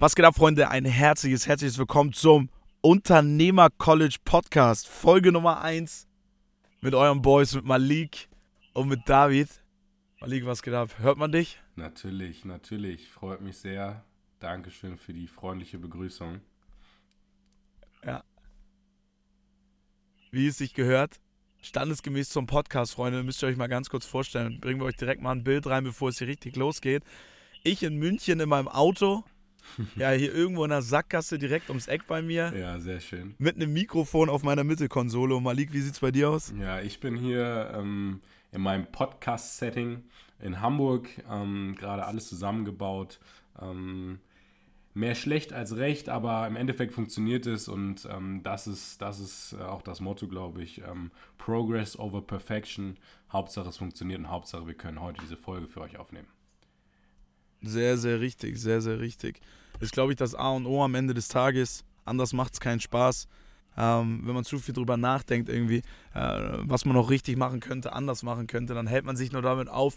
Was 0.00 0.14
geht 0.14 0.24
ab, 0.24 0.34
Freunde? 0.34 0.70
Ein 0.70 0.86
herzliches, 0.86 1.46
herzliches 1.46 1.76
Willkommen 1.76 2.14
zum 2.14 2.48
Unternehmer 2.80 3.68
College 3.68 4.16
Podcast, 4.24 4.88
Folge 4.88 5.30
Nummer 5.30 5.60
1 5.60 6.08
mit 6.80 6.94
euren 6.94 7.20
Boys, 7.20 7.54
mit 7.54 7.66
Malik 7.66 8.30
und 8.72 8.88
mit 8.88 9.06
David. 9.06 9.50
Malik, 10.18 10.46
was 10.46 10.62
geht 10.62 10.72
ab? 10.72 10.88
Hört 11.00 11.18
man 11.18 11.32
dich? 11.32 11.60
Natürlich, 11.76 12.46
natürlich. 12.46 13.10
Freut 13.10 13.42
mich 13.42 13.58
sehr. 13.58 14.02
Dankeschön 14.38 14.96
für 14.96 15.12
die 15.12 15.26
freundliche 15.26 15.78
Begrüßung. 15.78 16.40
Ja. 18.02 18.24
Wie 20.30 20.46
es 20.46 20.56
sich 20.56 20.72
gehört, 20.72 21.20
standesgemäß 21.60 22.30
zum 22.30 22.46
Podcast, 22.46 22.94
Freunde, 22.94 23.22
müsst 23.22 23.42
ihr 23.42 23.48
euch 23.50 23.58
mal 23.58 23.66
ganz 23.66 23.90
kurz 23.90 24.06
vorstellen. 24.06 24.62
Bringen 24.62 24.80
wir 24.80 24.86
euch 24.86 24.96
direkt 24.96 25.20
mal 25.20 25.32
ein 25.32 25.44
Bild 25.44 25.66
rein, 25.66 25.84
bevor 25.84 26.08
es 26.08 26.16
hier 26.16 26.28
richtig 26.28 26.56
losgeht. 26.56 27.04
Ich 27.64 27.82
in 27.82 27.96
München 27.96 28.40
in 28.40 28.48
meinem 28.48 28.68
Auto 28.68 29.24
ja, 29.96 30.10
hier 30.10 30.34
irgendwo 30.34 30.64
in 30.64 30.70
der 30.70 30.82
Sackgasse 30.82 31.38
direkt 31.38 31.68
ums 31.68 31.88
Eck 31.88 32.06
bei 32.06 32.22
mir. 32.22 32.52
Ja, 32.56 32.78
sehr 32.78 33.00
schön. 33.00 33.34
Mit 33.38 33.56
einem 33.56 33.72
Mikrofon 33.72 34.28
auf 34.28 34.42
meiner 34.42 34.64
Mittelkonsole. 34.64 35.34
Und 35.34 35.42
Malik, 35.42 35.72
wie 35.72 35.80
sieht's 35.80 36.00
bei 36.00 36.10
dir 36.10 36.30
aus? 36.30 36.52
Ja, 36.58 36.80
ich 36.80 37.00
bin 37.00 37.16
hier 37.16 37.72
ähm, 37.74 38.20
in 38.52 38.62
meinem 38.62 38.86
Podcast-Setting 38.86 40.02
in 40.40 40.60
Hamburg, 40.60 41.08
ähm, 41.30 41.76
gerade 41.78 42.06
alles 42.06 42.28
zusammengebaut. 42.28 43.20
Ähm, 43.60 44.20
mehr 44.94 45.14
schlecht 45.14 45.52
als 45.52 45.76
recht, 45.76 46.08
aber 46.08 46.46
im 46.46 46.56
Endeffekt 46.56 46.92
funktioniert 46.92 47.46
es 47.46 47.68
und 47.68 48.08
ähm, 48.10 48.42
das 48.42 48.66
ist, 48.66 49.00
das 49.00 49.20
ist 49.20 49.54
äh, 49.58 49.62
auch 49.62 49.82
das 49.82 50.00
Motto, 50.00 50.26
glaube 50.26 50.62
ich. 50.62 50.82
Ähm, 50.82 51.10
Progress 51.38 51.98
over 51.98 52.22
Perfection. 52.22 52.98
Hauptsache 53.30 53.68
es 53.68 53.76
funktioniert 53.76 54.18
und 54.18 54.30
Hauptsache 54.30 54.66
wir 54.66 54.74
können 54.74 55.00
heute 55.00 55.20
diese 55.22 55.36
Folge 55.36 55.68
für 55.68 55.80
euch 55.80 55.98
aufnehmen. 55.98 56.28
Sehr, 57.62 57.98
sehr 57.98 58.20
richtig, 58.20 58.58
sehr, 58.58 58.80
sehr 58.80 59.00
richtig. 59.00 59.40
Ist, 59.80 59.92
glaube 59.92 60.12
ich, 60.12 60.16
das 60.16 60.34
A 60.34 60.50
und 60.50 60.66
O 60.66 60.82
am 60.82 60.94
Ende 60.94 61.14
des 61.14 61.28
Tages. 61.28 61.84
Anders 62.04 62.32
macht 62.32 62.54
es 62.54 62.60
keinen 62.60 62.80
Spaß. 62.80 63.26
Ähm, 63.76 64.22
wenn 64.24 64.34
man 64.34 64.44
zu 64.44 64.58
viel 64.58 64.74
drüber 64.74 64.96
nachdenkt, 64.96 65.48
irgendwie, 65.48 65.82
äh, 66.14 66.58
was 66.60 66.84
man 66.84 66.94
noch 66.94 67.08
richtig 67.08 67.36
machen 67.36 67.60
könnte, 67.60 67.92
anders 67.92 68.22
machen 68.22 68.46
könnte, 68.46 68.74
dann 68.74 68.86
hält 68.86 69.04
man 69.04 69.16
sich 69.16 69.32
nur 69.32 69.42
damit 69.42 69.68
auf 69.68 69.96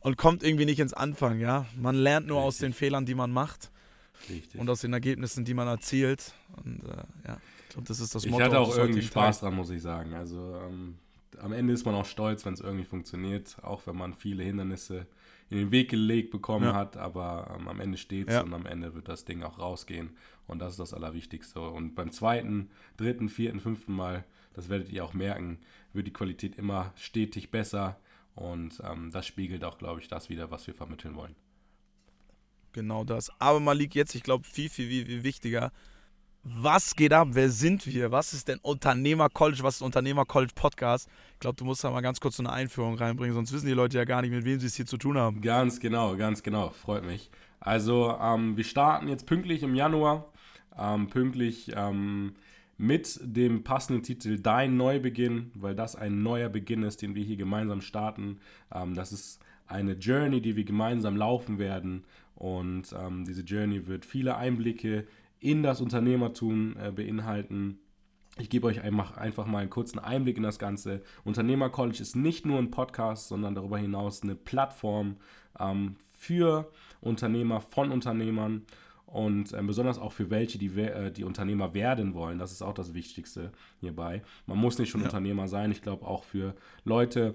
und 0.00 0.16
kommt 0.16 0.42
irgendwie 0.42 0.64
nicht 0.64 0.80
ins 0.80 0.92
Anfangen, 0.92 1.40
ja. 1.40 1.66
Man 1.76 1.94
lernt 1.94 2.26
nur 2.26 2.38
richtig. 2.38 2.48
aus 2.48 2.58
den 2.58 2.72
Fehlern, 2.72 3.06
die 3.06 3.14
man 3.14 3.30
macht. 3.30 3.70
Richtig. 4.28 4.60
Und 4.60 4.68
aus 4.68 4.80
den 4.80 4.92
Ergebnissen, 4.92 5.44
die 5.44 5.54
man 5.54 5.68
erzielt. 5.68 6.34
Und 6.64 6.84
äh, 6.84 7.28
ja, 7.28 7.38
ich 7.62 7.74
glaube, 7.74 7.88
das 7.88 8.00
ist 8.00 8.14
das 8.14 8.26
Motto. 8.26 8.38
Ich 8.38 8.44
hatte 8.44 8.60
auch 8.60 8.76
irgendwie 8.76 9.02
Spaß 9.02 9.40
dran, 9.40 9.54
muss 9.54 9.70
ich 9.70 9.80
sagen. 9.80 10.14
Also 10.14 10.60
ähm, 10.68 10.96
am 11.40 11.52
Ende 11.52 11.72
ist 11.72 11.86
man 11.86 11.94
auch 11.94 12.06
stolz, 12.06 12.44
wenn 12.44 12.54
es 12.54 12.60
irgendwie 12.60 12.84
funktioniert, 12.84 13.56
auch 13.62 13.86
wenn 13.86 13.96
man 13.96 14.14
viele 14.14 14.42
Hindernisse 14.42 15.06
in 15.52 15.58
den 15.58 15.70
Weg 15.70 15.90
gelegt 15.90 16.30
bekommen 16.30 16.64
ja. 16.64 16.72
hat, 16.72 16.96
aber 16.96 17.54
ähm, 17.54 17.68
am 17.68 17.78
Ende 17.78 17.98
steht 17.98 18.28
es 18.28 18.34
ja. 18.34 18.40
und 18.40 18.54
am 18.54 18.64
Ende 18.64 18.94
wird 18.94 19.08
das 19.08 19.26
Ding 19.26 19.42
auch 19.42 19.58
rausgehen 19.58 20.16
und 20.46 20.60
das 20.60 20.72
ist 20.72 20.80
das 20.80 20.94
Allerwichtigste. 20.94 21.60
Und 21.60 21.94
beim 21.94 22.10
zweiten, 22.10 22.70
dritten, 22.96 23.28
vierten, 23.28 23.60
fünften 23.60 23.92
Mal, 23.92 24.24
das 24.54 24.70
werdet 24.70 24.90
ihr 24.90 25.04
auch 25.04 25.12
merken, 25.12 25.58
wird 25.92 26.06
die 26.06 26.12
Qualität 26.12 26.56
immer 26.56 26.94
stetig 26.96 27.50
besser 27.50 28.00
und 28.34 28.80
ähm, 28.82 29.10
das 29.12 29.26
spiegelt 29.26 29.62
auch, 29.62 29.76
glaube 29.76 30.00
ich, 30.00 30.08
das 30.08 30.30
wieder, 30.30 30.50
was 30.50 30.66
wir 30.66 30.74
vermitteln 30.74 31.16
wollen. 31.16 31.36
Genau 32.72 33.04
das. 33.04 33.30
Aber 33.38 33.60
Malik, 33.60 33.94
jetzt, 33.94 34.14
ich 34.14 34.22
glaube, 34.22 34.44
viel, 34.44 34.70
viel, 34.70 34.88
viel, 34.88 35.04
viel 35.04 35.22
wichtiger, 35.22 35.70
was 36.44 36.96
geht 36.96 37.12
ab? 37.12 37.28
Wer 37.32 37.50
sind 37.50 37.86
wir? 37.86 38.10
Was 38.10 38.32
ist 38.32 38.48
denn 38.48 38.58
Unternehmer 38.62 39.28
College? 39.28 39.62
Was 39.62 39.76
ist 39.76 39.82
Unternehmer 39.82 40.24
College 40.24 40.52
Podcast? 40.54 41.08
Ich 41.34 41.40
glaube, 41.40 41.56
du 41.56 41.64
musst 41.64 41.84
da 41.84 41.90
mal 41.90 42.00
ganz 42.00 42.20
kurz 42.20 42.36
so 42.36 42.42
eine 42.42 42.52
Einführung 42.52 42.96
reinbringen, 42.96 43.34
sonst 43.34 43.52
wissen 43.52 43.66
die 43.66 43.72
Leute 43.72 43.96
ja 43.96 44.04
gar 44.04 44.22
nicht, 44.22 44.32
mit 44.32 44.44
wem 44.44 44.58
sie 44.58 44.66
es 44.66 44.74
hier 44.74 44.86
zu 44.86 44.96
tun 44.96 45.16
haben. 45.16 45.40
Ganz 45.40 45.78
genau, 45.78 46.16
ganz 46.16 46.42
genau. 46.42 46.70
Freut 46.70 47.04
mich. 47.04 47.30
Also, 47.60 48.16
ähm, 48.20 48.56
wir 48.56 48.64
starten 48.64 49.08
jetzt 49.08 49.26
pünktlich 49.26 49.62
im 49.62 49.74
Januar. 49.74 50.32
Ähm, 50.76 51.08
pünktlich 51.08 51.70
ähm, 51.76 52.34
mit 52.76 53.20
dem 53.22 53.62
passenden 53.62 54.02
Titel 54.02 54.38
Dein 54.38 54.76
Neubeginn, 54.76 55.52
weil 55.54 55.76
das 55.76 55.94
ein 55.94 56.22
neuer 56.22 56.48
Beginn 56.48 56.82
ist, 56.82 57.02
den 57.02 57.14
wir 57.14 57.22
hier 57.22 57.36
gemeinsam 57.36 57.80
starten. 57.82 58.40
Ähm, 58.74 58.94
das 58.94 59.12
ist 59.12 59.40
eine 59.68 59.92
Journey, 59.92 60.40
die 60.40 60.56
wir 60.56 60.64
gemeinsam 60.64 61.16
laufen 61.16 61.58
werden. 61.58 62.04
Und 62.34 62.92
ähm, 62.98 63.24
diese 63.24 63.42
Journey 63.42 63.86
wird 63.86 64.04
viele 64.04 64.36
Einblicke 64.36 65.06
in 65.42 65.62
das 65.62 65.80
Unternehmertum 65.80 66.76
äh, 66.78 66.90
beinhalten. 66.90 67.78
Ich 68.38 68.48
gebe 68.48 68.66
euch 68.66 68.80
einfach, 68.82 69.46
mal 69.46 69.58
einen 69.58 69.70
kurzen 69.70 69.98
Einblick 69.98 70.38
in 70.38 70.42
das 70.42 70.58
Ganze. 70.58 71.02
Unternehmer 71.24 71.68
College 71.68 72.00
ist 72.00 72.16
nicht 72.16 72.46
nur 72.46 72.58
ein 72.58 72.70
Podcast, 72.70 73.28
sondern 73.28 73.54
darüber 73.54 73.76
hinaus 73.76 74.22
eine 74.22 74.34
Plattform 74.34 75.16
ähm, 75.58 75.96
für 76.12 76.70
Unternehmer, 77.00 77.60
von 77.60 77.92
Unternehmern 77.92 78.62
und 79.04 79.52
äh, 79.52 79.62
besonders 79.62 79.98
auch 79.98 80.12
für 80.12 80.30
welche, 80.30 80.58
die, 80.58 80.68
äh, 80.80 81.10
die 81.10 81.24
Unternehmer 81.24 81.74
werden 81.74 82.14
wollen. 82.14 82.38
Das 82.38 82.52
ist 82.52 82.62
auch 82.62 82.72
das 82.72 82.94
Wichtigste 82.94 83.52
hierbei. 83.80 84.22
Man 84.46 84.56
muss 84.56 84.78
nicht 84.78 84.88
schon 84.88 85.02
ja. 85.02 85.08
Unternehmer 85.08 85.48
sein. 85.48 85.70
Ich 85.70 85.82
glaube 85.82 86.06
auch 86.06 86.24
für 86.24 86.54
Leute, 86.84 87.34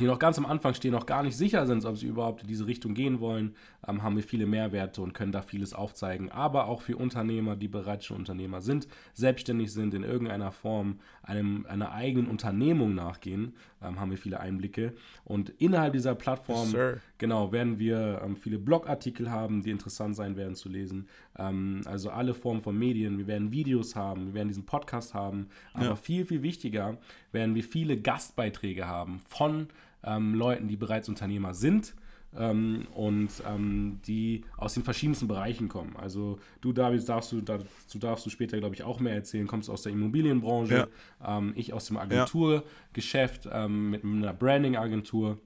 die 0.00 0.06
noch 0.06 0.18
ganz 0.18 0.38
am 0.38 0.46
Anfang 0.46 0.74
stehen, 0.74 0.92
noch 0.92 1.06
gar 1.06 1.22
nicht 1.22 1.36
sicher 1.36 1.66
sind, 1.66 1.84
ob 1.84 1.96
sie 1.96 2.06
überhaupt 2.06 2.42
in 2.42 2.48
diese 2.48 2.66
Richtung 2.66 2.94
gehen 2.94 3.20
wollen, 3.20 3.54
ähm, 3.86 4.02
haben 4.02 4.16
wir 4.16 4.22
viele 4.22 4.46
Mehrwerte 4.46 5.02
und 5.02 5.12
können 5.12 5.32
da 5.32 5.42
vieles 5.42 5.72
aufzeigen. 5.72 6.30
Aber 6.30 6.66
auch 6.66 6.82
für 6.82 6.96
Unternehmer, 6.96 7.56
die 7.56 7.68
bereits 7.68 8.06
schon 8.06 8.18
Unternehmer 8.18 8.60
sind, 8.60 8.88
selbstständig 9.14 9.72
sind, 9.72 9.94
in 9.94 10.02
irgendeiner 10.02 10.52
Form 10.52 11.00
einem, 11.22 11.66
einer 11.68 11.92
eigenen 11.92 12.28
Unternehmung 12.28 12.94
nachgehen, 12.94 13.54
ähm, 13.82 14.00
haben 14.00 14.10
wir 14.10 14.18
viele 14.18 14.40
Einblicke. 14.40 14.94
Und 15.24 15.50
innerhalb 15.58 15.92
dieser 15.92 16.14
Plattform, 16.14 16.72
yes, 16.72 16.98
genau, 17.18 17.52
werden 17.52 17.78
wir 17.78 18.20
ähm, 18.24 18.36
viele 18.36 18.58
Blogartikel 18.58 19.30
haben, 19.30 19.62
die 19.62 19.70
interessant 19.70 20.16
sein 20.16 20.36
werden 20.36 20.54
zu 20.54 20.68
lesen. 20.68 21.08
Ähm, 21.38 21.82
also 21.84 22.10
alle 22.10 22.34
Formen 22.34 22.60
von 22.60 22.78
Medien. 22.78 23.18
Wir 23.18 23.26
werden 23.26 23.52
Videos 23.52 23.96
haben, 23.96 24.28
wir 24.28 24.34
werden 24.34 24.48
diesen 24.48 24.66
Podcast 24.66 25.14
haben. 25.14 25.48
Aber 25.74 25.84
ja. 25.84 25.96
viel, 25.96 26.24
viel 26.24 26.42
wichtiger 26.42 26.98
werden 27.32 27.54
wir 27.54 27.64
viele 27.64 27.96
Gastbeiträge 27.96 28.86
haben 28.86 29.20
von 29.28 29.68
ähm, 30.06 30.34
Leuten, 30.34 30.68
die 30.68 30.76
bereits 30.76 31.08
Unternehmer 31.08 31.54
sind. 31.54 31.94
Ähm, 32.36 32.86
und 32.92 33.30
ähm, 33.48 34.00
die 34.06 34.44
aus 34.58 34.74
den 34.74 34.82
verschiedensten 34.82 35.26
Bereichen 35.26 35.68
kommen. 35.68 35.96
Also 35.96 36.38
du, 36.60 36.72
David, 36.72 37.08
darfst 37.08 37.32
du, 37.32 37.40
dazu 37.40 37.98
darfst 37.98 38.26
du 38.26 38.30
später, 38.30 38.58
glaube 38.58 38.74
ich, 38.74 38.82
auch 38.82 39.00
mehr 39.00 39.14
erzählen, 39.14 39.46
kommst 39.46 39.70
aus 39.70 39.82
der 39.82 39.92
Immobilienbranche, 39.92 40.88
ja. 41.20 41.38
ähm, 41.38 41.52
ich 41.56 41.72
aus 41.72 41.86
dem 41.86 41.96
Agenturgeschäft 41.96 43.48
ähm, 43.50 43.90
mit 43.90 44.04
einer 44.04 44.34
Branding-Agentur, 44.34 45.38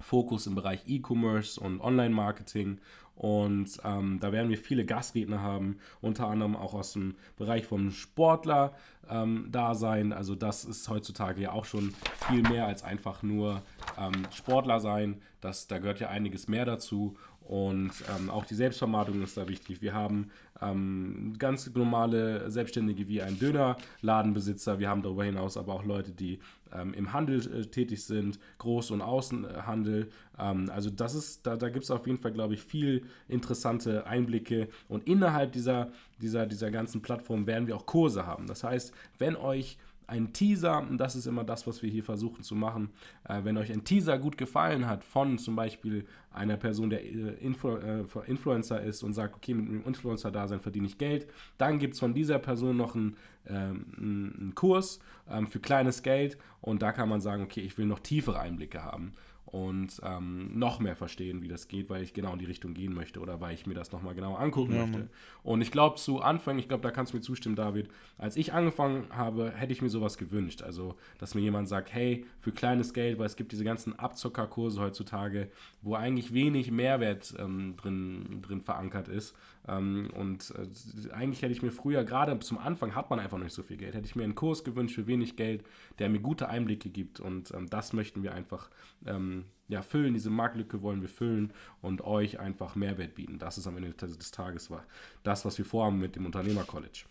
Fokus 0.00 0.46
im 0.46 0.54
Bereich 0.54 0.82
E-Commerce 0.86 1.58
und 1.58 1.80
Online-Marketing 1.80 2.78
und 3.20 3.78
ähm, 3.84 4.18
da 4.18 4.32
werden 4.32 4.48
wir 4.48 4.56
viele 4.56 4.86
Gastredner 4.86 5.42
haben, 5.42 5.76
unter 6.00 6.28
anderem 6.28 6.56
auch 6.56 6.72
aus 6.72 6.94
dem 6.94 7.16
Bereich 7.36 7.66
vom 7.66 7.90
Sportler 7.90 8.72
ähm, 9.10 9.48
da 9.50 9.74
sein. 9.74 10.14
Also 10.14 10.34
das 10.34 10.64
ist 10.64 10.88
heutzutage 10.88 11.42
ja 11.42 11.52
auch 11.52 11.66
schon 11.66 11.92
viel 12.28 12.40
mehr 12.40 12.64
als 12.64 12.82
einfach 12.82 13.22
nur 13.22 13.60
ähm, 13.98 14.26
Sportler 14.32 14.80
sein. 14.80 15.20
Das, 15.42 15.66
da 15.66 15.76
gehört 15.76 16.00
ja 16.00 16.08
einiges 16.08 16.48
mehr 16.48 16.64
dazu. 16.64 17.18
Und 17.50 17.90
ähm, 18.16 18.30
auch 18.30 18.44
die 18.44 18.54
Selbstvermarktung 18.54 19.24
ist 19.24 19.36
da 19.36 19.48
wichtig. 19.48 19.82
Wir 19.82 19.92
haben 19.92 20.30
ähm, 20.62 21.34
ganz 21.36 21.68
normale 21.74 22.48
Selbstständige 22.48 23.08
wie 23.08 23.22
ein 23.22 23.40
Dönerladenbesitzer. 23.40 24.78
Wir 24.78 24.88
haben 24.88 25.02
darüber 25.02 25.24
hinaus 25.24 25.56
aber 25.56 25.74
auch 25.74 25.84
Leute, 25.84 26.12
die 26.12 26.38
ähm, 26.72 26.94
im 26.94 27.12
Handel 27.12 27.40
äh, 27.52 27.66
tätig 27.66 28.04
sind, 28.04 28.38
Groß- 28.60 28.92
und 28.92 29.02
Außenhandel. 29.02 30.10
Ähm, 30.38 30.70
also 30.72 30.90
das 30.90 31.16
ist, 31.16 31.44
da, 31.44 31.56
da 31.56 31.70
gibt 31.70 31.82
es 31.82 31.90
auf 31.90 32.06
jeden 32.06 32.20
Fall, 32.20 32.30
glaube 32.30 32.54
ich, 32.54 32.62
viel 32.62 33.02
interessante 33.26 34.06
Einblicke. 34.06 34.68
Und 34.88 35.08
innerhalb 35.08 35.50
dieser, 35.50 35.90
dieser, 36.20 36.46
dieser 36.46 36.70
ganzen 36.70 37.02
Plattform 37.02 37.48
werden 37.48 37.66
wir 37.66 37.74
auch 37.74 37.86
Kurse 37.86 38.26
haben. 38.26 38.46
Das 38.46 38.62
heißt, 38.62 38.94
wenn 39.18 39.34
euch 39.34 39.76
ein 40.10 40.32
Teaser, 40.32 40.80
und 40.80 40.98
das 40.98 41.14
ist 41.14 41.26
immer 41.26 41.44
das, 41.44 41.66
was 41.68 41.82
wir 41.82 41.88
hier 41.88 42.02
versuchen 42.02 42.42
zu 42.42 42.56
machen, 42.56 42.90
äh, 43.28 43.44
wenn 43.44 43.56
euch 43.56 43.72
ein 43.72 43.84
Teaser 43.84 44.18
gut 44.18 44.36
gefallen 44.36 44.88
hat 44.88 45.04
von 45.04 45.38
zum 45.38 45.54
Beispiel 45.54 46.04
einer 46.32 46.56
Person, 46.56 46.90
der 46.90 47.04
äh, 47.04 47.34
Influ 47.40 47.76
äh, 47.76 48.04
Influencer 48.26 48.82
ist 48.82 49.04
und 49.04 49.12
sagt, 49.12 49.36
okay, 49.36 49.54
mit 49.54 49.68
dem 49.68 49.84
Influencer-Dasein 49.84 50.60
verdiene 50.60 50.88
ich 50.88 50.98
Geld, 50.98 51.28
dann 51.58 51.78
gibt 51.78 51.94
es 51.94 52.00
von 52.00 52.12
dieser 52.12 52.40
Person 52.40 52.76
noch 52.76 52.96
einen, 52.96 53.16
ähm, 53.46 53.86
einen 53.96 54.52
Kurs 54.56 54.98
ähm, 55.30 55.46
für 55.46 55.60
kleines 55.60 56.02
Geld. 56.02 56.38
Und 56.60 56.82
da 56.82 56.92
kann 56.92 57.08
man 57.08 57.20
sagen, 57.20 57.44
okay, 57.44 57.60
ich 57.60 57.78
will 57.78 57.86
noch 57.86 58.00
tiefere 58.00 58.40
Einblicke 58.40 58.82
haben 58.82 59.12
und 59.52 60.00
ähm, 60.04 60.56
noch 60.56 60.78
mehr 60.78 60.94
verstehen, 60.94 61.42
wie 61.42 61.48
das 61.48 61.66
geht, 61.66 61.90
weil 61.90 62.02
ich 62.02 62.14
genau 62.14 62.32
in 62.32 62.38
die 62.38 62.44
Richtung 62.44 62.72
gehen 62.72 62.94
möchte 62.94 63.18
oder 63.20 63.40
weil 63.40 63.54
ich 63.54 63.66
mir 63.66 63.74
das 63.74 63.90
nochmal 63.90 64.14
genauer 64.14 64.38
angucken 64.38 64.74
ja, 64.74 64.82
möchte. 64.82 64.98
Mann. 64.98 65.10
Und 65.42 65.60
ich 65.60 65.72
glaube, 65.72 65.96
zu 65.96 66.20
Anfang, 66.20 66.58
ich 66.58 66.68
glaube, 66.68 66.82
da 66.82 66.90
kannst 66.92 67.12
du 67.12 67.16
mir 67.16 67.22
zustimmen, 67.22 67.56
David, 67.56 67.88
als 68.16 68.36
ich 68.36 68.52
angefangen 68.52 69.06
habe, 69.10 69.50
hätte 69.50 69.72
ich 69.72 69.82
mir 69.82 69.90
sowas 69.90 70.18
gewünscht. 70.18 70.62
Also, 70.62 70.94
dass 71.18 71.34
mir 71.34 71.40
jemand 71.40 71.68
sagt, 71.68 71.92
hey, 71.92 72.24
für 72.38 72.52
kleines 72.52 72.94
Geld, 72.94 73.18
weil 73.18 73.26
es 73.26 73.36
gibt 73.36 73.50
diese 73.50 73.64
ganzen 73.64 73.98
Abzockerkurse 73.98 74.80
heutzutage, 74.80 75.50
wo 75.82 75.94
eigentlich 75.94 76.32
wenig 76.32 76.70
Mehrwert 76.70 77.34
ähm, 77.38 77.74
drin, 77.76 78.42
drin 78.42 78.60
verankert 78.60 79.08
ist. 79.08 79.34
Ähm, 79.68 80.10
und 80.14 80.54
äh, 80.56 81.12
eigentlich 81.12 81.42
hätte 81.42 81.52
ich 81.52 81.62
mir 81.62 81.70
früher, 81.70 82.04
gerade 82.04 82.38
zum 82.40 82.58
Anfang 82.58 82.94
hat 82.94 83.10
man 83.10 83.20
einfach 83.20 83.38
nicht 83.38 83.52
so 83.52 83.62
viel 83.62 83.76
Geld, 83.76 83.94
hätte 83.94 84.06
ich 84.06 84.16
mir 84.16 84.24
einen 84.24 84.34
Kurs 84.34 84.64
gewünscht 84.64 84.94
für 84.94 85.06
wenig 85.06 85.36
Geld, 85.36 85.64
der 85.98 86.08
mir 86.08 86.20
gute 86.20 86.48
Einblicke 86.48 86.88
gibt. 86.88 87.20
Und 87.20 87.52
ähm, 87.52 87.68
das 87.68 87.92
möchten 87.92 88.22
wir 88.22 88.34
einfach 88.34 88.70
ähm, 89.06 89.44
ja, 89.68 89.82
füllen. 89.82 90.14
Diese 90.14 90.30
Marktlücke 90.30 90.82
wollen 90.82 91.02
wir 91.02 91.08
füllen 91.08 91.52
und 91.82 92.02
euch 92.02 92.40
einfach 92.40 92.74
Mehrwert 92.74 93.14
bieten. 93.14 93.38
Das 93.38 93.58
ist 93.58 93.66
am 93.66 93.76
Ende 93.76 93.92
des 93.92 94.30
Tages 94.30 94.70
war 94.70 94.84
das, 95.22 95.44
was 95.44 95.58
wir 95.58 95.64
vorhaben 95.64 95.98
mit 95.98 96.16
dem 96.16 96.26
Unternehmer-College. 96.26 97.04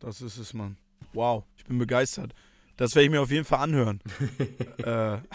Das 0.00 0.20
ist 0.22 0.38
es, 0.38 0.54
Mann. 0.54 0.76
Wow, 1.12 1.44
ich 1.56 1.64
bin 1.64 1.78
begeistert. 1.78 2.34
Das 2.76 2.94
werde 2.94 3.06
ich 3.06 3.10
mir 3.10 3.20
auf 3.20 3.30
jeden 3.30 3.44
Fall 3.44 3.58
anhören. 3.60 4.00
äh, 4.78 5.18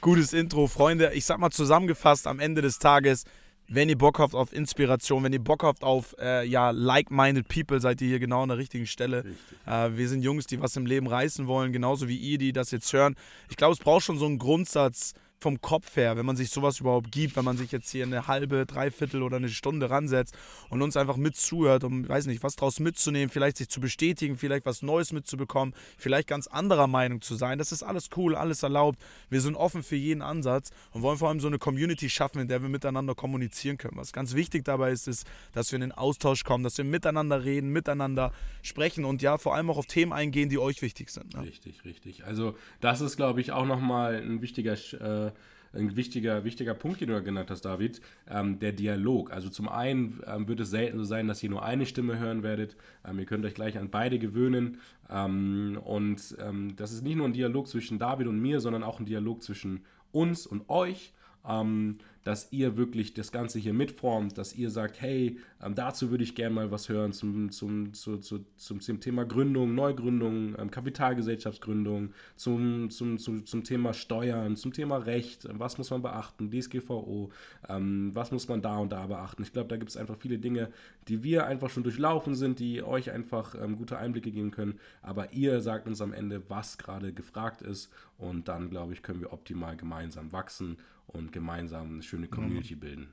gutes 0.00 0.32
Intro, 0.32 0.66
Freunde. 0.66 1.12
Ich 1.14 1.24
sag 1.24 1.38
mal 1.38 1.50
zusammengefasst 1.50 2.26
am 2.26 2.40
Ende 2.40 2.62
des 2.62 2.78
Tages, 2.78 3.24
wenn 3.68 3.88
ihr 3.88 3.98
Bock 3.98 4.18
habt 4.18 4.34
auf 4.34 4.52
Inspiration, 4.52 5.24
wenn 5.24 5.32
ihr 5.32 5.42
Bock 5.42 5.62
habt 5.62 5.84
auf 5.84 6.16
äh, 6.18 6.46
ja, 6.46 6.70
like-minded 6.70 7.48
people, 7.48 7.80
seid 7.80 8.00
ihr 8.00 8.08
hier 8.08 8.18
genau 8.18 8.42
an 8.42 8.48
der 8.48 8.58
richtigen 8.58 8.86
Stelle. 8.86 9.24
Äh, 9.66 9.90
wir 9.92 10.08
sind 10.08 10.22
Jungs, 10.22 10.46
die 10.46 10.60
was 10.60 10.76
im 10.76 10.86
Leben 10.86 11.06
reißen 11.06 11.46
wollen, 11.46 11.72
genauso 11.72 12.08
wie 12.08 12.16
ihr, 12.16 12.38
die 12.38 12.52
das 12.52 12.70
jetzt 12.70 12.92
hören. 12.92 13.14
Ich 13.50 13.56
glaube, 13.56 13.74
es 13.74 13.78
braucht 13.78 14.04
schon 14.04 14.18
so 14.18 14.26
einen 14.26 14.38
Grundsatz, 14.38 15.12
vom 15.40 15.60
Kopf 15.60 15.96
her, 15.96 16.16
wenn 16.16 16.26
man 16.26 16.36
sich 16.36 16.50
sowas 16.50 16.80
überhaupt 16.80 17.12
gibt, 17.12 17.36
wenn 17.36 17.44
man 17.44 17.56
sich 17.56 17.70
jetzt 17.70 17.90
hier 17.90 18.04
eine 18.04 18.26
halbe, 18.26 18.66
dreiviertel 18.66 19.22
oder 19.22 19.36
eine 19.36 19.48
Stunde 19.48 19.88
ransetzt 19.88 20.36
und 20.68 20.82
uns 20.82 20.96
einfach 20.96 21.16
mitzuhört, 21.16 21.84
um, 21.84 22.08
weiß 22.08 22.26
nicht, 22.26 22.42
was 22.42 22.56
draus 22.56 22.80
mitzunehmen, 22.80 23.30
vielleicht 23.30 23.56
sich 23.58 23.68
zu 23.68 23.80
bestätigen, 23.80 24.36
vielleicht 24.36 24.66
was 24.66 24.82
Neues 24.82 25.12
mitzubekommen, 25.12 25.74
vielleicht 25.96 26.28
ganz 26.28 26.48
anderer 26.48 26.88
Meinung 26.88 27.20
zu 27.20 27.36
sein. 27.36 27.58
Das 27.58 27.70
ist 27.70 27.82
alles 27.82 28.10
cool, 28.16 28.34
alles 28.34 28.62
erlaubt. 28.62 28.98
Wir 29.30 29.40
sind 29.40 29.54
offen 29.54 29.82
für 29.82 29.96
jeden 29.96 30.22
Ansatz 30.22 30.70
und 30.92 31.02
wollen 31.02 31.18
vor 31.18 31.28
allem 31.28 31.40
so 31.40 31.46
eine 31.46 31.58
Community 31.58 32.10
schaffen, 32.10 32.40
in 32.40 32.48
der 32.48 32.62
wir 32.62 32.68
miteinander 32.68 33.14
kommunizieren 33.14 33.78
können. 33.78 33.96
Was 33.96 34.12
ganz 34.12 34.34
wichtig 34.34 34.64
dabei 34.64 34.90
ist, 34.90 35.06
ist, 35.06 35.26
dass 35.52 35.70
wir 35.70 35.76
in 35.76 35.82
den 35.82 35.92
Austausch 35.92 36.42
kommen, 36.42 36.64
dass 36.64 36.76
wir 36.78 36.84
miteinander 36.84 37.44
reden, 37.44 37.70
miteinander 37.70 38.32
sprechen 38.62 39.04
und 39.04 39.22
ja, 39.22 39.38
vor 39.38 39.54
allem 39.54 39.70
auch 39.70 39.78
auf 39.78 39.86
Themen 39.86 40.12
eingehen, 40.12 40.48
die 40.48 40.58
euch 40.58 40.82
wichtig 40.82 41.10
sind. 41.10 41.34
Ne? 41.34 41.42
Richtig, 41.42 41.84
richtig. 41.84 42.24
Also 42.24 42.56
das 42.80 43.00
ist, 43.00 43.16
glaube 43.16 43.40
ich, 43.40 43.52
auch 43.52 43.66
nochmal 43.66 44.16
ein 44.16 44.42
wichtiger 44.42 44.72
äh, 44.72 45.27
ein 45.72 45.96
wichtiger, 45.96 46.44
wichtiger 46.44 46.74
Punkt, 46.74 47.00
den 47.00 47.08
du 47.08 47.22
genannt 47.22 47.50
hast, 47.50 47.62
David, 47.62 48.00
ähm, 48.28 48.58
der 48.58 48.72
Dialog. 48.72 49.32
Also 49.32 49.48
zum 49.48 49.68
einen 49.68 50.20
ähm, 50.26 50.48
wird 50.48 50.60
es 50.60 50.70
selten 50.70 50.98
so 50.98 51.04
sein, 51.04 51.28
dass 51.28 51.42
ihr 51.42 51.50
nur 51.50 51.64
eine 51.64 51.86
Stimme 51.86 52.18
hören 52.18 52.42
werdet. 52.42 52.76
Ähm, 53.06 53.18
ihr 53.18 53.26
könnt 53.26 53.44
euch 53.44 53.54
gleich 53.54 53.78
an 53.78 53.90
beide 53.90 54.18
gewöhnen. 54.18 54.80
Ähm, 55.10 55.78
und 55.84 56.36
ähm, 56.40 56.74
das 56.76 56.92
ist 56.92 57.02
nicht 57.02 57.16
nur 57.16 57.26
ein 57.26 57.32
Dialog 57.32 57.68
zwischen 57.68 57.98
David 57.98 58.26
und 58.26 58.40
mir, 58.40 58.60
sondern 58.60 58.82
auch 58.82 59.00
ein 59.00 59.06
Dialog 59.06 59.42
zwischen 59.42 59.84
uns 60.12 60.46
und 60.46 60.68
euch. 60.68 61.12
Ähm, 61.46 61.98
dass 62.24 62.52
ihr 62.52 62.76
wirklich 62.76 63.14
das 63.14 63.32
Ganze 63.32 63.58
hier 63.58 63.72
mitformt, 63.72 64.36
dass 64.38 64.54
ihr 64.54 64.70
sagt, 64.70 65.00
hey, 65.00 65.38
ähm, 65.62 65.74
dazu 65.74 66.10
würde 66.10 66.24
ich 66.24 66.34
gerne 66.34 66.54
mal 66.54 66.70
was 66.70 66.88
hören 66.88 67.12
zum, 67.12 67.50
zum, 67.50 67.94
zu, 67.94 68.18
zu, 68.18 68.44
zum, 68.56 68.80
zum 68.80 69.00
Thema 69.00 69.24
Gründung, 69.24 69.74
Neugründung, 69.74 70.54
ähm, 70.58 70.70
Kapitalgesellschaftsgründung, 70.70 72.12
zum, 72.36 72.90
zum, 72.90 73.18
zum, 73.18 73.46
zum 73.46 73.64
Thema 73.64 73.94
Steuern, 73.94 74.56
zum 74.56 74.72
Thema 74.72 74.98
Recht, 74.98 75.48
was 75.50 75.78
muss 75.78 75.90
man 75.90 76.02
beachten, 76.02 76.50
DSGVO, 76.50 77.30
ähm, 77.68 78.10
was 78.14 78.30
muss 78.30 78.48
man 78.48 78.62
da 78.62 78.78
und 78.78 78.92
da 78.92 79.06
beachten. 79.06 79.42
Ich 79.42 79.52
glaube, 79.52 79.68
da 79.68 79.76
gibt 79.76 79.90
es 79.90 79.96
einfach 79.96 80.16
viele 80.16 80.38
Dinge, 80.38 80.70
die 81.08 81.22
wir 81.22 81.46
einfach 81.46 81.70
schon 81.70 81.82
durchlaufen 81.82 82.34
sind, 82.34 82.58
die 82.58 82.82
euch 82.82 83.10
einfach 83.10 83.54
ähm, 83.54 83.76
gute 83.76 83.98
Einblicke 83.98 84.30
geben 84.30 84.50
können, 84.50 84.78
aber 85.02 85.32
ihr 85.32 85.60
sagt 85.60 85.86
uns 85.86 86.00
am 86.00 86.12
Ende, 86.12 86.42
was 86.48 86.78
gerade 86.78 87.12
gefragt 87.12 87.62
ist 87.62 87.90
und 88.18 88.48
dann, 88.48 88.70
glaube 88.70 88.92
ich, 88.92 89.02
können 89.02 89.20
wir 89.20 89.32
optimal 89.32 89.76
gemeinsam 89.76 90.32
wachsen 90.32 90.76
und 91.08 91.32
gemeinsam 91.32 91.94
eine 91.94 92.02
schöne 92.02 92.28
Community 92.28 92.76
mhm. 92.76 92.80
bilden. 92.80 93.12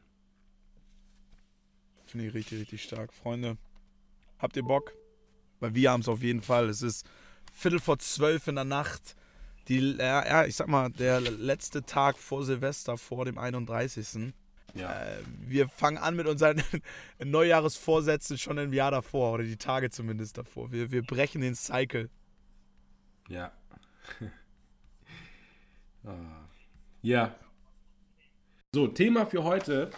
Finde 2.05 2.27
ich 2.27 2.33
richtig, 2.33 2.61
richtig 2.61 2.83
stark. 2.83 3.13
Freunde, 3.13 3.57
habt 4.37 4.55
ihr 4.55 4.63
Bock? 4.63 4.93
Weil 5.59 5.73
wir 5.73 5.91
haben 5.91 6.01
es 6.01 6.07
auf 6.07 6.21
jeden 6.21 6.41
Fall. 6.41 6.69
Es 6.69 6.81
ist 6.81 7.07
Viertel 7.51 7.79
vor 7.79 7.97
zwölf 7.99 8.47
in 8.47 8.55
der 8.55 8.65
Nacht. 8.65 9.15
Die, 9.67 9.95
ja, 9.97 10.45
ich 10.45 10.55
sag 10.55 10.67
mal, 10.67 10.91
der 10.91 11.21
letzte 11.21 11.83
Tag 11.83 12.17
vor 12.17 12.43
Silvester, 12.43 12.97
vor 12.97 13.25
dem 13.25 13.37
31. 13.37 14.33
Ja. 14.75 15.01
Äh, 15.01 15.23
wir 15.39 15.69
fangen 15.69 15.97
an 15.97 16.15
mit 16.15 16.27
unseren 16.27 16.61
Neujahresvorsätzen 17.23 18.37
schon 18.37 18.57
im 18.57 18.73
Jahr 18.73 18.91
davor 18.91 19.33
oder 19.33 19.43
die 19.43 19.57
Tage 19.57 19.89
zumindest 19.89 20.37
davor. 20.37 20.71
Wir, 20.71 20.91
wir 20.91 21.01
brechen 21.01 21.41
den 21.41 21.55
Cycle. 21.55 22.09
Ja. 23.29 23.51
ah. 26.03 26.45
Ja, 27.01 27.35
so, 28.75 28.87
Thema 28.87 29.25
für 29.25 29.45
heute 29.45 29.89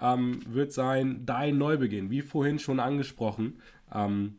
ähm, 0.00 0.38
wird 0.46 0.72
sein 0.72 1.26
Dein 1.26 1.58
Neubeginn. 1.58 2.10
Wie 2.10 2.22
vorhin 2.22 2.60
schon 2.60 2.78
angesprochen, 2.78 3.60
ähm, 3.92 4.36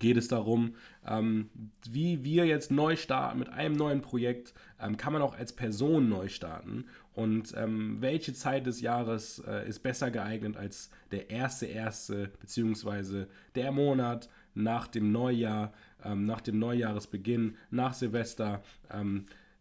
geht 0.00 0.16
es 0.16 0.26
darum, 0.26 0.74
ähm, 1.06 1.48
wie 1.88 2.24
wir 2.24 2.46
jetzt 2.46 2.72
neu 2.72 2.96
starten 2.96 3.38
mit 3.38 3.48
einem 3.48 3.76
neuen 3.76 4.00
Projekt. 4.00 4.54
Ähm, 4.80 4.96
kann 4.96 5.12
man 5.12 5.22
auch 5.22 5.38
als 5.38 5.52
Person 5.52 6.08
neu 6.08 6.26
starten? 6.26 6.86
Und 7.14 7.54
ähm, 7.56 7.98
welche 8.00 8.32
Zeit 8.32 8.66
des 8.66 8.80
Jahres 8.80 9.40
äh, 9.46 9.68
ist 9.68 9.84
besser 9.84 10.10
geeignet 10.10 10.56
als 10.56 10.90
der 11.12 11.30
erste 11.30 11.66
erste 11.66 12.32
beziehungsweise 12.40 13.28
der 13.54 13.70
Monat 13.70 14.30
nach 14.54 14.88
dem 14.88 15.12
Neujahr, 15.12 15.72
ähm, 16.04 16.24
nach 16.24 16.40
dem 16.40 16.58
Neujahresbeginn, 16.58 17.56
nach 17.70 17.94
Silvester? 17.94 18.64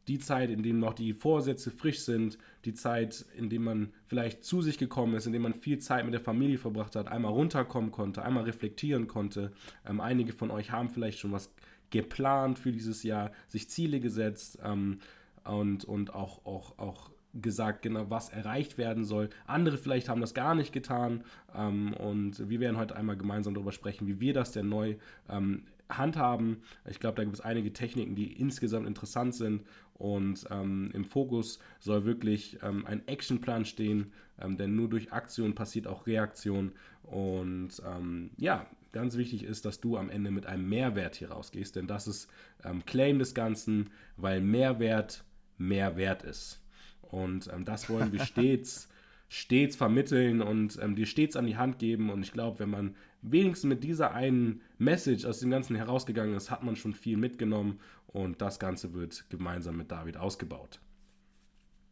die 0.08 0.20
Zeit, 0.20 0.50
in 0.50 0.64
dem 0.64 0.80
noch 0.80 0.94
die 0.94 1.14
Vorsätze 1.14 1.72
frisch 1.72 2.00
sind, 2.00 2.38
die 2.66 2.74
Zeit, 2.74 3.26
in 3.38 3.50
dem 3.50 3.64
man 3.64 3.94
vielleicht 4.06 4.44
zu 4.44 4.62
sich 4.62 4.78
gekommen 4.78 5.16
ist, 5.16 5.26
in 5.26 5.34
dem 5.34 5.42
man 5.42 5.54
viel 5.54 5.80
Zeit 5.80 6.06
mit 6.06 6.14
der 6.14 6.22
Familie 6.22 6.58
verbracht 6.58 6.96
hat, 6.96 7.08
einmal 7.08 7.32
runterkommen 7.32 7.92
konnte, 7.92 8.24
einmal 8.24 8.44
reflektieren 8.44 9.08
konnte. 9.08 9.52
Ähm, 9.88 10.00
einige 10.00 10.34
von 10.34 10.52
euch 10.52 10.72
haben 10.72 10.90
vielleicht 10.90 11.20
schon 11.20 11.32
was 11.32 11.52
geplant 11.90 12.58
für 12.58 12.72
dieses 12.72 13.04
Jahr, 13.04 13.32
sich 13.48 13.70
Ziele 13.70 14.00
gesetzt 14.00 14.60
ähm, 14.64 15.00
und, 15.44 15.86
und 15.86 16.14
auch, 16.14 16.46
auch, 16.46 16.78
auch 16.78 17.12
gesagt, 17.34 17.82
genau, 17.82 18.10
was 18.10 18.30
erreicht 18.30 18.78
werden 18.78 19.06
soll. 19.06 19.30
Andere 19.46 19.78
vielleicht 19.78 20.10
haben 20.10 20.22
das 20.22 20.34
gar 20.34 20.56
nicht 20.56 20.74
getan. 20.74 21.24
Ähm, 21.56 21.94
und 21.94 22.50
wir 22.50 22.60
werden 22.60 22.78
heute 22.78 22.96
einmal 22.96 23.18
gemeinsam 23.18 23.54
darüber 23.54 23.72
sprechen, 23.72 24.08
wie 24.08 24.20
wir 24.20 24.34
das 24.34 24.52
denn 24.52 24.70
neu 24.70 24.96
ähm, 25.30 25.64
handhaben. 25.98 26.64
Ich 26.90 27.00
glaube, 27.00 27.16
da 27.16 27.24
gibt 27.24 27.36
es 27.36 27.42
einige 27.42 27.74
Techniken, 27.74 28.16
die 28.16 28.34
insgesamt 28.34 28.88
interessant 28.88 29.36
sind 29.36 29.64
und 30.02 30.48
ähm, 30.50 30.90
im 30.96 31.06
Fokus 31.06 31.60
soll 31.80 32.06
wirklich 32.06 32.58
ähm, 32.64 32.88
ein 32.88 33.08
Actionplan 33.08 33.66
stehen, 33.66 34.12
ähm, 34.42 34.58
denn 34.58 34.76
nur 34.76 34.90
durch 34.90 35.14
Aktion 35.14 35.54
passiert 35.54 35.86
auch 35.86 36.08
Reaktion. 36.08 36.72
Und 37.04 37.70
ähm, 37.86 38.32
ja, 38.38 38.66
ganz 38.94 39.16
wichtig 39.16 39.44
ist, 39.44 39.64
dass 39.64 39.80
du 39.80 39.98
am 39.98 40.10
Ende 40.10 40.32
mit 40.32 40.48
einem 40.48 40.68
Mehrwert 40.68 41.18
hier 41.18 41.30
rausgehst, 41.30 41.76
denn 41.76 41.86
das 41.86 42.08
ist 42.08 42.28
ähm, 42.64 42.84
Claim 42.86 43.20
des 43.20 43.36
Ganzen, 43.36 43.92
weil 44.18 44.42
Mehrwert 44.42 45.24
Mehrwert 45.60 46.24
ist. 46.24 46.64
Und 47.04 47.48
ähm, 47.54 47.64
das 47.64 47.88
wollen 47.88 48.12
wir 48.12 48.22
stets, 48.26 48.90
stets 49.30 49.76
vermitteln 49.76 50.42
und 50.42 50.80
dir 50.98 51.06
stets 51.06 51.36
an 51.36 51.46
die 51.46 51.58
Hand 51.58 51.78
geben. 51.78 52.10
Und 52.10 52.24
ich 52.24 52.34
glaube, 52.34 52.58
wenn 52.58 52.72
man 52.72 52.96
wenigstens 53.22 53.70
mit 53.70 53.84
dieser 53.84 54.14
einen 54.14 54.62
Message 54.78 55.26
aus 55.26 55.40
dem 55.40 55.50
Ganzen 55.50 55.76
herausgegangen 55.76 56.36
ist, 56.36 56.52
hat 56.52 56.64
man 56.64 56.76
schon 56.76 56.94
viel 56.94 57.18
mitgenommen 57.18 57.80
und 58.08 58.42
das 58.42 58.60
Ganze 58.60 58.94
wird 58.94 59.30
gemeinsam 59.30 59.78
mit 59.78 59.92
David 59.92 60.18
ausgebaut. 60.18 60.80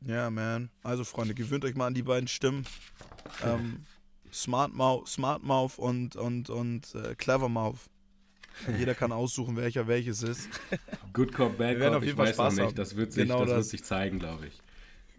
Ja, 0.02 0.30
man. 0.30 0.70
Also, 0.82 1.04
Freunde, 1.04 1.34
gewöhnt 1.34 1.66
euch 1.66 1.76
mal 1.76 1.88
an 1.88 1.94
die 1.94 2.04
beiden 2.04 2.28
Stimmen. 2.28 2.66
Ähm, 3.44 3.84
Smart 4.32 4.74
Mouth, 4.74 5.08
Smart 5.08 5.44
Mouth 5.44 5.78
und, 5.78 6.16
und, 6.16 6.50
und 6.50 6.96
äh, 6.96 7.16
Clever 7.16 7.50
Mouth. 7.50 7.90
Jeder 8.78 8.96
kann 8.96 9.12
aussuchen, 9.12 9.56
welcher 9.56 9.88
welches 9.88 10.24
ist. 10.24 10.50
Good 11.14 11.34
Cop, 11.34 11.58
Bad 11.58 11.80
Cop, 11.80 12.04
ich 12.04 12.18
weiß 12.18 12.36
Spaß 12.36 12.56
noch 12.58 12.66
nicht. 12.66 12.78
Das 12.78 12.96
wird 12.96 13.14
sich, 13.14 13.24
genau 13.24 13.40
das, 13.40 13.50
das. 13.50 13.58
Wird 13.58 13.66
sich 13.68 13.84
zeigen, 13.84 14.20
glaube 14.20 14.48
ich. 14.48 14.62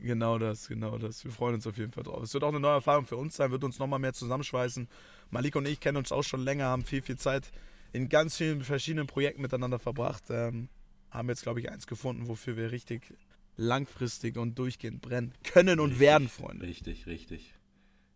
Genau 0.02 0.38
das, 0.38 0.68
genau 0.68 0.98
das. 0.98 1.24
Wir 1.24 1.30
freuen 1.30 1.54
uns 1.56 1.66
auf 1.66 1.76
jeden 1.76 1.92
Fall 1.92 2.04
drauf. 2.04 2.22
Es 2.22 2.32
wird 2.32 2.42
auch 2.42 2.48
eine 2.48 2.60
neue 2.60 2.74
Erfahrung 2.74 3.04
für 3.04 3.16
uns 3.16 3.36
sein, 3.36 3.50
wird 3.50 3.64
uns 3.64 3.78
nochmal 3.78 3.98
mehr 3.98 4.12
zusammenschweißen. 4.12 4.88
Malik 5.30 5.56
und 5.56 5.66
ich 5.66 5.80
kennen 5.80 5.96
uns 5.96 6.12
auch 6.12 6.24
schon 6.24 6.42
länger, 6.42 6.66
haben 6.66 6.84
viel, 6.84 7.02
viel 7.02 7.16
Zeit 7.16 7.50
in 7.92 8.08
ganz 8.08 8.36
vielen 8.36 8.62
verschiedenen 8.62 9.06
Projekten 9.06 9.42
miteinander 9.42 9.78
verbracht. 9.78 10.24
Ähm, 10.30 10.68
haben 11.10 11.28
jetzt, 11.28 11.42
glaube 11.42 11.60
ich, 11.60 11.70
eins 11.70 11.86
gefunden, 11.86 12.28
wofür 12.28 12.56
wir 12.56 12.70
richtig 12.70 13.14
langfristig 13.56 14.36
und 14.36 14.58
durchgehend 14.58 15.02
brennen 15.02 15.34
können 15.42 15.80
und 15.80 15.90
richtig, 15.90 16.00
werden, 16.00 16.28
Freunde. 16.28 16.66
Richtig, 16.66 17.06
richtig. 17.06 17.54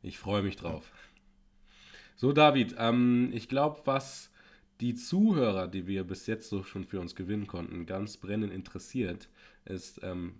Ich 0.02 0.18
freue 0.18 0.42
mich 0.42 0.56
drauf. 0.56 0.92
So, 2.16 2.32
David, 2.32 2.76
ähm, 2.78 3.30
ich 3.32 3.48
glaube, 3.48 3.80
was 3.84 4.30
die 4.80 4.94
Zuhörer, 4.94 5.68
die 5.68 5.86
wir 5.86 6.04
bis 6.04 6.26
jetzt 6.26 6.48
so 6.48 6.62
schon 6.62 6.84
für 6.84 7.00
uns 7.00 7.14
gewinnen 7.14 7.46
konnten, 7.46 7.86
ganz 7.86 8.16
brennend 8.16 8.52
interessiert, 8.52 9.28
ist, 9.64 10.00
ähm, 10.02 10.34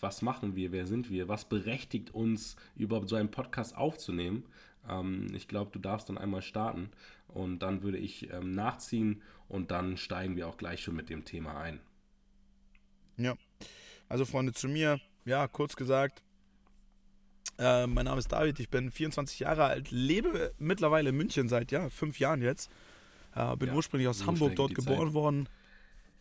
was 0.00 0.22
machen 0.22 0.56
wir, 0.56 0.72
wer 0.72 0.86
sind 0.86 1.10
wir, 1.10 1.28
was 1.28 1.48
berechtigt 1.48 2.14
uns, 2.14 2.56
überhaupt 2.76 3.08
so 3.08 3.16
einen 3.16 3.30
Podcast 3.30 3.76
aufzunehmen. 3.76 4.44
Ähm, 4.88 5.28
ich 5.34 5.48
glaube, 5.48 5.70
du 5.72 5.78
darfst 5.78 6.08
dann 6.08 6.18
einmal 6.18 6.42
starten 6.42 6.90
und 7.28 7.60
dann 7.60 7.82
würde 7.82 7.98
ich 7.98 8.30
ähm, 8.32 8.52
nachziehen 8.54 9.22
und 9.48 9.70
dann 9.70 9.96
steigen 9.96 10.36
wir 10.36 10.48
auch 10.48 10.56
gleich 10.56 10.82
schon 10.82 10.96
mit 10.96 11.08
dem 11.10 11.24
Thema 11.24 11.58
ein. 11.60 11.80
Ja, 13.16 13.34
also 14.08 14.24
Freunde, 14.24 14.52
zu 14.52 14.68
mir, 14.68 15.00
ja, 15.24 15.48
kurz 15.48 15.76
gesagt, 15.76 16.22
Äh, 17.58 17.86
mein 17.86 18.04
Name 18.04 18.18
ist 18.18 18.30
David, 18.32 18.60
ich 18.60 18.68
bin 18.68 18.90
24 18.90 19.40
Jahre 19.40 19.64
alt, 19.64 19.90
lebe 19.90 20.52
mittlerweile 20.58 21.08
in 21.08 21.16
München 21.16 21.48
seit 21.48 21.72
ja, 21.72 21.88
fünf 21.88 22.18
Jahren 22.18 22.42
jetzt. 22.42 22.70
Äh, 23.34 23.56
bin 23.56 23.68
ja, 23.68 23.74
ursprünglich 23.74 24.08
aus 24.08 24.18
so 24.18 24.26
Hamburg 24.26 24.56
dort 24.56 24.74
geboren 24.74 25.08
Zeit. 25.08 25.14
worden. 25.14 25.48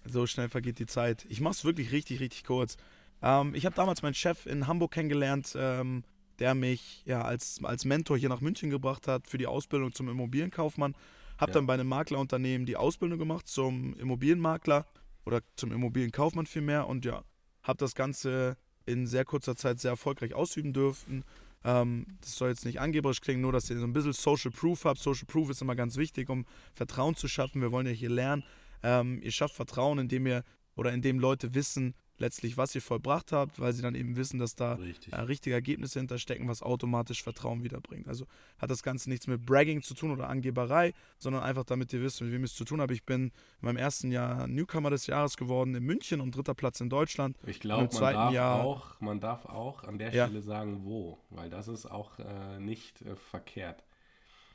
So 0.06 0.28
schnell 0.28 0.48
vergeht 0.50 0.80
die 0.80 0.86
Zeit. 0.86 1.26
Ich 1.30 1.42
mache 1.42 1.52
es 1.54 1.66
wirklich 1.66 1.92
richtig, 1.92 2.22
richtig 2.22 2.46
kurz. 2.46 2.78
Ähm, 3.22 3.54
ich 3.54 3.66
habe 3.66 3.76
damals 3.76 4.02
meinen 4.02 4.14
Chef 4.14 4.46
in 4.46 4.68
Hamburg 4.68 4.92
kennengelernt, 4.94 5.54
ähm, 5.58 6.04
der 6.40 6.56
mich 6.56 7.04
ja 7.06 7.22
als, 7.22 7.60
als 7.64 7.86
Mentor 7.86 8.18
hier 8.18 8.30
nach 8.30 8.42
München 8.42 8.70
gebracht 8.70 9.08
hat 9.08 9.28
für 9.28 9.38
die 9.38 9.48
Ausbildung 9.48 9.94
zum 9.94 10.10
Immobilienkaufmann. 10.10 10.96
Habe 11.38 11.52
ja. 11.52 11.54
dann 11.56 11.66
bei 11.66 11.74
einem 11.74 11.88
Maklerunternehmen 11.88 12.66
die 12.66 12.78
Ausbildung 12.78 13.20
gemacht 13.20 13.48
zum 13.48 13.94
Immobilienmakler 13.96 14.86
oder 15.26 15.42
zum 15.56 15.72
Immobilienkaufmann 15.72 16.46
vielmehr 16.46 16.88
und 16.88 17.06
ja, 17.06 17.24
habe 17.64 17.78
das 17.78 17.96
Ganze 17.96 18.58
in 18.86 19.08
sehr 19.08 19.26
kurzer 19.26 19.56
Zeit 19.56 19.80
sehr 19.80 19.92
erfolgreich 19.92 20.34
ausüben 20.34 20.72
dürfen. 20.72 21.24
Ähm, 21.64 22.06
das 22.22 22.36
soll 22.36 22.50
jetzt 22.50 22.66
nicht 22.66 22.80
angeberisch 22.80 23.22
klingen, 23.22 23.42
nur 23.42 23.52
dass 23.52 23.70
ihr 23.70 23.80
so 23.80 23.86
ein 23.86 23.94
bisschen 23.94 24.14
Social 24.14 24.52
Proof 24.52 24.86
habt. 24.86 25.00
Social 25.00 25.26
Proof 25.26 25.50
ist 25.50 25.62
immer 25.62 25.76
ganz 25.76 25.98
wichtig, 25.98 26.30
um 26.30 26.46
Vertrauen 26.72 27.16
zu 27.16 27.28
schaffen. 27.28 27.62
Wir 27.62 27.72
wollen 27.72 27.88
ja 27.88 27.92
hier 27.92 28.12
lernen. 28.12 28.44
Ähm, 28.84 29.20
ihr 29.24 29.32
schafft 29.32 29.56
Vertrauen, 29.56 29.98
indem 29.98 30.28
ihr 30.28 30.44
oder 30.76 30.94
indem 30.94 31.20
Leute 31.20 31.56
wissen, 31.56 31.96
letztlich, 32.18 32.58
was 32.58 32.74
ihr 32.76 32.82
vollbracht 32.82 33.32
habt, 33.32 33.60
weil 33.60 33.74
sie 33.74 33.82
dann 33.82 33.96
eben 33.96 34.16
wissen, 34.16 34.40
dass 34.40 34.56
da 34.56 34.74
Richtig. 34.74 35.14
äh, 35.14 35.20
richtige 35.22 35.54
Ergebnisse 35.54 36.00
hinterstecken, 36.00 36.48
was 36.48 36.62
automatisch 36.62 37.24
Vertrauen 37.24 37.64
wiederbringt. 37.64 38.08
Also 38.08 38.26
hat 38.58 38.70
das 38.70 38.84
Ganze 38.84 39.10
nichts 39.10 39.28
mit 39.28 39.46
Bragging 39.46 39.82
zu 39.82 39.94
tun 39.94 40.12
oder 40.12 40.30
Angeberei, 40.30 40.94
sondern 41.18 41.44
einfach 41.44 41.66
damit 41.66 41.92
ihr 41.94 42.02
wisst, 42.02 42.22
mit 42.22 42.32
wem 42.32 42.42
ihr 42.42 42.46
es 42.46 42.56
zu 42.56 42.66
tun 42.66 42.82
habt. 42.82 42.92
Ich 42.92 43.06
bin 43.06 43.26
in 43.26 43.32
meinem 43.62 43.78
ersten 43.78 44.12
Jahr 44.12 44.48
Newcomer 44.48 44.90
des 44.90 45.08
Jahres 45.08 45.38
geworden 45.38 45.76
in 45.76 45.84
München 45.84 46.22
und 46.22 46.36
dritter 46.36 46.54
Platz 46.54 46.80
in 46.80 46.90
Deutschland. 46.90 47.38
Ich 47.46 47.60
glaube, 47.60 47.90
man, 47.94 48.14
darf 48.14 48.34
Jahr, 48.34 48.64
auch, 48.64 49.02
man 49.02 49.20
darf 49.20 49.46
auch 49.46 49.84
an 49.84 49.98
der 49.98 50.14
ja. 50.14 50.26
Stelle 50.26 50.42
sagen, 50.42 50.86
wo, 50.86 51.20
weil 51.30 51.50
das 51.50 51.68
ist 51.68 51.86
auch 51.86 52.18
äh, 52.20 52.60
nicht 52.60 53.02
äh, 53.02 53.16
verkehrt. 53.16 53.84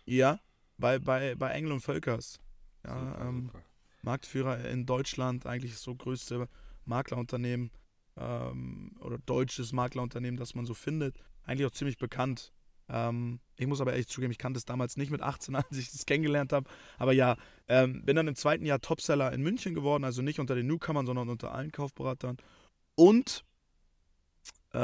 Ja, 0.07 0.41
bei, 0.79 0.99
bei, 0.99 1.35
bei 1.35 1.51
Engel 1.51 1.73
und 1.73 1.81
Völkers. 1.81 2.41
Ja, 2.85 2.99
super, 2.99 3.21
ähm, 3.21 3.43
super. 3.47 3.63
Marktführer 4.03 4.65
in 4.65 4.87
Deutschland, 4.87 5.45
eigentlich 5.45 5.77
so 5.77 5.95
größte 5.95 6.49
Maklerunternehmen 6.85 7.71
ähm, 8.17 8.93
oder 9.01 9.19
deutsches 9.19 9.73
Maklerunternehmen, 9.73 10.39
das 10.39 10.55
man 10.55 10.67
so 10.67 10.75
findet. 10.75 11.17
Eigentlich 11.45 11.67
auch 11.67 11.73
ziemlich 11.73 11.99
bekannt. 11.99 12.53
Ähm, 12.89 13.41
ich 13.57 13.67
muss 13.67 13.81
aber 13.81 13.93
ehrlich 13.93 14.09
zugeben, 14.09 14.33
ich 14.33 14.39
kannte 14.39 14.59
es 14.59 14.65
damals 14.65 14.97
nicht 14.97 15.11
mit 15.11 15.23
18, 15.23 15.55
als 15.57 15.77
ich 15.77 15.89
es 15.89 16.07
kennengelernt 16.07 16.53
habe. 16.53 16.69
Aber 16.99 17.13
ja, 17.13 17.37
ähm, 17.69 18.05
bin 18.05 18.17
dann 18.17 18.29
im 18.29 18.35
zweiten 18.35 18.67
Jahr 18.67 18.81
Topseller 18.81 19.33
in 19.33 19.43
München 19.43 19.75
geworden, 19.75 20.05
also 20.05 20.23
nicht 20.23 20.41
unter 20.41 20.55
den 20.55 20.67
Newcomern, 20.67 21.07
sondern 21.07 21.29
unter 21.29 21.53
allen 21.53 21.73
Kaufberatern. 21.73 22.37
Und 22.97 23.45
äh, 24.73 24.79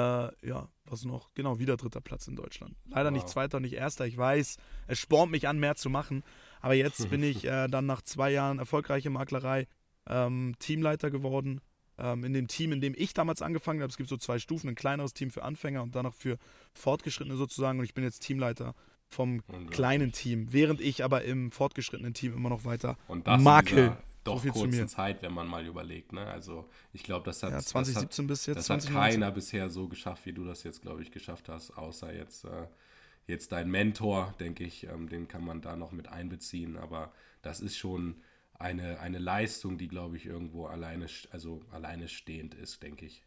ja, 0.46 0.68
was 0.84 1.04
noch? 1.04 1.32
Genau, 1.34 1.58
wieder 1.58 1.76
dritter 1.76 2.00
Platz 2.00 2.26
in 2.28 2.36
Deutschland. 2.36 2.74
Leider 2.86 3.10
wow. 3.10 3.14
nicht 3.14 3.28
zweiter 3.28 3.58
und 3.58 3.62
nicht 3.62 3.74
erster. 3.74 4.06
Ich 4.06 4.16
weiß, 4.16 4.56
es 4.86 4.98
spornt 4.98 5.30
mich 5.30 5.48
an, 5.48 5.58
mehr 5.58 5.76
zu 5.76 5.90
machen. 5.90 6.22
Aber 6.60 6.74
jetzt 6.74 7.08
bin 7.10 7.22
ich 7.22 7.44
äh, 7.44 7.68
dann 7.68 7.86
nach 7.86 8.02
zwei 8.02 8.30
Jahren 8.30 8.58
erfolgreiche 8.58 9.10
Maklerei 9.10 9.66
ähm, 10.08 10.54
Teamleiter 10.58 11.10
geworden 11.10 11.60
ähm, 11.98 12.24
in 12.24 12.32
dem 12.32 12.48
Team, 12.48 12.72
in 12.72 12.80
dem 12.80 12.94
ich 12.96 13.14
damals 13.14 13.42
angefangen 13.42 13.80
habe. 13.80 13.90
Es 13.90 13.96
gibt 13.96 14.08
so 14.08 14.16
zwei 14.16 14.38
Stufen, 14.38 14.68
ein 14.68 14.74
kleineres 14.74 15.14
Team 15.14 15.30
für 15.30 15.42
Anfänger 15.42 15.82
und 15.82 15.94
danach 15.94 16.14
für 16.14 16.38
Fortgeschrittene 16.74 17.36
sozusagen. 17.36 17.78
Und 17.78 17.84
ich 17.84 17.94
bin 17.94 18.04
jetzt 18.04 18.20
Teamleiter 18.20 18.74
vom 19.08 19.42
kleinen 19.70 20.12
Team, 20.12 20.52
während 20.52 20.80
ich 20.80 21.04
aber 21.04 21.22
im 21.22 21.52
fortgeschrittenen 21.52 22.12
Team 22.12 22.34
immer 22.34 22.48
noch 22.48 22.64
weiter 22.64 22.96
und 23.08 23.26
das 23.26 23.40
makel. 23.40 23.96
Doch 24.24 24.42
so 24.42 24.50
kurzen 24.50 24.88
Zeit, 24.88 25.22
wenn 25.22 25.32
man 25.32 25.46
mal 25.46 25.64
überlegt. 25.64 26.12
Ne? 26.12 26.26
Also 26.26 26.68
ich 26.92 27.04
glaube, 27.04 27.24
das 27.24 27.44
hat, 27.44 27.52
ja, 27.52 27.60
2017 27.60 28.08
das 28.08 28.18
hat, 28.18 28.26
bis 28.26 28.46
jetzt. 28.46 28.56
Das 28.56 28.66
2019. 28.66 28.94
hat 28.94 29.10
keiner 29.12 29.30
bisher 29.30 29.70
so 29.70 29.86
geschafft, 29.86 30.26
wie 30.26 30.32
du 30.32 30.44
das 30.44 30.64
jetzt, 30.64 30.82
glaube 30.82 31.02
ich, 31.02 31.12
geschafft 31.12 31.48
hast, 31.48 31.70
außer 31.78 32.12
jetzt, 32.12 32.44
äh, 32.44 32.66
jetzt 33.28 33.52
dein 33.52 33.70
Mentor, 33.70 34.34
denke 34.40 34.64
ich, 34.64 34.84
ähm, 34.88 35.08
den 35.08 35.28
kann 35.28 35.44
man 35.44 35.60
da 35.60 35.76
noch 35.76 35.92
mit 35.92 36.08
einbeziehen. 36.08 36.76
Aber 36.76 37.12
das 37.42 37.60
ist 37.60 37.76
schon 37.76 38.16
eine, 38.58 39.00
eine 39.00 39.18
Leistung, 39.18 39.78
die, 39.78 39.88
glaube 39.88 40.16
ich, 40.16 40.26
irgendwo 40.26 40.66
alleine, 40.66 41.06
also 41.30 41.62
alleine 41.70 42.08
stehend 42.08 42.54
ist, 42.54 42.82
denke 42.82 43.06
ich. 43.06 43.22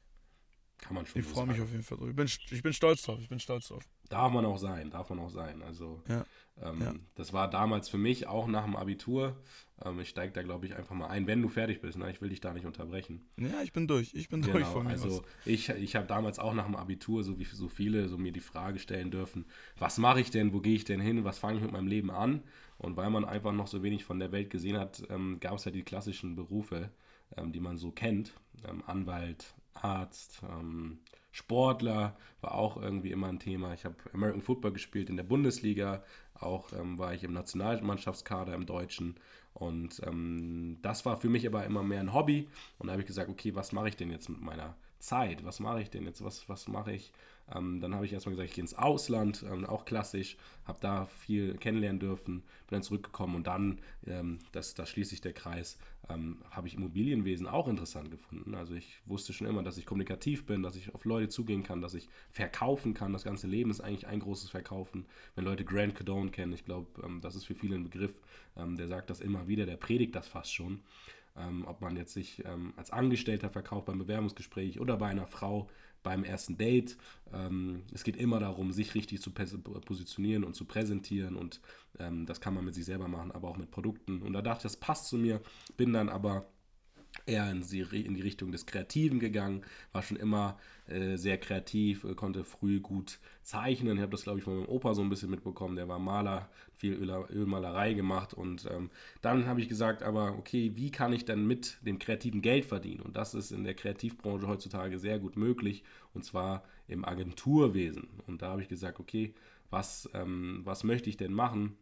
Kann 0.78 0.96
man 0.96 1.06
schon 1.06 1.22
Ich 1.22 1.28
so 1.28 1.34
freue 1.34 1.48
mich 1.48 1.62
auf 1.62 1.72
jeden 1.72 1.84
Fall. 1.84 1.98
Ich 2.08 2.16
bin, 2.16 2.26
ich 2.26 2.64
bin 2.64 2.74
stolz 2.74 3.04
drauf. 3.04 3.20
Ich 3.22 3.30
bin 3.30 3.40
stolz 3.40 3.68
drauf. 3.68 3.84
Darf 4.10 4.32
man 4.32 4.46
auch 4.46 4.58
sein, 4.58 4.90
darf 4.90 5.10
man 5.10 5.20
auch 5.20 5.30
sein. 5.30 5.62
Also, 5.62 6.02
ja. 6.08 6.26
Ähm, 6.62 6.82
ja. 6.82 6.94
das 7.16 7.32
war 7.32 7.50
damals 7.50 7.90
für 7.90 7.98
mich 7.98 8.28
auch 8.28 8.48
nach 8.48 8.66
dem 8.66 8.76
Abitur. 8.76 9.38
Ähm, 9.84 10.00
ich 10.00 10.10
steige 10.10 10.34
da, 10.34 10.42
glaube 10.42 10.66
ich, 10.66 10.76
einfach 10.76 10.96
mal 10.96 11.08
ein, 11.08 11.28
wenn 11.28 11.42
du 11.42 11.48
fertig 11.48 11.80
bist. 11.82 11.98
Ne? 11.98 12.10
Ich 12.12 12.22
will 12.22 12.30
dich 12.30 12.42
da 12.42 12.54
nicht 12.54 12.66
unterbrechen. 12.66 13.28
Ja, 13.38 13.62
ich 13.64 13.72
bin 13.72 13.88
durch. 13.88 14.14
Ich 14.14 14.30
bin 14.30 14.42
genau, 14.42 14.54
durch 14.54 14.66
von 14.66 14.86
mir. 14.86 14.92
Also, 14.92 15.20
aus. 15.20 15.24
ich, 15.46 15.70
ich 15.70 15.96
habe 15.96 16.08
damals 16.08 16.40
auch 16.40 16.54
nach 16.54 16.66
dem 16.66 16.76
Abitur, 16.76 17.24
so 17.24 17.40
wie 17.40 17.46
so 17.46 17.70
viele, 17.70 18.08
so 18.10 18.18
mir 18.18 18.32
die 18.32 18.40
Frage 18.40 18.80
stellen 18.80 19.12
dürfen: 19.12 19.46
Was 19.78 19.98
mache 19.98 20.22
ich 20.22 20.32
denn? 20.32 20.54
Wo 20.54 20.60
gehe 20.60 20.76
ich 20.76 20.86
denn 20.86 21.00
hin? 21.00 21.24
Was 21.24 21.40
fange 21.40 21.58
ich 21.58 21.64
mit 21.64 21.72
meinem 21.72 21.88
Leben 21.88 22.12
an? 22.12 22.44
Und 22.78 22.98
weil 22.98 23.10
man 23.10 23.26
einfach 23.26 23.52
noch 23.52 23.68
so 23.68 23.84
wenig 23.84 24.06
von 24.06 24.20
der 24.20 24.32
Welt 24.32 24.50
gesehen 24.50 24.78
hat, 24.78 25.04
ähm, 25.10 25.40
gab 25.40 25.54
es 25.54 25.66
ja 25.66 25.72
die 25.72 25.84
klassischen 25.84 26.36
Berufe, 26.36 26.90
ähm, 27.38 27.52
die 27.52 27.60
man 27.60 27.78
so 27.78 27.92
kennt. 27.92 28.34
Ähm, 28.68 28.84
Anwalt, 28.88 29.54
Arzt, 29.74 30.42
ähm, 30.50 31.00
Sportler 31.40 32.18
war 32.42 32.56
auch 32.56 32.76
irgendwie 32.76 33.12
immer 33.12 33.28
ein 33.28 33.40
Thema. 33.40 33.74
Ich 33.74 33.86
habe 33.86 33.96
American 34.14 34.42
Football 34.42 34.74
gespielt 34.74 35.10
in 35.10 35.16
der 35.16 35.24
Bundesliga, 35.24 36.04
auch 36.34 36.74
ähm, 36.74 37.00
war 37.00 37.14
ich 37.14 37.24
im 37.24 37.34
Nationalmannschaftskader 37.34 38.54
im 38.54 38.66
Deutschen. 38.66 39.16
Und 39.54 40.02
ähm, 40.06 40.78
das 40.82 41.06
war 41.06 41.16
für 41.18 41.30
mich 41.30 41.48
aber 41.48 41.66
immer 41.66 41.82
mehr 41.82 42.02
ein 42.02 42.14
Hobby. 42.14 42.50
Und 42.78 42.88
da 42.88 42.92
habe 42.92 43.02
ich 43.02 43.08
gesagt, 43.08 43.30
okay, 43.30 43.56
was 43.56 43.72
mache 43.72 43.88
ich 43.88 43.96
denn 43.96 44.12
jetzt 44.12 44.30
mit 44.30 44.42
meiner 44.42 44.76
Zeit? 45.00 45.46
Was 45.46 45.62
mache 45.62 45.82
ich 45.82 45.90
denn 45.90 46.06
jetzt? 46.06 46.24
Was, 46.24 46.48
was 46.50 46.68
mache 46.68 46.92
ich? 46.92 47.14
Ähm, 47.56 47.82
dann 47.82 47.96
habe 47.96 48.06
ich 48.06 48.14
erstmal 48.14 48.36
gesagt, 48.36 48.50
ich 48.50 48.56
gehe 48.56 48.64
ins 48.64 48.76
Ausland, 48.76 49.44
ähm, 49.50 49.66
auch 49.66 49.86
klassisch, 49.86 50.38
habe 50.66 50.78
da 50.82 51.06
viel 51.06 51.56
kennenlernen 51.56 52.00
dürfen, 52.00 52.42
bin 52.68 52.78
dann 52.78 52.84
zurückgekommen 52.84 53.36
und 53.36 53.48
dann, 53.48 53.80
ähm, 54.06 54.40
das, 54.52 54.74
da 54.76 54.86
schließt 54.86 55.10
sich 55.10 55.22
der 55.22 55.34
Kreis, 55.34 55.78
ähm, 56.10 56.40
habe 56.52 56.68
ich 56.68 56.76
Immobilienwesen 56.76 57.48
auch 57.48 57.68
interessant 57.68 58.12
gefunden. 58.12 58.56
Also 58.56 58.74
ich 58.74 59.00
wusste 59.06 59.34
schon 59.34 59.48
immer, 59.48 59.64
dass 59.64 59.78
ich 59.78 59.86
kommunikativ 59.86 60.46
bin, 60.46 60.64
dass 60.64 60.76
ich 60.76 60.94
auf 60.94 61.06
Leute 61.06 61.30
zugehen 61.30 61.64
kann, 61.64 61.82
dass 61.82 61.94
ich 61.94 62.10
verkaufen 62.32 62.94
kann. 62.94 63.14
Das 63.14 63.24
ganze 63.24 63.48
Leben 63.48 63.70
ist 63.70 63.82
eigentlich 63.82 64.08
ein 64.08 64.20
großes 64.20 64.50
Verkaufen. 64.50 65.06
Wenn 65.36 65.46
Leute 65.46 65.66
Grant 65.66 65.96
Cardone 65.96 66.32
kennen, 66.32 66.54
ich 66.54 66.66
glaube, 66.66 66.88
ähm, 67.04 67.22
das 67.22 67.36
ist 67.36 67.46
für 67.46 67.56
viele 67.56 67.76
ein 67.76 67.84
Begriff, 67.84 68.20
ähm, 68.58 68.76
der 68.76 68.88
sagt 68.88 69.10
das 69.10 69.22
immer 69.22 69.48
wieder, 69.48 69.66
der 69.66 69.78
predigt 69.78 70.16
das 70.16 70.28
fast 70.28 70.54
schon. 70.54 70.82
ob 71.68 71.80
man 71.80 71.96
jetzt 71.96 72.14
sich 72.14 72.44
als 72.76 72.92
Angestellter 72.92 73.50
verkauft 73.50 73.86
beim 73.86 74.00
Bewerbungsgespräch 74.00 74.82
oder 74.82 74.98
bei 74.98 75.08
einer 75.08 75.28
Frau, 75.28 75.70
beim 76.04 76.24
ersten 76.24 76.58
Date. 76.58 76.98
Ähm, 77.34 77.84
es 77.94 78.04
geht 78.04 78.18
immer 78.18 78.40
darum, 78.40 78.72
sich 78.72 78.96
richtig 78.96 79.22
zu 79.22 79.32
positionieren 79.32 80.44
und 80.44 80.56
zu 80.56 80.66
präsentieren 80.66 81.36
und 81.36 81.62
ähm, 82.00 82.26
das 82.26 82.42
kann 82.42 82.54
man 82.54 82.66
mit 82.66 82.76
sich 82.76 82.86
selber 82.86 83.08
machen, 83.08 83.32
aber 83.32 83.50
auch 83.50 83.58
mit 83.58 83.72
Produkten. 83.72 84.22
Und 84.22 84.34
da 84.34 84.42
dachte 84.42 84.60
ich, 84.60 84.64
das 84.64 84.78
passt 84.78 85.08
zu 85.08 85.18
mir, 85.18 85.42
bin 85.78 85.94
dann 85.94 86.10
aber 86.10 86.48
eher 87.26 87.50
in 87.52 87.62
die, 87.62 87.82
in 87.82 88.14
die 88.14 88.22
Richtung 88.22 88.52
des 88.52 88.66
Kreativen 88.66 89.20
gegangen, 89.20 89.64
war 89.92 90.02
schon 90.02 90.18
immer 90.18 90.58
äh, 90.88 91.18
sehr 91.18 91.38
kreativ, 91.38 92.04
äh, 92.04 92.16
konnte 92.16 92.44
früh 92.44 92.80
gut 92.80 93.20
zeichnen. 93.44 93.98
Ich 93.98 94.02
habe 94.02 94.12
das, 94.12 94.24
glaube 94.24 94.40
ich, 94.40 94.44
von 94.44 94.58
meinem 94.58 94.70
Opa 94.70 94.94
so 94.94 95.02
ein 95.02 95.10
bisschen 95.10 95.30
mitbekommen. 95.30 95.76
Der 95.76 95.88
war 95.88 96.00
Maler, 96.00 96.50
viel 96.74 96.94
Öl, 96.94 97.10
Ölmalerei 97.30 97.94
gemacht. 97.94 98.34
Und 98.34 98.68
ähm, 98.72 98.90
dann 99.22 99.46
habe 99.46 99.62
ich 99.62 99.70
gesagt, 99.70 100.04
aber 100.04 100.38
okay, 100.38 100.72
wie 100.76 100.92
kann 100.92 101.14
ich 101.14 101.26
denn 101.26 101.46
mit 101.46 101.78
dem 101.82 102.00
kreativen 102.00 102.42
Geld 102.42 102.66
verdienen? 102.66 103.02
Und 103.02 103.18
das 103.18 103.34
ist 103.34 103.52
in 103.52 103.64
der 103.64 103.76
Kreativbranche 103.76 104.48
heutzutage 104.48 104.98
sehr 105.00 105.20
gut 105.20 105.38
möglich. 105.38 105.84
Und 106.14 106.26
zwar 106.26 106.64
im 106.88 107.06
Agenturwesen. 107.06 108.10
Und 108.28 108.42
da 108.42 108.50
habe 108.50 108.62
ich 108.62 108.70
gesagt, 108.70 109.00
okay, 109.00 109.34
was, 109.70 110.10
ähm, 110.14 110.62
was 110.64 110.84
möchte 110.84 111.10
ich 111.10 111.18
denn 111.18 111.34
machen? 111.34 111.78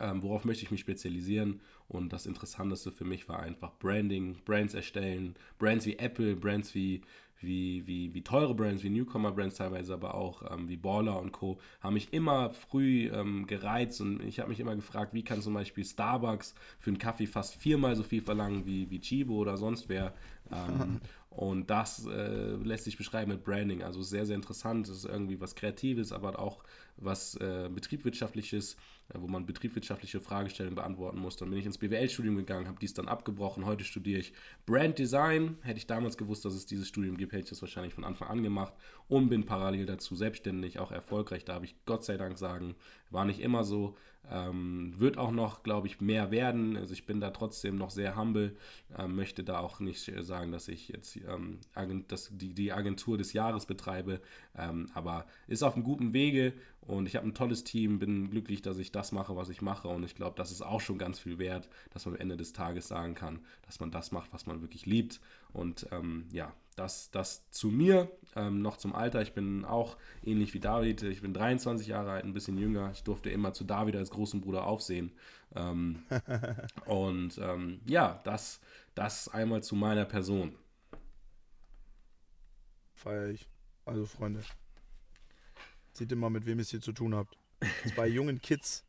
ähm, 0.00 0.22
worauf 0.22 0.44
möchte 0.44 0.64
ich 0.64 0.70
mich 0.70 0.80
spezialisieren. 0.80 1.60
Und 1.90 2.12
das 2.12 2.24
Interessanteste 2.24 2.92
für 2.92 3.04
mich 3.04 3.28
war 3.28 3.40
einfach 3.40 3.72
Branding, 3.80 4.36
Brands 4.44 4.74
erstellen, 4.74 5.34
Brands 5.58 5.86
wie 5.86 5.98
Apple, 5.98 6.36
Brands 6.36 6.72
wie, 6.72 7.02
wie, 7.40 7.84
wie, 7.84 8.14
wie 8.14 8.22
teure 8.22 8.54
Brands, 8.54 8.84
wie 8.84 8.90
Newcomer-Brands 8.90 9.56
teilweise, 9.56 9.94
aber 9.94 10.14
auch 10.14 10.48
ähm, 10.52 10.68
wie 10.68 10.76
Baller 10.76 11.18
und 11.20 11.32
Co. 11.32 11.58
haben 11.80 11.94
mich 11.94 12.12
immer 12.12 12.50
früh 12.50 13.10
ähm, 13.12 13.44
gereizt 13.48 14.00
und 14.00 14.22
ich 14.22 14.38
habe 14.38 14.50
mich 14.50 14.60
immer 14.60 14.76
gefragt, 14.76 15.14
wie 15.14 15.24
kann 15.24 15.42
zum 15.42 15.54
Beispiel 15.54 15.84
Starbucks 15.84 16.54
für 16.78 16.90
einen 16.90 16.98
Kaffee 16.98 17.26
fast 17.26 17.56
viermal 17.56 17.96
so 17.96 18.04
viel 18.04 18.22
verlangen 18.22 18.66
wie, 18.66 18.88
wie 18.88 19.00
Chibo 19.00 19.34
oder 19.34 19.56
sonst 19.56 19.88
wer. 19.88 20.14
Ähm, 20.52 21.00
und 21.30 21.70
das 21.70 22.06
äh, 22.06 22.54
lässt 22.54 22.84
sich 22.84 22.98
beschreiben 22.98 23.32
mit 23.32 23.42
Branding. 23.42 23.82
Also 23.82 24.00
sehr, 24.02 24.26
sehr 24.26 24.36
interessant. 24.36 24.88
Es 24.88 24.98
ist 24.98 25.04
irgendwie 25.06 25.40
was 25.40 25.56
Kreatives, 25.56 26.12
aber 26.12 26.38
auch 26.38 26.62
was 26.98 27.34
äh, 27.36 27.68
Betriebswirtschaftliches, 27.68 28.76
wo 29.14 29.26
man 29.26 29.46
betriebswirtschaftliche 29.46 30.20
Fragestellungen 30.20 30.76
beantworten 30.76 31.18
muss. 31.18 31.36
Dann 31.36 31.50
bin 31.50 31.58
ich 31.58 31.66
ins 31.66 31.78
BWL-Studium 31.78 32.36
gegangen, 32.36 32.68
habe 32.68 32.78
dies 32.80 32.94
dann 32.94 33.08
abgebrochen. 33.08 33.64
Heute 33.64 33.84
studiere 33.84 34.20
ich 34.20 34.32
Brand 34.66 34.98
Design. 34.98 35.58
Hätte 35.62 35.78
ich 35.78 35.86
damals 35.86 36.16
gewusst, 36.16 36.44
dass 36.44 36.54
es 36.54 36.66
dieses 36.66 36.88
Studium 36.88 37.16
gibt, 37.16 37.32
hätte 37.32 37.44
ich 37.44 37.50
das 37.50 37.62
wahrscheinlich 37.62 37.94
von 37.94 38.04
Anfang 38.04 38.28
an 38.28 38.42
gemacht 38.42 38.72
und 39.08 39.28
bin 39.28 39.46
parallel 39.46 39.86
dazu 39.86 40.14
selbstständig, 40.14 40.78
auch 40.78 40.92
erfolgreich. 40.92 41.44
Da 41.44 41.54
habe 41.54 41.64
ich 41.64 41.74
Gott 41.86 42.04
sei 42.04 42.16
Dank 42.16 42.38
sagen, 42.38 42.74
war 43.10 43.24
nicht 43.24 43.40
immer 43.40 43.64
so. 43.64 43.96
Ähm, 44.30 44.92
wird 44.98 45.18
auch 45.18 45.32
noch, 45.32 45.62
glaube 45.62 45.86
ich, 45.86 46.00
mehr 46.00 46.30
werden. 46.30 46.76
Also 46.76 46.92
ich 46.92 47.06
bin 47.06 47.20
da 47.20 47.30
trotzdem 47.30 47.76
noch 47.76 47.90
sehr 47.90 48.16
humble, 48.16 48.54
ähm, 48.96 49.16
möchte 49.16 49.42
da 49.42 49.58
auch 49.58 49.80
nicht 49.80 50.12
sagen, 50.20 50.52
dass 50.52 50.68
ich 50.68 50.88
jetzt 50.88 51.16
ähm, 51.16 51.58
das, 52.06 52.30
die, 52.30 52.54
die 52.54 52.72
Agentur 52.72 53.16
des 53.18 53.32
Jahres 53.32 53.66
betreibe, 53.66 54.20
ähm, 54.56 54.88
aber 54.94 55.26
ist 55.48 55.62
auf 55.62 55.74
einem 55.74 55.84
guten 55.84 56.12
Wege 56.12 56.52
und 56.82 57.06
ich 57.06 57.16
habe 57.16 57.26
ein 57.26 57.34
tolles 57.34 57.64
Team, 57.64 57.98
bin 57.98 58.30
glücklich, 58.30 58.62
dass 58.62 58.78
ich 58.78 58.92
das 59.00 59.12
mache, 59.12 59.34
was 59.34 59.48
ich 59.48 59.62
mache 59.62 59.88
und 59.88 60.04
ich 60.04 60.14
glaube, 60.14 60.36
das 60.36 60.50
ist 60.50 60.62
auch 60.62 60.80
schon 60.80 60.98
ganz 60.98 61.18
viel 61.18 61.38
wert, 61.38 61.68
dass 61.90 62.04
man 62.04 62.14
am 62.14 62.20
Ende 62.20 62.36
des 62.36 62.52
Tages 62.52 62.86
sagen 62.86 63.14
kann, 63.14 63.40
dass 63.62 63.80
man 63.80 63.90
das 63.90 64.12
macht, 64.12 64.32
was 64.32 64.46
man 64.46 64.60
wirklich 64.60 64.84
liebt 64.84 65.20
und 65.52 65.86
ähm, 65.90 66.26
ja, 66.32 66.52
das, 66.76 67.10
das 67.10 67.48
zu 67.50 67.68
mir, 67.68 68.10
ähm, 68.36 68.62
noch 68.62 68.76
zum 68.76 68.94
Alter. 68.94 69.20
Ich 69.20 69.34
bin 69.34 69.64
auch 69.64 69.96
ähnlich 70.24 70.54
wie 70.54 70.60
David. 70.60 71.02
Ich 71.02 71.20
bin 71.20 71.34
23 71.34 71.86
Jahre 71.86 72.12
alt, 72.12 72.24
ein 72.24 72.32
bisschen 72.32 72.56
jünger. 72.56 72.90
Ich 72.92 73.02
durfte 73.02 73.28
immer 73.28 73.52
zu 73.52 73.64
David 73.64 73.96
als 73.96 74.10
großen 74.10 74.40
Bruder 74.40 74.64
aufsehen. 74.64 75.12
Ähm, 75.54 76.02
und 76.86 77.36
ähm, 77.38 77.80
ja, 77.86 78.20
das, 78.24 78.60
das 78.94 79.28
einmal 79.28 79.62
zu 79.62 79.74
meiner 79.74 80.06
Person. 80.06 80.54
Feier 82.94 83.28
ich. 83.28 83.46
Also, 83.84 84.06
Freunde, 84.06 84.42
seht 85.92 86.12
immer, 86.12 86.30
mit 86.30 86.46
wem 86.46 86.58
ihr 86.58 86.62
es 86.62 86.70
hier 86.70 86.80
zu 86.80 86.92
tun 86.92 87.14
habt. 87.14 87.36
Zwei 87.94 88.06
jungen 88.18 88.40
Kids, 88.40 88.84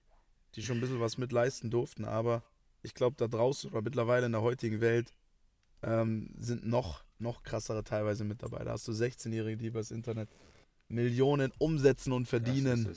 die 0.56 0.64
schon 0.64 0.78
ein 0.78 0.82
bisschen 0.82 1.00
was 1.00 1.18
mitleisten 1.18 1.70
durften, 1.70 2.06
aber 2.06 2.44
ich 2.84 2.94
glaube, 2.94 3.16
da 3.18 3.28
draußen 3.28 3.72
oder 3.72 3.82
mittlerweile 3.82 4.26
in 4.26 4.32
der 4.32 4.42
heutigen 4.42 4.82
Welt 4.82 5.14
ähm, 5.84 6.30
sind 6.38 6.66
noch, 6.66 7.04
noch 7.20 7.44
krassere 7.44 7.84
teilweise 7.84 8.24
mit 8.24 8.44
dabei. 8.44 8.64
Da 8.64 8.72
hast 8.72 8.88
du 8.88 8.92
16-Jährige, 8.92 9.58
die 9.58 9.68
übers 9.68 9.92
Internet 9.92 10.30
Millionen 10.88 11.52
umsetzen 11.58 12.12
und 12.12 12.28
verdienen, 12.28 12.94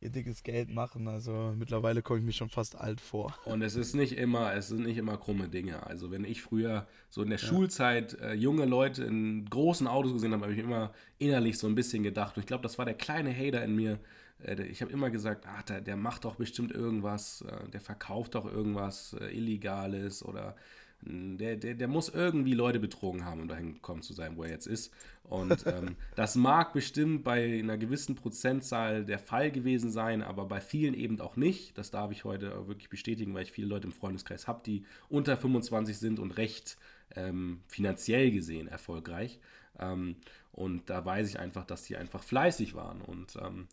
ihr 0.00 0.10
dickes 0.10 0.42
Geld 0.42 0.70
machen. 0.70 1.08
Also 1.08 1.54
mittlerweile 1.56 2.02
komme 2.02 2.20
ich 2.20 2.24
mir 2.24 2.32
schon 2.32 2.50
fast 2.50 2.76
alt 2.76 3.00
vor. 3.00 3.34
Und 3.44 3.62
es 3.62 3.74
ist 3.74 3.94
nicht 3.94 4.12
immer, 4.12 4.54
es 4.54 4.68
sind 4.68 4.84
nicht 4.84 4.98
immer 4.98 5.16
krumme 5.16 5.48
Dinge. 5.48 5.84
Also 5.86 6.10
wenn 6.10 6.24
ich 6.24 6.42
früher 6.42 6.86
so 7.08 7.22
in 7.22 7.30
der 7.30 7.38
ja. 7.38 7.46
Schulzeit 7.46 8.14
äh, 8.20 8.34
junge 8.34 8.66
Leute 8.66 9.04
in 9.04 9.46
großen 9.46 9.86
Autos 9.86 10.12
gesehen 10.12 10.32
habe, 10.32 10.42
habe 10.42 10.52
ich 10.52 10.60
immer 10.60 10.92
innerlich 11.18 11.58
so 11.58 11.66
ein 11.66 11.74
bisschen 11.74 12.02
gedacht. 12.02 12.36
Und 12.36 12.42
ich 12.42 12.46
glaube, 12.46 12.62
das 12.62 12.78
war 12.78 12.84
der 12.84 12.94
kleine 12.94 13.34
Hater 13.34 13.64
in 13.64 13.74
mir. 13.74 13.98
Äh, 14.44 14.62
ich 14.64 14.82
habe 14.82 14.92
immer 14.92 15.10
gesagt, 15.10 15.46
ach, 15.46 15.62
der, 15.62 15.80
der, 15.80 15.96
macht 15.96 16.24
doch 16.24 16.36
bestimmt 16.36 16.72
irgendwas, 16.72 17.42
äh, 17.42 17.68
der 17.70 17.80
verkauft 17.80 18.34
doch 18.34 18.46
irgendwas 18.46 19.14
äh, 19.20 19.36
Illegales 19.36 20.24
oder 20.24 20.56
der, 21.00 21.56
der, 21.56 21.74
der 21.74 21.86
muss 21.86 22.08
irgendwie 22.08 22.54
Leute 22.54 22.80
betrogen 22.80 23.24
haben, 23.24 23.42
um 23.42 23.48
dahin 23.48 23.74
gekommen 23.74 24.02
zu 24.02 24.14
sein, 24.14 24.36
wo 24.36 24.42
er 24.42 24.50
jetzt 24.50 24.66
ist. 24.66 24.92
Und 25.22 25.64
ähm, 25.66 25.96
das 26.16 26.34
mag 26.34 26.72
bestimmt 26.72 27.22
bei 27.22 27.60
einer 27.60 27.78
gewissen 27.78 28.16
Prozentzahl 28.16 29.04
der 29.04 29.20
Fall 29.20 29.52
gewesen 29.52 29.90
sein, 29.90 30.22
aber 30.22 30.46
bei 30.46 30.60
vielen 30.60 30.94
eben 30.94 31.20
auch 31.20 31.36
nicht. 31.36 31.78
Das 31.78 31.90
darf 31.90 32.10
ich 32.10 32.24
heute 32.24 32.66
wirklich 32.66 32.88
bestätigen, 32.88 33.32
weil 33.34 33.44
ich 33.44 33.52
viele 33.52 33.68
Leute 33.68 33.86
im 33.86 33.92
Freundeskreis 33.92 34.48
habe, 34.48 34.62
die 34.66 34.84
unter 35.08 35.36
25 35.36 35.96
sind 35.96 36.18
und 36.18 36.32
recht 36.32 36.78
ähm, 37.14 37.60
finanziell 37.68 38.32
gesehen 38.32 38.66
erfolgreich. 38.66 39.38
Ähm, 39.78 40.16
und 40.50 40.90
da 40.90 41.04
weiß 41.04 41.28
ich 41.28 41.38
einfach, 41.38 41.64
dass 41.64 41.84
die 41.84 41.96
einfach 41.96 42.24
fleißig 42.24 42.74
waren. 42.74 43.00
Und 43.00 43.36
ähm, 43.40 43.68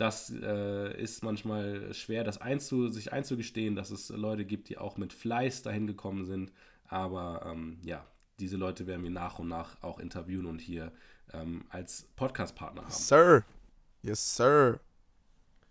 das 0.00 0.30
äh, 0.30 1.00
ist 1.00 1.22
manchmal 1.22 1.92
schwer, 1.94 2.24
das 2.24 2.38
einzu, 2.38 2.88
sich 2.88 3.12
einzugestehen, 3.12 3.76
dass 3.76 3.90
es 3.90 4.08
Leute 4.08 4.44
gibt, 4.44 4.68
die 4.68 4.78
auch 4.78 4.96
mit 4.96 5.12
Fleiß 5.12 5.62
dahin 5.62 5.86
gekommen 5.86 6.24
sind 6.24 6.52
aber 6.90 7.42
ähm, 7.46 7.78
ja, 7.84 8.04
diese 8.40 8.56
Leute 8.56 8.86
werden 8.86 9.02
wir 9.04 9.10
nach 9.10 9.38
und 9.38 9.48
nach 9.48 9.80
auch 9.82 10.00
interviewen 10.00 10.46
und 10.46 10.60
hier 10.60 10.92
ähm, 11.32 11.64
als 11.68 12.08
Podcast-Partner 12.16 12.82
haben. 12.82 12.90
Sir. 12.90 13.44
Yes, 14.02 14.36
Sir. 14.36 14.80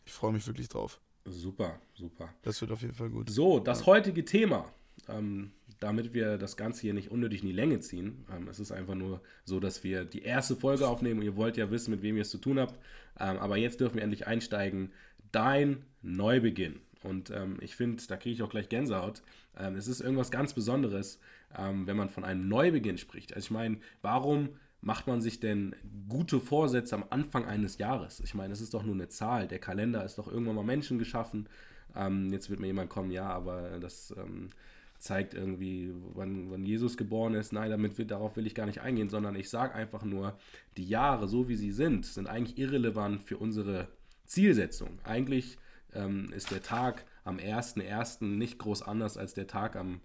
Ich 0.06 0.14
freue 0.14 0.32
mich 0.32 0.48
wirklich 0.48 0.70
drauf. 0.70 1.00
Super, 1.26 1.80
super. 1.94 2.34
Das 2.42 2.60
wird 2.62 2.72
auf 2.72 2.82
jeden 2.82 2.94
Fall 2.94 3.10
gut. 3.10 3.30
So, 3.30 3.60
das 3.60 3.86
heutige 3.86 4.24
Thema. 4.24 4.72
Ähm, 5.10 5.52
damit 5.80 6.14
wir 6.14 6.38
das 6.38 6.58
Ganze 6.58 6.82
hier 6.82 6.94
nicht 6.94 7.12
unnötig 7.12 7.42
in 7.42 7.48
die 7.48 7.54
Länge 7.54 7.80
ziehen. 7.80 8.26
Ähm, 8.36 8.48
es 8.48 8.60
ist 8.60 8.72
einfach 8.72 8.96
nur 8.96 9.22
so, 9.46 9.60
dass 9.60 9.84
wir 9.84 10.06
die 10.06 10.24
erste 10.24 10.56
Folge 10.56 10.88
aufnehmen. 10.88 11.22
Ihr 11.22 11.36
wollt 11.36 11.58
ja 11.58 11.72
wissen, 11.72 11.92
mit 11.92 12.02
wem 12.02 12.16
ihr 12.16 12.24
es 12.24 12.30
zu 12.30 12.38
tun 12.38 12.60
habt. 12.60 12.76
Ähm, 13.20 13.38
aber 13.38 13.58
jetzt 13.58 13.80
dürfen 13.80 13.96
wir 13.96 14.04
endlich 14.04 14.28
einsteigen. 14.28 14.92
Dein 15.32 15.86
Neubeginn. 16.02 16.80
Und 17.04 17.30
ähm, 17.30 17.58
ich 17.62 17.76
finde, 17.76 18.04
da 18.08 18.18
kriege 18.18 18.34
ich 18.34 18.44
auch 18.44 18.50
gleich 18.50 18.68
Gänsehaut. 18.68 19.22
Ähm, 19.58 19.76
es 19.76 19.88
ist 19.88 20.02
irgendwas 20.02 20.32
ganz 20.32 20.54
Besonderes, 20.54 21.20
ähm, 21.58 21.88
wenn 21.88 21.96
man 21.96 22.10
von 22.10 22.26
einem 22.26 22.48
Neubeginn 22.48 22.98
spricht. 22.98 23.34
Also 23.34 23.46
ich 23.46 23.52
meine, 23.52 23.78
warum 24.02 24.50
macht 24.82 25.08
man 25.08 25.22
sich 25.22 25.40
denn 25.40 25.76
gute 26.10 26.40
Vorsätze 26.40 26.96
am 26.96 27.06
Anfang 27.10 27.46
eines 27.46 27.78
Jahres? 27.78 28.20
Ich 28.22 28.34
meine, 28.34 28.54
es 28.54 28.60
ist 28.62 28.74
doch 28.74 28.84
nur 28.84 28.96
eine 28.96 29.08
Zahl. 29.08 29.48
Der 29.48 29.60
Kalender 29.60 30.04
ist 30.04 30.18
doch 30.18 30.28
irgendwann 30.28 30.56
mal 30.56 30.64
Menschen 30.64 31.00
geschaffen. 31.00 31.48
Ähm, 31.96 32.32
jetzt 32.32 32.50
wird 32.50 32.60
mir 32.60 32.68
jemand 32.68 32.90
kommen, 32.90 33.12
ja, 33.12 33.30
aber 33.30 33.80
das 33.80 34.14
zeigt 35.00 35.34
irgendwie, 35.34 35.94
wann, 36.14 36.52
wann, 36.52 36.66
Jesus 36.66 36.98
geboren 36.98 37.34
ist. 37.34 37.54
Nein, 37.54 37.72
damit 37.72 37.98
will, 37.98 38.06
darauf 38.06 38.36
will 38.36 38.46
ich 38.46 38.56
gar 38.56 38.66
nicht 38.66 38.82
eingehen, 38.82 39.10
sondern 39.10 39.36
ich 39.36 39.50
sage 39.50 39.74
einfach 39.74 40.04
nur, 40.04 40.38
die 40.78 40.88
Jahre, 40.88 41.28
so 41.28 41.48
wie 41.48 41.56
sie 41.56 41.72
sind, 41.72 42.06
sind 42.06 42.28
eigentlich 42.28 42.58
irrelevant 42.58 43.22
für 43.22 43.38
unsere 43.38 43.88
Zielsetzung. 44.26 45.00
Eigentlich 45.04 45.58
ähm, 45.94 46.32
ist 46.36 46.52
der 46.52 46.62
Tag 46.62 47.06
am 47.24 47.38
1.1. 47.38 48.26
nicht 48.26 48.60
groß 48.60 48.82
anders 48.82 49.18
als 49.18 49.34
der 49.34 49.48
Tag 49.48 49.76
am 49.76 50.02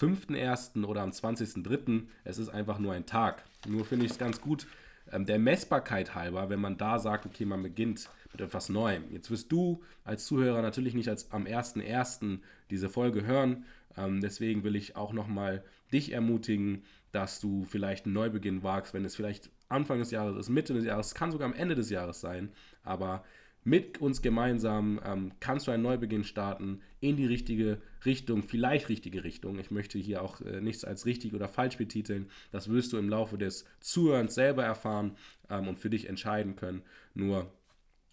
5.1. 0.00 0.84
oder 0.84 1.02
am 1.02 1.10
20.3. 1.10 2.06
Es 2.24 2.38
ist 2.38 2.48
einfach 2.48 2.78
nur 2.78 2.92
ein 2.92 3.06
Tag. 3.06 3.44
Nur 3.66 3.84
finde 3.84 4.06
ich 4.06 4.12
es 4.12 4.18
ganz 4.18 4.40
gut, 4.40 4.66
ähm, 5.12 5.26
der 5.26 5.38
Messbarkeit 5.38 6.14
halber, 6.14 6.50
wenn 6.50 6.60
man 6.60 6.76
da 6.76 6.98
sagt, 6.98 7.26
okay, 7.26 7.44
man 7.44 7.62
beginnt 7.62 8.08
mit 8.32 8.40
etwas 8.40 8.68
Neuem. 8.68 9.04
Jetzt 9.10 9.30
wirst 9.30 9.50
du 9.52 9.82
als 10.04 10.26
Zuhörer 10.26 10.62
natürlich 10.62 10.94
nicht 10.94 11.08
als 11.08 11.30
am 11.30 11.44
1.1. 11.44 12.40
diese 12.70 12.88
Folge 12.88 13.24
hören. 13.24 13.64
Ähm, 13.96 14.20
deswegen 14.20 14.64
will 14.64 14.76
ich 14.76 14.96
auch 14.96 15.12
nochmal 15.12 15.64
dich 15.92 16.12
ermutigen, 16.12 16.84
dass 17.12 17.40
du 17.40 17.64
vielleicht 17.64 18.04
einen 18.04 18.14
Neubeginn 18.14 18.62
wagst, 18.62 18.94
wenn 18.94 19.04
es 19.04 19.16
vielleicht 19.16 19.50
Anfang 19.68 19.98
des 19.98 20.10
Jahres 20.10 20.36
ist, 20.36 20.48
Mitte 20.48 20.74
des 20.74 20.84
Jahres, 20.84 21.14
kann 21.14 21.30
sogar 21.30 21.46
am 21.46 21.54
Ende 21.54 21.74
des 21.74 21.90
Jahres 21.90 22.20
sein. 22.20 22.50
Aber 22.82 23.24
mit 23.64 24.00
uns 24.00 24.22
gemeinsam 24.22 25.00
ähm, 25.04 25.32
kannst 25.40 25.66
du 25.66 25.70
einen 25.70 25.82
Neubeginn 25.82 26.24
starten 26.24 26.80
in 27.00 27.16
die 27.16 27.26
richtige 27.26 27.82
Richtung, 28.04 28.42
vielleicht 28.42 28.88
richtige 28.88 29.24
Richtung. 29.24 29.58
Ich 29.58 29.70
möchte 29.70 29.98
hier 29.98 30.22
auch 30.22 30.40
äh, 30.40 30.60
nichts 30.60 30.84
als 30.84 31.06
richtig 31.06 31.34
oder 31.34 31.48
falsch 31.48 31.76
betiteln. 31.76 32.30
Das 32.50 32.70
wirst 32.70 32.92
du 32.92 32.96
im 32.96 33.08
Laufe 33.08 33.36
des 33.36 33.66
Zuhörens 33.80 34.34
selber 34.34 34.64
erfahren 34.64 35.16
ähm, 35.50 35.68
und 35.68 35.78
für 35.78 35.90
dich 35.90 36.08
entscheiden 36.08 36.56
können. 36.56 36.82
Nur 37.14 37.52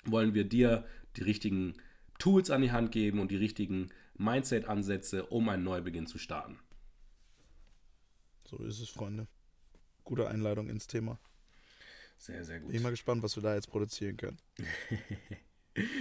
wollen 0.05 0.33
wir 0.33 0.45
dir 0.45 0.85
die 1.15 1.23
richtigen 1.23 1.75
Tools 2.19 2.49
an 2.49 2.61
die 2.61 2.71
Hand 2.71 2.91
geben 2.91 3.19
und 3.19 3.31
die 3.31 3.37
richtigen 3.37 3.89
Mindset-Ansätze, 4.17 5.25
um 5.25 5.49
einen 5.49 5.63
Neubeginn 5.63 6.07
zu 6.07 6.17
starten. 6.17 6.59
So 8.45 8.57
ist 8.57 8.79
es, 8.79 8.89
Freunde. 8.89 9.27
Gute 10.03 10.27
Einleitung 10.27 10.69
ins 10.69 10.87
Thema. 10.87 11.19
Sehr, 12.17 12.45
sehr 12.45 12.59
gut. 12.59 12.71
Bin 12.71 12.81
mal 12.81 12.91
gespannt, 12.91 13.23
was 13.23 13.35
wir 13.35 13.43
da 13.43 13.55
jetzt 13.55 13.69
produzieren 13.69 14.17
können. 14.17 14.37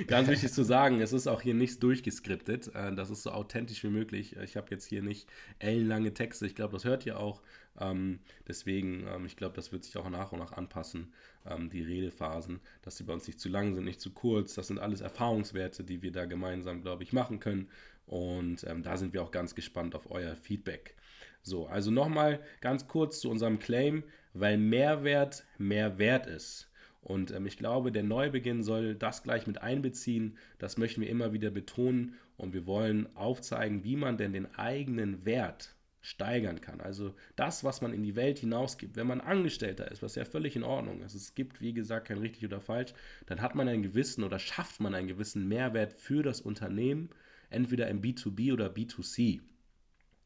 Ganz 0.07 0.29
wichtig 0.31 0.53
zu 0.53 0.63
sagen, 0.63 1.01
es 1.01 1.13
ist 1.13 1.27
auch 1.27 1.43
hier 1.43 1.55
nichts 1.55 1.79
durchgeskriptet. 1.79 2.75
Äh, 2.75 2.95
das 2.95 3.11
ist 3.11 3.23
so 3.23 3.31
authentisch 3.31 3.83
wie 3.83 3.89
möglich. 3.89 4.37
Ich 4.37 4.57
habe 4.57 4.69
jetzt 4.71 4.87
hier 4.87 5.03
nicht 5.03 5.29
ellenlange 5.59 6.15
Texte. 6.15 6.47
Ich 6.47 6.55
glaube, 6.55 6.73
das 6.73 6.85
hört 6.85 7.05
ihr 7.07 7.19
auch. 7.19 7.43
Ähm, 7.81 8.21
deswegen, 8.47 9.07
ähm, 9.09 9.27
ich 9.27 9.37
glaube, 9.37 9.57
das 9.57 9.73
wird 9.73 9.85
sich 9.85 9.97
auch 9.97 10.09
nach 10.09 10.33
und 10.33 10.39
nach 10.39 10.53
anpassen. 10.53 11.13
Ähm, 11.45 11.71
die 11.71 11.83
Redephasen, 11.83 12.61
dass 12.83 12.97
sie 12.97 13.05
bei 13.05 13.13
uns 13.13 13.27
nicht 13.27 13.41
zu 13.41 13.49
lang 13.49 13.75
sind, 13.75 13.85
nicht 13.85 14.01
zu 14.01 14.13
kurz. 14.13 14.55
Das 14.55 14.69
sind 14.69 14.79
alles 14.79 15.01
Erfahrungswerte, 15.01 15.83
die 15.83 16.03
wir 16.03 16.13
da 16.13 16.25
gemeinsam, 16.27 16.83
glaube 16.83 17.03
ich, 17.03 17.13
machen 17.13 17.41
können. 17.41 17.69
Und 18.07 18.67
da 18.83 18.99
sind 18.99 19.15
wir 19.15 19.23
auch 19.23 19.31
ganz 19.31 19.55
gespannt 19.55 19.95
auf 19.95 20.11
euer 20.11 20.37
Feedback. 20.37 20.95
So, 21.43 21.67
also 21.67 21.91
nochmal 21.91 22.41
ganz 22.61 22.87
kurz 22.87 23.21
zu 23.21 23.31
unserem 23.31 23.59
Claim, 23.59 24.05
weil 24.35 24.59
Mehrwert 24.59 25.45
mehr 25.57 25.99
wert 25.99 26.27
ist. 26.27 26.69
Und 27.05 27.33
ähm, 27.33 27.47
ich 27.47 27.59
glaube, 27.59 27.93
der 27.93 28.03
Neubeginn 28.03 28.63
soll 28.63 28.95
das 28.95 29.23
gleich 29.23 29.47
mit 29.47 29.63
einbeziehen. 29.63 30.39
Das 30.59 30.79
möchten 30.79 31.03
wir 31.03 31.11
immer 31.11 31.33
wieder 31.35 31.51
betonen. 31.51 32.15
Und 32.39 32.55
wir 32.55 32.67
wollen 32.67 33.15
aufzeigen, 33.15 33.85
wie 33.85 33.97
man 33.97 34.17
denn 34.17 34.33
den 34.33 34.53
eigenen 34.55 35.25
Wert 35.27 35.75
steigern 36.01 36.61
kann. 36.61 36.81
Also 36.81 37.15
das, 37.37 37.63
was 37.63 37.83
man 37.83 37.93
in 37.93 38.03
die 38.03 38.17
Welt 38.17 38.39
hinausgibt. 38.39 38.97
Wenn 38.97 39.07
man 39.07 39.21
Angestellter 39.21 39.91
ist, 39.91 40.03
was 40.03 40.15
ja 40.15 40.25
völlig 40.25 40.57
in 40.57 40.63
Ordnung 40.63 41.03
ist, 41.03 41.15
es 41.15 41.35
gibt, 41.35 41.61
wie 41.61 41.75
gesagt, 41.75 42.09
kein 42.09 42.19
richtig 42.19 42.45
oder 42.45 42.61
falsch, 42.61 42.93
dann 43.27 43.41
hat 43.41 43.55
man 43.55 43.69
einen 43.69 43.83
gewissen 43.83 44.25
oder 44.25 44.39
schafft 44.39 44.81
man 44.81 44.95
einen 44.95 45.09
gewissen 45.09 45.47
Mehrwert 45.47 45.93
für 45.93 46.23
das 46.23 46.41
Unternehmen, 46.41 47.11
entweder 47.51 47.89
im 47.89 48.03
B2B 48.03 48.53
oder 48.53 48.69
B2C. 48.69 49.41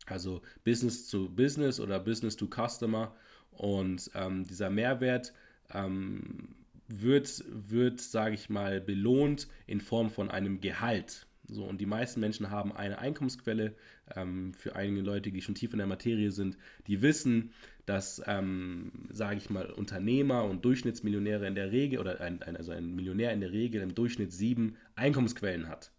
Also 0.07 0.43
Business 0.65 1.07
zu 1.09 1.29
Business 1.29 1.81
oder 1.81 1.99
Business 2.01 2.37
to 2.37 2.49
Customer. 2.49 3.15
Und 3.51 4.11
ähm, 4.15 4.45
dieser 4.45 4.71
Mehrwert 4.71 5.33
ähm, 5.73 6.55
wird, 6.89 7.45
wird 7.49 8.01
sage 8.01 8.35
ich 8.35 8.49
mal, 8.51 8.81
belohnt 8.81 9.49
in 9.67 9.81
Form 9.81 10.11
von 10.11 10.31
einem 10.31 10.61
Gehalt. 10.61 11.27
So, 11.51 11.65
und 11.65 11.81
die 11.81 11.87
meisten 11.87 12.21
Menschen 12.21 12.51
haben 12.51 12.73
eine 12.73 12.99
Einkommensquelle. 12.99 13.75
Ähm, 14.15 14.53
für 14.55 14.77
einige 14.77 15.01
Leute, 15.01 15.31
die 15.31 15.41
schon 15.41 15.55
tief 15.55 15.73
in 15.73 15.79
der 15.79 15.87
Materie 15.87 16.31
sind, 16.31 16.59
die 16.87 17.01
wissen, 17.01 17.53
dass, 17.87 18.23
ähm, 18.27 18.93
sage 19.11 19.37
ich 19.37 19.49
mal, 19.49 19.71
Unternehmer 19.71 20.45
und 20.45 20.65
Durchschnittsmillionäre 20.65 21.47
in 21.47 21.55
der 21.55 21.73
Regel, 21.73 22.01
oder 22.01 22.21
ein, 22.21 22.43
ein, 22.43 22.57
also 22.57 22.73
ein 22.73 22.95
Millionär 22.95 23.33
in 23.33 23.41
der 23.41 23.53
Regel 23.53 23.81
im 23.81 23.95
Durchschnitt 23.95 24.33
sieben 24.33 24.77
Einkommensquellen 24.95 25.69
hat. 25.69 25.91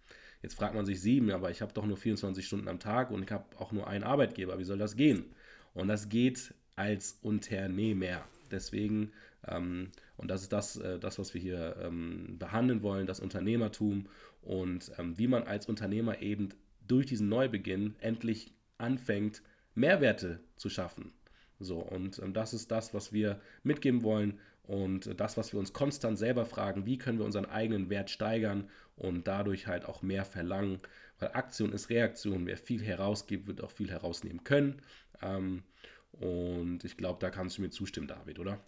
Jetzt 0.41 0.55
fragt 0.55 0.75
man 0.75 0.85
sich 0.85 1.01
sieben, 1.01 1.31
aber 1.31 1.51
ich 1.51 1.61
habe 1.61 1.73
doch 1.73 1.85
nur 1.85 1.97
24 1.97 2.45
Stunden 2.45 2.67
am 2.67 2.79
Tag 2.79 3.11
und 3.11 3.23
ich 3.23 3.31
habe 3.31 3.45
auch 3.57 3.71
nur 3.71 3.87
einen 3.87 4.03
Arbeitgeber. 4.03 4.57
Wie 4.59 4.63
soll 4.63 4.77
das 4.77 4.95
gehen? 4.95 5.25
Und 5.73 5.87
das 5.87 6.09
geht 6.09 6.53
als 6.75 7.17
Unternehmer. 7.21 8.23
Deswegen, 8.51 9.11
ähm, 9.47 9.91
und 10.17 10.29
das 10.29 10.41
ist 10.41 10.51
das, 10.53 10.77
äh, 10.77 10.99
das 10.99 11.19
was 11.19 11.33
wir 11.33 11.41
hier 11.41 11.77
ähm, 11.81 12.37
behandeln 12.37 12.81
wollen, 12.81 13.07
das 13.07 13.19
Unternehmertum 13.19 14.07
und 14.41 14.91
ähm, 14.97 15.17
wie 15.17 15.27
man 15.27 15.43
als 15.43 15.67
Unternehmer 15.67 16.21
eben 16.21 16.49
durch 16.87 17.05
diesen 17.05 17.29
Neubeginn 17.29 17.95
endlich 17.99 18.53
anfängt, 18.77 19.41
Mehrwerte 19.75 20.39
zu 20.55 20.69
schaffen. 20.69 21.13
So, 21.59 21.79
und 21.79 22.19
ähm, 22.19 22.33
das 22.33 22.53
ist 22.53 22.71
das, 22.71 22.93
was 22.93 23.13
wir 23.13 23.39
mitgeben 23.63 24.03
wollen 24.03 24.39
und 24.63 25.19
das, 25.19 25.37
was 25.37 25.51
wir 25.51 25.59
uns 25.59 25.73
konstant 25.73 26.17
selber 26.17 26.45
fragen, 26.45 26.85
wie 26.85 26.97
können 26.97 27.17
wir 27.17 27.25
unseren 27.25 27.45
eigenen 27.45 27.89
Wert 27.89 28.09
steigern 28.09 28.69
und 28.95 29.27
dadurch 29.27 29.67
halt 29.67 29.85
auch 29.85 30.01
mehr 30.01 30.25
verlangen, 30.25 30.79
weil 31.19 31.31
Aktion 31.33 31.73
ist 31.73 31.89
Reaktion. 31.89 32.45
Wer 32.45 32.57
viel 32.57 32.83
herausgibt, 32.83 33.47
wird 33.47 33.63
auch 33.63 33.71
viel 33.71 33.89
herausnehmen 33.89 34.43
können. 34.43 34.81
Ähm, 35.21 35.63
und 36.11 36.83
ich 36.83 36.97
glaube, 36.97 37.19
da 37.19 37.29
kannst 37.29 37.57
du 37.57 37.61
mir 37.61 37.69
zustimmen, 37.69 38.07
David, 38.07 38.39
oder? 38.39 38.59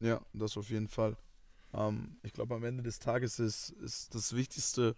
Ja, 0.00 0.20
das 0.32 0.56
auf 0.56 0.70
jeden 0.70 0.88
Fall. 0.88 1.16
Ähm, 1.72 2.16
ich 2.22 2.32
glaube, 2.32 2.54
am 2.54 2.64
Ende 2.64 2.82
des 2.82 2.98
Tages 2.98 3.38
ist, 3.38 3.70
ist 3.70 4.14
das 4.14 4.34
Wichtigste 4.34 4.96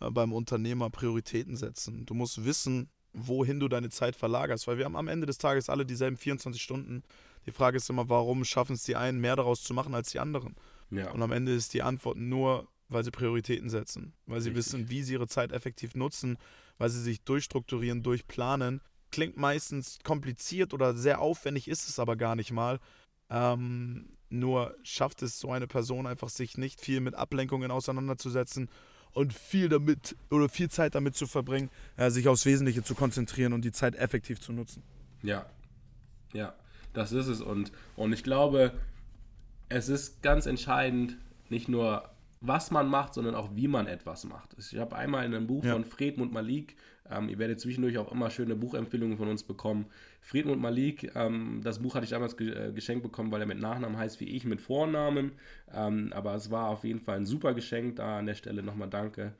äh, 0.00 0.10
beim 0.10 0.32
Unternehmer 0.32 0.90
Prioritäten 0.90 1.56
setzen. 1.56 2.06
Du 2.06 2.14
musst 2.14 2.44
wissen, 2.44 2.90
wohin 3.12 3.60
du 3.60 3.68
deine 3.68 3.90
Zeit 3.90 4.16
verlagerst, 4.16 4.66
weil 4.66 4.78
wir 4.78 4.84
haben 4.84 4.96
am 4.96 5.08
Ende 5.08 5.26
des 5.26 5.38
Tages 5.38 5.68
alle 5.68 5.86
dieselben 5.86 6.16
24 6.16 6.60
Stunden. 6.60 7.02
Die 7.46 7.52
Frage 7.52 7.76
ist 7.76 7.88
immer, 7.88 8.08
warum 8.08 8.44
schaffen 8.44 8.74
es 8.74 8.84
die 8.84 8.96
einen, 8.96 9.20
mehr 9.20 9.36
daraus 9.36 9.62
zu 9.62 9.72
machen 9.72 9.94
als 9.94 10.10
die 10.10 10.18
anderen? 10.18 10.56
Ja. 10.90 11.10
Und 11.12 11.22
am 11.22 11.32
Ende 11.32 11.54
ist 11.54 11.74
die 11.74 11.82
Antwort 11.82 12.16
nur, 12.16 12.68
weil 12.88 13.04
sie 13.04 13.10
Prioritäten 13.10 13.70
setzen, 13.70 14.14
weil 14.26 14.40
sie 14.40 14.50
Richtig. 14.50 14.66
wissen, 14.66 14.90
wie 14.90 15.02
sie 15.02 15.14
ihre 15.14 15.28
Zeit 15.28 15.52
effektiv 15.52 15.94
nutzen, 15.94 16.38
weil 16.78 16.90
sie 16.90 17.00
sich 17.00 17.22
durchstrukturieren, 17.22 18.02
durchplanen. 18.02 18.80
Klingt 19.10 19.36
meistens 19.36 19.98
kompliziert 20.02 20.74
oder 20.74 20.94
sehr 20.94 21.20
aufwendig, 21.20 21.68
ist 21.68 21.88
es 21.88 21.98
aber 21.98 22.16
gar 22.16 22.34
nicht 22.34 22.50
mal. 22.50 22.80
Ähm, 23.30 24.08
nur 24.34 24.74
schafft 24.82 25.22
es 25.22 25.38
so 25.38 25.50
eine 25.50 25.66
Person 25.66 26.06
einfach, 26.06 26.28
sich 26.28 26.58
nicht 26.58 26.80
viel 26.80 27.00
mit 27.00 27.14
Ablenkungen 27.14 27.70
auseinanderzusetzen 27.70 28.68
und 29.12 29.32
viel 29.32 29.68
damit 29.68 30.16
oder 30.30 30.48
viel 30.48 30.68
Zeit 30.68 30.94
damit 30.94 31.16
zu 31.16 31.26
verbringen, 31.26 31.70
sich 32.08 32.28
aufs 32.28 32.44
Wesentliche 32.46 32.82
zu 32.82 32.94
konzentrieren 32.94 33.52
und 33.52 33.64
die 33.64 33.72
Zeit 33.72 33.94
effektiv 33.94 34.40
zu 34.40 34.52
nutzen. 34.52 34.82
Ja, 35.22 35.46
ja, 36.32 36.54
das 36.92 37.12
ist 37.12 37.28
es. 37.28 37.40
Und, 37.40 37.72
und 37.96 38.12
ich 38.12 38.24
glaube, 38.24 38.72
es 39.68 39.88
ist 39.88 40.22
ganz 40.22 40.46
entscheidend, 40.46 41.16
nicht 41.48 41.68
nur 41.68 42.10
was 42.40 42.70
man 42.70 42.88
macht, 42.88 43.14
sondern 43.14 43.34
auch 43.34 43.50
wie 43.54 43.68
man 43.68 43.86
etwas 43.86 44.24
macht. 44.24 44.54
Ich 44.58 44.76
habe 44.76 44.96
einmal 44.96 45.24
in 45.24 45.34
einem 45.34 45.46
Buch 45.46 45.64
ja. 45.64 45.72
von 45.72 45.84
Fredmund 45.84 46.32
Malik, 46.32 46.76
ähm, 47.10 47.28
ihr 47.28 47.38
werdet 47.38 47.60
zwischendurch 47.60 47.98
auch 47.98 48.10
immer 48.10 48.30
schöne 48.30 48.56
Buchempfehlungen 48.56 49.18
von 49.18 49.28
uns 49.28 49.42
bekommen. 49.42 49.86
Fredmund 50.20 50.60
Malik, 50.60 51.12
ähm, 51.14 51.60
das 51.62 51.80
Buch 51.80 51.94
hatte 51.94 52.04
ich 52.04 52.10
damals 52.10 52.36
ge 52.36 52.50
äh, 52.50 52.72
geschenkt 52.72 53.02
bekommen, 53.02 53.30
weil 53.30 53.40
er 53.40 53.46
mit 53.46 53.60
Nachnamen 53.60 53.98
heißt 53.98 54.20
wie 54.20 54.28
ich 54.28 54.44
mit 54.44 54.60
Vornamen. 54.60 55.32
Ähm, 55.72 56.12
aber 56.14 56.34
es 56.34 56.50
war 56.50 56.68
auf 56.68 56.84
jeden 56.84 57.00
Fall 57.00 57.18
ein 57.18 57.26
super 57.26 57.52
Geschenk, 57.52 57.96
da 57.96 58.18
an 58.18 58.26
der 58.26 58.34
Stelle 58.34 58.62
nochmal 58.62 58.88
danke. 58.88 59.34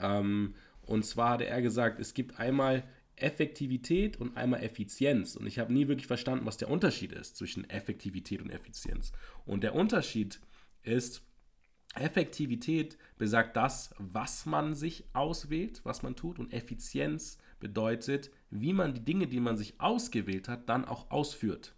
Ähm, 0.00 0.54
und 0.82 1.04
zwar 1.04 1.30
hatte 1.30 1.46
er 1.46 1.62
gesagt, 1.62 2.00
es 2.00 2.14
gibt 2.14 2.38
einmal 2.40 2.82
Effektivität 3.16 4.20
und 4.20 4.36
einmal 4.36 4.62
Effizienz. 4.62 5.36
Und 5.36 5.46
ich 5.46 5.58
habe 5.58 5.72
nie 5.72 5.86
wirklich 5.86 6.08
verstanden, 6.08 6.46
was 6.46 6.56
der 6.56 6.68
Unterschied 6.68 7.12
ist 7.12 7.36
zwischen 7.36 7.68
Effektivität 7.70 8.42
und 8.42 8.50
Effizienz. 8.50 9.12
Und 9.46 9.62
der 9.62 9.74
Unterschied 9.74 10.40
ist, 10.82 11.22
Effektivität 11.96 12.98
besagt 13.18 13.56
das, 13.56 13.94
was 13.98 14.46
man 14.46 14.74
sich 14.74 15.04
auswählt, 15.12 15.80
was 15.84 16.02
man 16.02 16.16
tut. 16.16 16.38
Und 16.38 16.52
Effizienz 16.52 17.38
bedeutet, 17.60 18.30
wie 18.50 18.72
man 18.72 18.94
die 18.94 19.04
Dinge, 19.04 19.26
die 19.26 19.40
man 19.40 19.56
sich 19.56 19.80
ausgewählt 19.80 20.48
hat, 20.48 20.68
dann 20.68 20.84
auch 20.84 21.10
ausführt. 21.10 21.74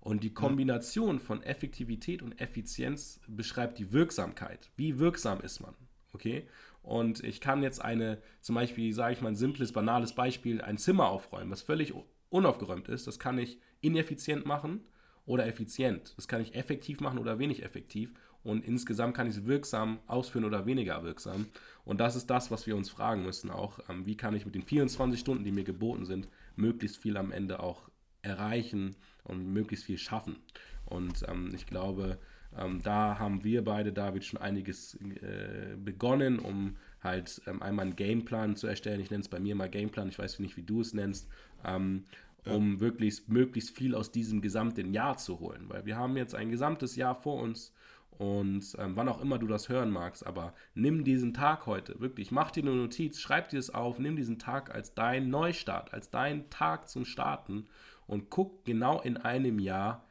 Und 0.00 0.22
die 0.22 0.32
Kombination 0.32 1.18
von 1.18 1.42
Effektivität 1.42 2.22
und 2.22 2.40
Effizienz 2.40 3.20
beschreibt 3.26 3.78
die 3.78 3.92
Wirksamkeit. 3.92 4.70
Wie 4.76 4.98
wirksam 4.98 5.40
ist 5.40 5.60
man? 5.60 5.74
Okay? 6.12 6.46
Und 6.82 7.24
ich 7.24 7.40
kann 7.40 7.62
jetzt 7.62 7.84
eine, 7.84 8.22
zum 8.40 8.54
Beispiel, 8.54 8.92
sage 8.92 9.14
ich 9.14 9.20
mal 9.20 9.30
ein 9.30 9.36
simples, 9.36 9.72
banales 9.72 10.14
Beispiel, 10.14 10.60
ein 10.60 10.78
Zimmer 10.78 11.08
aufräumen, 11.08 11.50
was 11.50 11.62
völlig 11.62 11.92
unaufgeräumt 12.28 12.88
ist. 12.88 13.08
Das 13.08 13.18
kann 13.18 13.38
ich 13.38 13.58
ineffizient 13.80 14.46
machen 14.46 14.82
oder 15.24 15.46
effizient. 15.46 16.14
Das 16.16 16.28
kann 16.28 16.40
ich 16.40 16.54
effektiv 16.54 17.00
machen 17.00 17.18
oder 17.18 17.40
wenig 17.40 17.64
effektiv 17.64 18.14
und 18.46 18.64
insgesamt 18.64 19.16
kann 19.16 19.28
ich 19.28 19.36
es 19.36 19.46
wirksam 19.46 19.98
ausführen 20.06 20.44
oder 20.44 20.66
weniger 20.66 21.02
wirksam. 21.02 21.46
Und 21.84 22.00
das 22.00 22.14
ist 22.14 22.28
das, 22.30 22.50
was 22.50 22.66
wir 22.66 22.76
uns 22.76 22.88
fragen 22.88 23.24
müssen 23.24 23.50
auch. 23.50 23.80
Ähm, 23.88 24.06
wie 24.06 24.16
kann 24.16 24.34
ich 24.34 24.46
mit 24.46 24.54
den 24.54 24.62
24 24.62 25.18
Stunden, 25.18 25.44
die 25.44 25.52
mir 25.52 25.64
geboten 25.64 26.04
sind, 26.04 26.28
möglichst 26.54 26.96
viel 26.96 27.16
am 27.16 27.32
Ende 27.32 27.60
auch 27.60 27.90
erreichen 28.22 28.94
und 29.24 29.52
möglichst 29.52 29.84
viel 29.84 29.98
schaffen. 29.98 30.36
Und 30.84 31.24
ähm, 31.28 31.50
ich 31.54 31.66
glaube, 31.66 32.18
ähm, 32.56 32.80
da 32.82 33.18
haben 33.18 33.42
wir 33.42 33.64
beide, 33.64 33.92
David, 33.92 34.24
schon 34.24 34.40
einiges 34.40 34.94
äh, 34.94 35.76
begonnen, 35.76 36.38
um 36.38 36.76
halt 37.02 37.42
ähm, 37.46 37.62
einmal 37.62 37.86
einen 37.86 37.96
Gameplan 37.96 38.54
zu 38.54 38.68
erstellen. 38.68 39.00
Ich 39.00 39.10
nenne 39.10 39.22
es 39.22 39.28
bei 39.28 39.40
mir 39.40 39.56
mal 39.56 39.68
Gameplan, 39.68 40.08
ich 40.08 40.18
weiß 40.18 40.38
nicht, 40.38 40.56
wie 40.56 40.62
du 40.62 40.80
es 40.80 40.94
nennst. 40.94 41.28
Ähm, 41.64 42.04
um 42.44 42.76
möglichst, 42.76 43.28
möglichst 43.28 43.76
viel 43.76 43.96
aus 43.96 44.12
diesem 44.12 44.40
gesamten 44.40 44.94
Jahr 44.94 45.16
zu 45.16 45.40
holen. 45.40 45.64
Weil 45.66 45.84
wir 45.84 45.96
haben 45.96 46.16
jetzt 46.16 46.36
ein 46.36 46.50
gesamtes 46.50 46.94
Jahr 46.94 47.16
vor 47.16 47.42
uns 47.42 47.72
und 48.18 48.76
ähm, 48.78 48.96
wann 48.96 49.08
auch 49.08 49.20
immer 49.20 49.38
du 49.38 49.46
das 49.46 49.68
hören 49.68 49.90
magst, 49.90 50.26
aber 50.26 50.54
nimm 50.74 51.04
diesen 51.04 51.34
Tag 51.34 51.66
heute, 51.66 52.00
wirklich, 52.00 52.30
mach 52.30 52.50
dir 52.50 52.62
eine 52.62 52.74
Notiz, 52.74 53.20
schreib 53.20 53.50
dir 53.50 53.58
es 53.58 53.70
auf, 53.70 53.98
nimm 53.98 54.16
diesen 54.16 54.38
Tag 54.38 54.74
als 54.74 54.94
dein 54.94 55.28
Neustart, 55.28 55.92
als 55.92 56.10
dein 56.10 56.48
Tag 56.48 56.88
zum 56.88 57.04
Starten 57.04 57.66
und 58.06 58.30
guck 58.30 58.64
genau 58.64 59.00
in 59.00 59.16
einem 59.18 59.58
Jahr, 59.58 60.04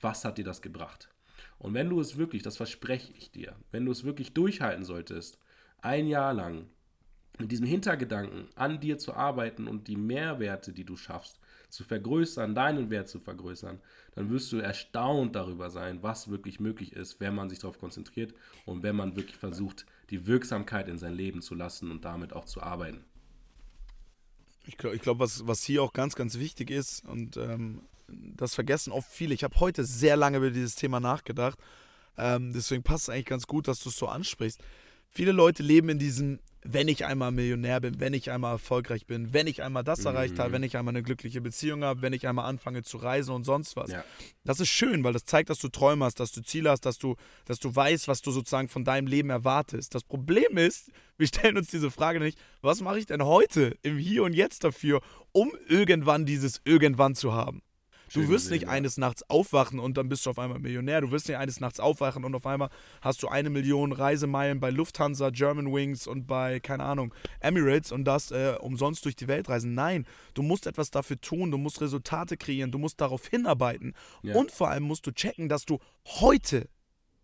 was 0.00 0.24
hat 0.24 0.38
dir 0.38 0.44
das 0.44 0.62
gebracht. 0.62 1.10
Und 1.58 1.74
wenn 1.74 1.90
du 1.90 2.00
es 2.00 2.16
wirklich, 2.16 2.42
das 2.42 2.56
verspreche 2.56 3.12
ich 3.12 3.30
dir, 3.30 3.54
wenn 3.70 3.84
du 3.84 3.92
es 3.92 4.04
wirklich 4.04 4.32
durchhalten 4.32 4.84
solltest, 4.84 5.38
ein 5.82 6.06
Jahr 6.06 6.32
lang 6.32 6.66
mit 7.38 7.52
diesem 7.52 7.66
Hintergedanken 7.66 8.48
an 8.54 8.80
dir 8.80 8.98
zu 8.98 9.14
arbeiten 9.14 9.68
und 9.68 9.88
die 9.88 9.96
Mehrwerte, 9.96 10.72
die 10.72 10.84
du 10.84 10.96
schaffst, 10.96 11.38
zu 11.70 11.84
vergrößern, 11.84 12.54
deinen 12.54 12.90
Wert 12.90 13.08
zu 13.08 13.20
vergrößern, 13.20 13.80
dann 14.14 14.30
wirst 14.30 14.52
du 14.52 14.58
erstaunt 14.58 15.36
darüber 15.36 15.70
sein, 15.70 16.02
was 16.02 16.30
wirklich 16.30 16.60
möglich 16.60 16.92
ist, 16.92 17.20
wenn 17.20 17.34
man 17.34 17.48
sich 17.48 17.58
darauf 17.58 17.78
konzentriert 17.78 18.34
und 18.66 18.82
wenn 18.82 18.96
man 18.96 19.16
wirklich 19.16 19.36
versucht, 19.36 19.86
die 20.10 20.26
Wirksamkeit 20.26 20.88
in 20.88 20.98
sein 20.98 21.14
Leben 21.14 21.42
zu 21.42 21.54
lassen 21.54 21.90
und 21.90 22.04
damit 22.04 22.32
auch 22.32 22.44
zu 22.44 22.62
arbeiten. 22.62 23.04
Ich 24.66 24.76
glaube, 24.76 24.98
glaub, 24.98 25.18
was, 25.18 25.46
was 25.46 25.62
hier 25.62 25.82
auch 25.82 25.92
ganz, 25.92 26.14
ganz 26.14 26.38
wichtig 26.38 26.70
ist, 26.70 27.04
und 27.06 27.36
ähm, 27.36 27.82
das 28.08 28.54
vergessen 28.54 28.92
oft 28.92 29.10
viele, 29.10 29.34
ich 29.34 29.44
habe 29.44 29.58
heute 29.60 29.84
sehr 29.84 30.16
lange 30.16 30.38
über 30.38 30.50
dieses 30.50 30.74
Thema 30.74 31.00
nachgedacht, 31.00 31.58
ähm, 32.16 32.52
deswegen 32.52 32.82
passt 32.82 33.04
es 33.04 33.08
eigentlich 33.10 33.26
ganz 33.26 33.46
gut, 33.46 33.68
dass 33.68 33.80
du 33.80 33.88
es 33.88 33.96
so 33.96 34.06
ansprichst. 34.06 34.60
Viele 35.08 35.32
Leute 35.32 35.62
leben 35.62 35.88
in 35.88 35.98
diesem 35.98 36.38
wenn 36.62 36.88
ich 36.88 37.06
einmal 37.06 37.32
Millionär 37.32 37.80
bin, 37.80 38.00
wenn 38.00 38.12
ich 38.12 38.30
einmal 38.30 38.52
erfolgreich 38.52 39.06
bin, 39.06 39.32
wenn 39.32 39.46
ich 39.46 39.62
einmal 39.62 39.82
das 39.82 40.04
erreicht 40.04 40.38
habe, 40.38 40.50
mhm. 40.50 40.54
wenn 40.54 40.62
ich 40.64 40.76
einmal 40.76 40.92
eine 40.92 41.02
glückliche 41.02 41.40
Beziehung 41.40 41.84
habe, 41.84 42.02
wenn 42.02 42.12
ich 42.12 42.26
einmal 42.26 42.44
anfange 42.44 42.82
zu 42.82 42.98
reisen 42.98 43.34
und 43.34 43.44
sonst 43.44 43.76
was. 43.76 43.90
Ja. 43.90 44.04
Das 44.44 44.60
ist 44.60 44.68
schön, 44.68 45.02
weil 45.02 45.12
das 45.12 45.24
zeigt, 45.24 45.48
dass 45.48 45.58
du 45.58 45.68
Träume 45.68 46.04
hast, 46.04 46.20
dass 46.20 46.32
du 46.32 46.42
Ziele 46.42 46.70
hast, 46.70 46.84
dass 46.84 46.98
du, 46.98 47.16
dass 47.46 47.58
du 47.58 47.74
weißt, 47.74 48.08
was 48.08 48.20
du 48.20 48.30
sozusagen 48.30 48.68
von 48.68 48.84
deinem 48.84 49.06
Leben 49.06 49.30
erwartest. 49.30 49.94
Das 49.94 50.04
Problem 50.04 50.58
ist, 50.58 50.90
wir 51.16 51.26
stellen 51.26 51.56
uns 51.56 51.68
diese 51.68 51.90
Frage 51.90 52.20
nicht, 52.20 52.38
was 52.60 52.80
mache 52.82 52.98
ich 52.98 53.06
denn 53.06 53.24
heute 53.24 53.76
im 53.82 53.96
Hier 53.96 54.22
und 54.22 54.34
Jetzt 54.34 54.64
dafür, 54.64 55.00
um 55.32 55.52
irgendwann 55.68 56.26
dieses 56.26 56.60
Irgendwann 56.64 57.14
zu 57.14 57.32
haben? 57.32 57.62
Du 58.12 58.28
wirst 58.28 58.50
nicht 58.50 58.68
eines 58.68 58.96
Nachts 58.96 59.28
aufwachen 59.28 59.78
und 59.78 59.96
dann 59.96 60.08
bist 60.08 60.26
du 60.26 60.30
auf 60.30 60.38
einmal 60.38 60.58
Millionär. 60.58 61.00
Du 61.00 61.10
wirst 61.10 61.28
nicht 61.28 61.36
eines 61.36 61.60
Nachts 61.60 61.80
aufwachen 61.80 62.24
und 62.24 62.34
auf 62.34 62.46
einmal 62.46 62.70
hast 63.00 63.22
du 63.22 63.28
eine 63.28 63.50
Million 63.50 63.92
Reisemeilen 63.92 64.60
bei 64.60 64.70
Lufthansa, 64.70 65.30
Germanwings 65.30 66.06
und 66.06 66.26
bei, 66.26 66.60
keine 66.60 66.84
Ahnung, 66.84 67.14
Emirates 67.40 67.92
und 67.92 68.04
das 68.04 68.30
äh, 68.30 68.54
umsonst 68.60 69.04
durch 69.04 69.16
die 69.16 69.28
Welt 69.28 69.48
reisen. 69.48 69.74
Nein, 69.74 70.06
du 70.34 70.42
musst 70.42 70.66
etwas 70.66 70.90
dafür 70.90 71.20
tun, 71.20 71.50
du 71.50 71.58
musst 71.58 71.80
Resultate 71.80 72.36
kreieren, 72.36 72.72
du 72.72 72.78
musst 72.78 73.00
darauf 73.00 73.26
hinarbeiten. 73.26 73.94
Ja. 74.22 74.34
Und 74.34 74.50
vor 74.50 74.68
allem 74.68 74.84
musst 74.84 75.06
du 75.06 75.12
checken, 75.12 75.48
dass 75.48 75.64
du 75.64 75.78
heute 76.04 76.68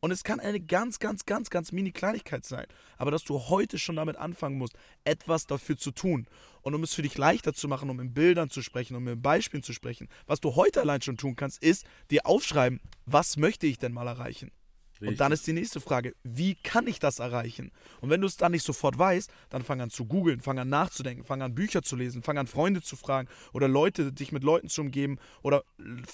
und 0.01 0.11
es 0.11 0.25
kann 0.25 0.41
eine 0.41 0.61
ganz, 0.61 0.99
ganz, 0.99 1.25
ganz, 1.25 1.51
ganz 1.51 1.73
mini 1.73 1.93
Kleinigkeit 1.93 2.45
sein. 2.45 2.67
Aber 2.99 3.11
dass 3.11 3.25
du 3.25 3.49
heute 3.49 3.79
schon 3.79 3.97
damit 3.97 4.17
anfangen 4.17 4.59
musst, 4.59 4.75
etwas 5.05 5.47
dafür 5.47 5.77
zu 5.77 5.91
tun. 5.91 6.27
Und 6.63 6.75
um 6.75 6.83
es 6.83 6.95
für 6.95 7.03
dich 7.03 7.17
leichter 7.17 7.55
zu 7.55 7.69
machen, 7.69 7.91
um 7.91 8.01
in 8.01 8.13
Bildern 8.13 8.51
zu 8.51 8.63
sprechen, 8.63 8.97
um 8.97 9.07
in 9.09 9.23
Beispielen 9.23 9.63
zu 9.63 9.73
sprechen, 9.73 10.09
was 10.27 10.41
du 10.41 10.55
heute 10.55 10.81
allein 10.81 11.03
schon 11.03 11.17
tun 11.17 11.37
kannst, 11.37 11.63
ist 11.63 11.87
dir 12.11 12.27
aufschreiben, 12.27 12.81
was 13.05 13.37
möchte 13.37 13.67
ich 13.67 13.79
denn 13.79 13.93
mal 13.93 14.07
erreichen? 14.07 14.51
Richtig. 14.97 15.09
Und 15.09 15.21
dann 15.21 15.33
ist 15.33 15.47
die 15.47 15.53
nächste 15.53 15.81
Frage, 15.81 16.15
wie 16.23 16.55
kann 16.55 16.87
ich 16.87 16.99
das 16.99 17.19
erreichen? 17.19 17.71
Und 18.01 18.09
wenn 18.09 18.23
du 18.23 18.27
es 18.27 18.37
dann 18.37 18.53
nicht 18.53 18.65
sofort 18.65 18.99
weißt, 18.99 19.31
dann 19.51 19.63
fang 19.63 19.81
an 19.83 19.91
zu 19.91 20.07
googeln, 20.07 20.41
fang 20.41 20.59
an 20.59 20.71
nachzudenken, 20.71 21.25
fang 21.25 21.43
an 21.43 21.55
Bücher 21.55 21.83
zu 21.83 21.97
lesen, 21.97 22.23
fang 22.23 22.39
an 22.39 22.47
Freunde 22.47 22.81
zu 22.81 22.97
fragen 22.97 23.29
oder 23.53 23.69
Leute, 23.69 24.13
dich 24.13 24.33
mit 24.33 24.43
Leuten 24.43 24.69
zu 24.69 24.81
umgeben 24.81 25.19
oder 25.43 25.65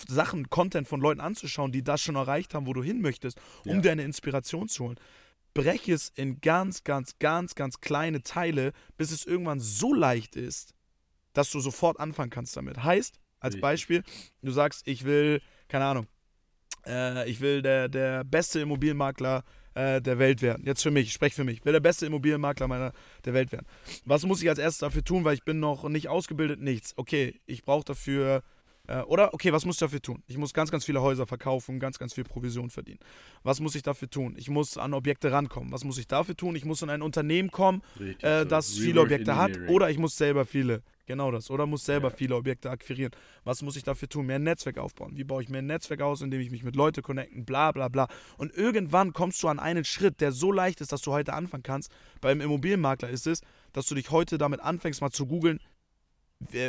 Sachen, 0.09 0.51
Content 0.51 0.89
von 0.89 1.01
Leuten 1.01 1.21
anzuschauen, 1.21 1.71
die 1.71 1.85
das 1.85 2.01
schon 2.01 2.17
erreicht 2.17 2.55
haben, 2.55 2.67
wo 2.67 2.73
du 2.73 2.83
hin 2.83 3.01
möchtest, 3.01 3.39
um 3.65 3.77
ja. 3.77 3.81
dir 3.83 3.93
eine 3.93 4.03
Inspiration 4.03 4.69
zu 4.69 4.85
holen. 4.85 4.97
Breche 5.55 5.93
es 5.93 6.11
in 6.15 6.41
ganz, 6.41 6.83
ganz, 6.83 7.19
ganz, 7.19 7.55
ganz 7.55 7.81
kleine 7.81 8.23
Teile, 8.23 8.73
bis 8.97 9.11
es 9.11 9.27
irgendwann 9.27 9.61
so 9.61 9.95
leicht 9.95 10.35
ist, 10.35 10.75
dass 11.35 11.51
du 11.51 11.61
sofort 11.61 12.01
anfangen 12.01 12.31
kannst 12.31 12.57
damit. 12.57 12.83
Heißt, 12.83 13.21
als 13.39 13.55
Richtig. 13.55 13.63
Beispiel, 13.63 14.05
du 14.43 14.53
sagst, 14.53 14.87
ich 14.87 15.05
will, 15.05 15.41
keine 15.69 15.85
Ahnung, 15.85 16.07
äh, 16.87 17.29
ich 17.29 17.41
will 17.41 17.63
der, 17.63 17.89
der 17.89 18.25
beste 18.25 18.61
Immobilienmakler 18.61 19.45
äh, 19.75 20.01
der 20.01 20.19
Welt 20.19 20.43
werden. 20.43 20.65
Jetzt 20.67 20.83
für 20.83 20.91
mich, 20.91 21.09
ich 21.09 21.13
spreche 21.13 21.37
für 21.37 21.45
mich. 21.45 21.59
Ich 21.59 21.65
will 21.65 21.73
der 21.73 21.81
beste 21.81 22.07
Immobilienmakler 22.07 22.69
meiner, 22.69 22.93
der 23.25 23.35
Welt 23.35 23.53
werden. 23.53 23.67
Was 24.05 24.25
muss 24.25 24.43
ich 24.43 24.49
als 24.49 24.59
erstes 24.59 24.81
dafür 24.81 25.05
tun, 25.05 25.25
weil 25.25 25.35
ich 25.35 25.45
bin 25.45 25.61
noch 25.61 25.89
nicht 25.89 26.09
ausgebildet? 26.09 26.61
Nichts. 26.61 26.93
Okay, 26.97 27.41
ich 27.47 27.65
brauche 27.65 27.85
dafür 27.85 28.43
äh, 28.89 29.03
oder, 29.03 29.33
okay, 29.33 29.53
was 29.53 29.65
muss 29.65 29.77
ich 29.77 29.81
dafür 29.81 30.03
tun? 30.03 30.23
Ich 30.27 30.37
muss 30.37 30.53
ganz, 30.53 30.71
ganz 30.71 30.85
viele 30.85 31.01
Häuser 31.01 31.27
verkaufen, 31.27 31.79
ganz, 31.79 31.99
ganz 31.99 32.15
viel 32.15 32.25
Provision 32.25 32.69
verdienen. 32.71 32.99
Was 33.43 33.61
muss 33.61 33.75
ich 33.75 33.83
dafür 33.83 34.11
tun? 34.11 34.35
Ich 34.37 34.51
muss 34.51 34.77
an 34.77 34.93
Objekte 34.93 35.31
rankommen. 35.31 35.73
Was 35.73 35.85
muss 35.85 35.99
ich 35.99 36.09
dafür 36.09 36.37
tun? 36.37 36.57
Ich 36.57 36.65
muss 36.65 36.83
in 36.83 36.91
ein 36.91 37.03
Unternehmen 37.03 37.51
kommen, 37.51 37.83
Richtig, 37.99 38.25
äh, 38.25 38.45
das 38.45 38.71
so 38.71 38.83
viele 38.83 39.01
Objekte 39.01 39.37
hat. 39.37 39.53
Oder 39.69 39.91
ich 39.91 39.99
muss 39.99 40.17
selber 40.17 40.45
viele. 40.45 40.83
Genau 41.07 41.31
das. 41.31 41.51
Oder 41.51 41.67
muss 41.67 41.85
selber 41.85 42.11
ja. 42.11 42.17
viele 42.17 42.37
Objekte 42.37 42.71
akquirieren. 42.71 43.13
Was 43.45 43.63
muss 43.63 43.77
ich 43.77 43.85
dafür 43.85 44.09
tun? 44.09 44.27
Mehr 44.27 44.37
ein 44.37 44.45
Netzwerk 44.45 44.79
aufbauen. 44.79 45.13
Wie 45.17 45.25
baue 45.25 45.43
ich 45.43 45.49
mir 45.49 45.59
ein 45.59 45.67
Netzwerk 45.67 46.01
aus, 46.01 46.21
indem 46.21 46.41
ich 46.41 46.51
mich 46.51 46.65
mit 46.65 46.75
Leuten 46.75 47.03
connecten, 47.03 47.45
bla 47.45 47.71
bla 47.71 47.89
bla. 47.89 48.09
Und 48.37 48.53
irgendwann 48.55 49.13
kommst 49.13 49.43
du 49.43 49.49
an 49.49 49.59
einen 49.59 49.85
Schritt, 49.85 50.21
der 50.21 50.33
so 50.33 50.51
leicht 50.51 50.81
ist, 50.81 50.93
dass 50.93 51.03
du 51.03 51.13
heute 51.13 51.35
anfangen 51.35 51.63
kannst. 51.63 51.93
Beim 52.21 52.41
Immobilienmakler 52.41 53.11
ist 53.11 53.27
es, 53.27 53.43
dass 53.73 53.87
du 53.87 53.95
dich 53.95 54.11
heute 54.11 54.39
damit 54.39 54.61
anfängst, 54.61 55.01
mal 55.01 55.11
zu 55.11 55.27
googeln, 55.27 55.61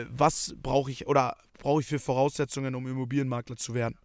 was 0.09 0.55
brauche 0.61 0.91
ich 0.91 1.07
oder 1.07 1.37
brauche 1.59 1.81
ich 1.81 1.87
für 1.87 1.99
Voraussetzungen, 1.99 2.75
um 2.75 2.87
Immobilienmakler 2.87 3.55
zu 3.55 3.73
werden. 3.73 3.97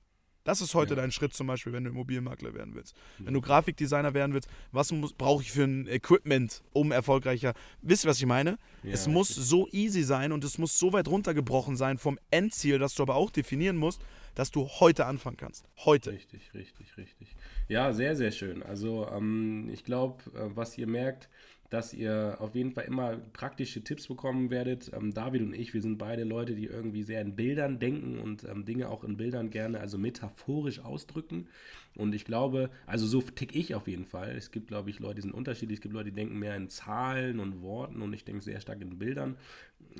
Das 0.49 0.63
ist 0.63 0.75
heute 0.75 0.95
ja. 0.95 1.03
dein 1.03 1.13
Schritt 1.13 1.35
zum 1.35 1.47
Beispiel, 1.47 1.75
wenn 1.75 1.85
du 1.85 1.91
Immobilienmakler 1.91 2.55
werden 2.55 2.75
willst. 2.75 2.97
Wenn 3.19 3.35
du 3.35 3.43
Grafikdesigner 3.43 4.15
werden 4.15 4.33
willst, 4.33 4.49
was 4.73 4.91
brauche 5.19 5.43
ich 5.43 5.53
für 5.53 5.65
ein 5.65 5.87
Equipment, 5.87 6.63
um 6.73 6.91
erfolgreicher. 6.91 7.53
Wisst 7.83 8.07
ihr, 8.07 8.09
was 8.09 8.17
ich 8.19 8.25
meine? 8.25 8.57
Ja, 8.83 8.93
es 8.93 9.07
muss 9.09 9.29
so 9.29 9.69
easy 9.73 10.03
sein 10.03 10.33
und 10.33 10.43
es 10.45 10.57
muss 10.57 10.79
so 10.79 10.95
weit 10.95 11.07
runtergebrochen 11.07 11.77
sein 11.77 11.99
vom 11.99 12.19
Endziel, 12.31 12.79
das 12.79 12.95
du 12.95 13.03
aber 13.03 13.17
auch 13.17 13.31
definieren 13.31 13.77
musst, 13.77 14.01
dass 14.37 14.51
du 14.51 14.67
heute 14.81 15.05
anfangen 15.05 15.37
kannst. 15.37 15.67
Heute. 15.85 16.13
Richtig, 16.13 16.55
richtig, 16.55 16.97
richtig. 16.97 17.37
Ja, 17.69 17.93
sehr, 17.93 18.17
sehr 18.17 18.31
schön. 18.31 18.63
Also 18.63 19.07
ähm, 19.13 19.69
ich 19.71 19.85
glaube, 19.85 20.23
äh, 20.31 20.57
was 20.57 20.79
ihr 20.79 20.87
merkt, 20.87 21.29
dass 21.71 21.93
ihr 21.93 22.37
auf 22.41 22.55
jeden 22.55 22.73
Fall 22.73 22.85
immer 22.85 23.17
praktische 23.17 23.83
Tipps 23.85 24.09
bekommen 24.09 24.51
werdet. 24.51 24.91
Ähm, 24.95 25.13
David 25.13 25.43
und 25.43 25.55
ich, 25.55 25.75
wir 25.75 25.83
sind 25.83 25.99
beide 25.99 26.25
Leute, 26.25 26.55
die 26.55 26.67
irgendwie 26.67 27.03
sehr 27.03 27.21
in 27.21 27.37
Bildern 27.37 27.79
denken 27.79 28.19
und 28.19 28.45
ähm, 28.45 28.65
Dinge 28.65 28.89
auch 28.89 29.05
in 29.05 29.17
Bildern 29.17 29.51
gerne, 29.51 29.81
also 29.81 29.99
metaphorisch 29.99 30.81
ausdrücken. 30.81 31.49
Und 31.95 32.15
ich 32.15 32.25
glaube, 32.25 32.71
also 32.87 33.07
so 33.07 33.21
tick 33.21 33.55
ich 33.55 33.75
auf 33.75 33.89
jeden 33.89 34.07
Fall. 34.07 34.31
Es 34.37 34.51
gibt, 34.51 34.69
glaube 34.69 34.89
ich, 34.89 35.01
Leute, 35.01 35.17
die 35.17 35.23
sind 35.23 35.35
unterschiedlich. 35.35 35.79
Es 35.79 35.83
gibt 35.83 35.95
Leute, 35.95 36.11
die 36.11 36.17
denken 36.17 36.39
mehr 36.39 36.57
in 36.57 36.69
Zahlen 36.69 37.41
und 37.41 37.61
Worten 37.61 38.03
und 38.03 38.13
ich 38.13 38.25
denke 38.25 38.43
sehr 38.43 38.61
stark 38.61 38.81
in 38.81 38.99
Bildern. 38.99 39.37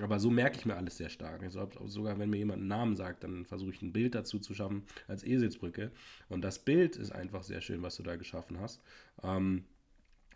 Aber 0.01 0.21
so 0.21 0.31
merke 0.31 0.59
ich 0.59 0.65
mir 0.65 0.77
alles 0.77 0.97
sehr 0.97 1.09
stark. 1.09 1.43
Also 1.43 1.69
sogar 1.87 2.19
wenn 2.19 2.31
mir 2.31 2.37
jemand 2.37 2.61
einen 2.61 2.69
Namen 2.69 2.97
sagt, 2.97 3.25
dann 3.25 3.45
versuche 3.45 3.73
ich 3.73 3.83
ein 3.83 3.93
Bild 3.93 4.15
dazu 4.15 4.39
zu 4.39 4.55
schaffen 4.55 4.85
als 5.07 5.25
Eselsbrücke. 5.25 5.91
Und 6.29 6.43
das 6.43 6.61
Bild 6.61 6.97
ist 6.97 7.11
einfach 7.11 7.43
sehr 7.43 7.61
schön, 7.61 7.83
was 7.83 7.97
du 7.97 8.03
da 8.03 8.17
geschaffen 8.17 8.61
hast. 8.61 8.81
Ähm, 9.23 9.65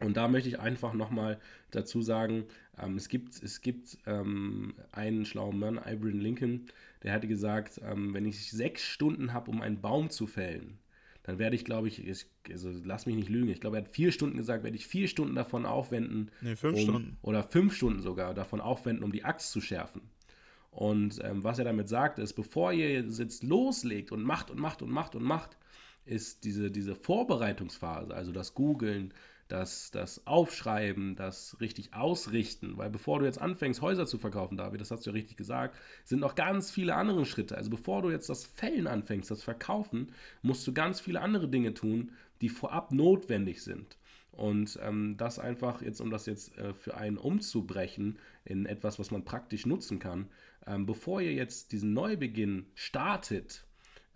und 0.04 0.16
da 0.16 0.28
möchte 0.28 0.48
ich 0.48 0.60
einfach 0.60 0.92
nochmal 0.92 1.38
dazu 1.70 2.02
sagen, 2.02 2.44
ähm, 2.78 2.96
es 2.96 3.08
gibt, 3.08 3.42
es 3.42 3.60
gibt 3.60 3.98
ähm, 4.06 4.74
einen 4.92 5.24
schlauen 5.24 5.58
Mann, 5.58 5.76
Ibrahim 5.76 6.20
Lincoln, 6.20 6.66
der 7.02 7.12
hatte 7.12 7.28
gesagt, 7.28 7.80
ähm, 7.84 8.14
wenn 8.14 8.26
ich 8.26 8.50
sechs 8.50 8.82
Stunden 8.82 9.32
habe, 9.32 9.50
um 9.50 9.60
einen 9.60 9.80
Baum 9.80 10.10
zu 10.10 10.26
fällen, 10.26 10.78
dann 11.24 11.38
werde 11.38 11.54
ich, 11.54 11.64
glaube 11.64 11.88
ich, 11.88 12.06
ich, 12.06 12.26
also 12.50 12.70
lass 12.84 13.06
mich 13.06 13.14
nicht 13.14 13.28
lügen, 13.28 13.50
ich 13.50 13.60
glaube, 13.60 13.76
er 13.76 13.84
hat 13.84 13.94
vier 13.94 14.10
Stunden 14.10 14.36
gesagt, 14.36 14.64
werde 14.64 14.76
ich 14.76 14.86
vier 14.86 15.06
Stunden 15.06 15.34
davon 15.34 15.66
aufwenden. 15.66 16.30
Nee, 16.40 16.56
fünf 16.56 16.78
um, 16.78 16.82
Stunden. 16.82 17.16
Oder 17.22 17.44
fünf 17.44 17.74
Stunden 17.74 18.02
sogar 18.02 18.34
davon 18.34 18.60
aufwenden, 18.60 19.04
um 19.04 19.12
die 19.12 19.24
Axt 19.24 19.52
zu 19.52 19.60
schärfen. 19.60 20.02
Und 20.72 21.20
ähm, 21.22 21.44
was 21.44 21.58
er 21.58 21.64
damit 21.64 21.88
sagt, 21.88 22.18
ist, 22.18 22.32
bevor 22.32 22.72
ihr 22.72 22.90
jetzt 22.90 23.42
loslegt 23.42 24.10
und 24.10 24.22
macht 24.22 24.50
und 24.50 24.58
macht 24.58 24.82
und 24.82 24.90
macht 24.90 25.14
und 25.14 25.22
macht, 25.22 25.58
ist 26.04 26.44
diese, 26.44 26.70
diese 26.70 26.96
Vorbereitungsphase, 26.96 28.14
also 28.14 28.32
das 28.32 28.54
Googlen, 28.54 29.12
das, 29.52 29.90
das 29.90 30.26
Aufschreiben, 30.26 31.14
das 31.14 31.58
richtig 31.60 31.92
ausrichten, 31.92 32.78
weil 32.78 32.88
bevor 32.88 33.18
du 33.18 33.26
jetzt 33.26 33.40
anfängst, 33.40 33.82
Häuser 33.82 34.06
zu 34.06 34.16
verkaufen, 34.16 34.56
David, 34.56 34.80
das 34.80 34.90
hast 34.90 35.04
du 35.04 35.10
ja 35.10 35.14
richtig 35.14 35.36
gesagt, 35.36 35.76
sind 36.04 36.20
noch 36.20 36.34
ganz 36.34 36.70
viele 36.70 36.94
andere 36.94 37.26
Schritte. 37.26 37.56
Also 37.58 37.68
bevor 37.68 38.00
du 38.00 38.10
jetzt 38.10 38.30
das 38.30 38.46
Fällen 38.46 38.86
anfängst, 38.86 39.30
das 39.30 39.42
Verkaufen, 39.42 40.12
musst 40.40 40.66
du 40.66 40.72
ganz 40.72 41.00
viele 41.00 41.20
andere 41.20 41.48
Dinge 41.48 41.74
tun, 41.74 42.12
die 42.40 42.48
vorab 42.48 42.92
notwendig 42.92 43.62
sind. 43.62 43.98
Und 44.30 44.78
ähm, 44.82 45.16
das 45.18 45.38
einfach 45.38 45.82
jetzt, 45.82 46.00
um 46.00 46.08
das 46.08 46.24
jetzt 46.24 46.56
äh, 46.56 46.72
für 46.72 46.96
einen 46.96 47.18
umzubrechen 47.18 48.18
in 48.46 48.64
etwas, 48.64 48.98
was 48.98 49.10
man 49.10 49.26
praktisch 49.26 49.66
nutzen 49.66 49.98
kann, 49.98 50.30
ähm, 50.66 50.86
bevor 50.86 51.20
ihr 51.20 51.34
jetzt 51.34 51.72
diesen 51.72 51.92
Neubeginn 51.92 52.64
startet 52.74 53.66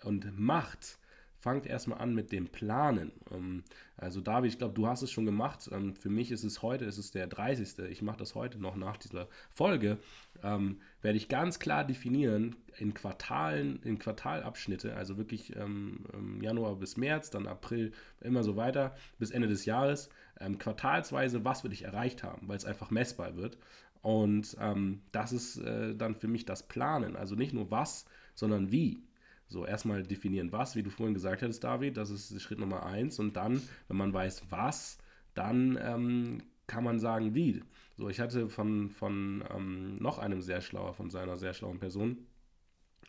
und 0.03 0.39
macht, 0.39 0.99
fangt 1.47 1.65
erstmal 1.65 2.01
an 2.01 2.13
mit 2.13 2.33
dem 2.33 2.49
Planen. 2.49 3.13
Ähm, 3.31 3.63
also 3.97 4.21
David, 4.21 4.51
ich 4.51 4.59
glaube, 4.59 4.75
du 4.75 4.89
hast 4.89 5.03
es 5.03 5.13
schon 5.13 5.27
gemacht. 5.27 5.71
Ähm, 5.71 5.95
für 5.95 6.11
mich 6.11 6.33
ist 6.33 6.43
es 6.43 6.61
heute, 6.61 6.87
es 6.87 6.99
ist 6.99 7.15
der 7.15 7.29
30. 7.29 7.89
Ich 7.89 8.03
mache 8.03 8.17
das 8.17 8.35
heute 8.35 8.59
noch 8.59 8.75
nach 8.75 8.97
dieser 8.97 9.29
Folge. 9.53 9.99
Ähm, 10.43 10.81
werde 11.03 11.17
ich 11.17 11.29
ganz 11.29 11.61
klar 11.61 11.85
definieren 11.85 12.57
in 12.79 12.95
Quartalen, 12.95 13.81
in 13.85 14.01
Quartalabschnitte, 14.01 14.97
also 14.97 15.19
wirklich 15.19 15.55
ähm, 15.55 16.05
Januar 16.43 16.75
bis 16.75 16.97
März, 16.97 17.31
dann 17.31 17.47
April, 17.47 17.93
immer 18.21 18.43
so 18.43 18.57
weiter, 18.57 18.97
bis 19.21 19.31
Ende 19.31 19.47
des 19.47 19.67
Jahres, 19.67 20.09
ähm, 20.41 20.59
quartalsweise, 20.59 21.45
was 21.45 21.63
will 21.63 21.73
ich 21.73 21.85
erreicht 21.85 22.25
haben, 22.25 22.49
weil 22.49 22.57
es 22.57 22.65
einfach 22.65 22.91
messbar 22.91 23.37
wird. 23.37 23.57
Und 24.03 24.57
ähm, 24.61 25.03
das 25.13 25.31
ist 25.31 25.59
äh, 25.59 25.95
dann 25.95 26.17
für 26.17 26.27
mich 26.27 26.45
das 26.45 26.65
Planen. 26.67 27.15
Also 27.15 27.37
nicht 27.37 27.53
nur 27.53 27.71
was, 27.71 28.05
sondern 28.35 28.73
wie. 28.73 29.06
So, 29.49 29.65
erstmal 29.65 30.03
definieren, 30.03 30.51
was, 30.53 30.75
wie 30.75 30.83
du 30.83 30.91
vorhin 30.91 31.15
gesagt 31.15 31.43
hattest, 31.43 31.63
David, 31.63 31.97
das 31.97 32.11
ist 32.11 32.41
Schritt 32.43 32.59
Nummer 32.59 32.85
eins. 32.85 33.19
Und 33.19 33.37
dann, 33.37 33.63
wenn 33.89 33.97
man 33.97 34.13
weiß, 34.13 34.45
was, 34.51 34.99
dann 35.35 35.79
ähm, 35.81 36.43
kann 36.67 36.85
man 36.85 36.99
sagen, 36.99 37.35
wie. 37.35 37.63
So, 37.97 38.09
ich 38.09 38.21
hatte 38.21 38.49
von, 38.49 38.91
von 38.91 39.45
ähm, 39.55 39.97
noch 39.99 40.19
einem 40.19 40.43
sehr 40.43 40.61
schlauer, 40.61 40.95
von 40.95 41.11
seiner 41.11 41.37
sehr 41.37 41.55
schlauen 41.55 41.79
Person 41.79 42.27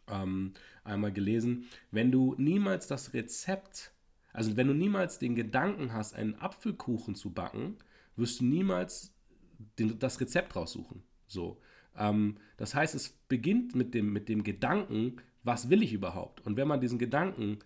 ähm, 0.10 0.54
einmal 0.84 1.12
gelesen, 1.12 1.65
wenn 1.91 2.12
du 2.12 2.36
niemals 2.38 2.88
das 2.88 3.13
Rezept, 3.13 3.91
also 4.34 4.56
wenn 4.58 4.67
du 4.67 4.73
niemals 4.73 5.19
den 5.19 5.36
Gedanken 5.36 5.93
hast, 5.93 6.13
einen 6.13 6.36
Apfelkuchen 6.36 7.15
zu 7.15 7.32
backen, 7.32 7.78
wirst 8.15 8.39
du 8.39 8.45
niemals 8.45 9.13
den, 9.80 10.00
das 10.00 10.19
Rezept 10.19 10.56
raussuchen. 10.56 11.04
So. 11.28 11.60
Ähm, 11.97 12.38
das 12.58 12.76
heißt, 12.76 12.95
es 12.95 13.10
beginnt 13.10 13.76
mit 13.76 13.93
dem, 13.93 14.13
mit 14.13 14.30
dem 14.30 14.43
Gedanken, 14.43 15.17
was 15.48 15.70
will 15.70 15.82
ich 15.82 15.94
überhaupt? 15.94 16.46
Und 16.46 16.58
wenn 16.58 16.68
man 16.68 16.82
diesen 16.82 17.00
Gedanken 17.00 17.60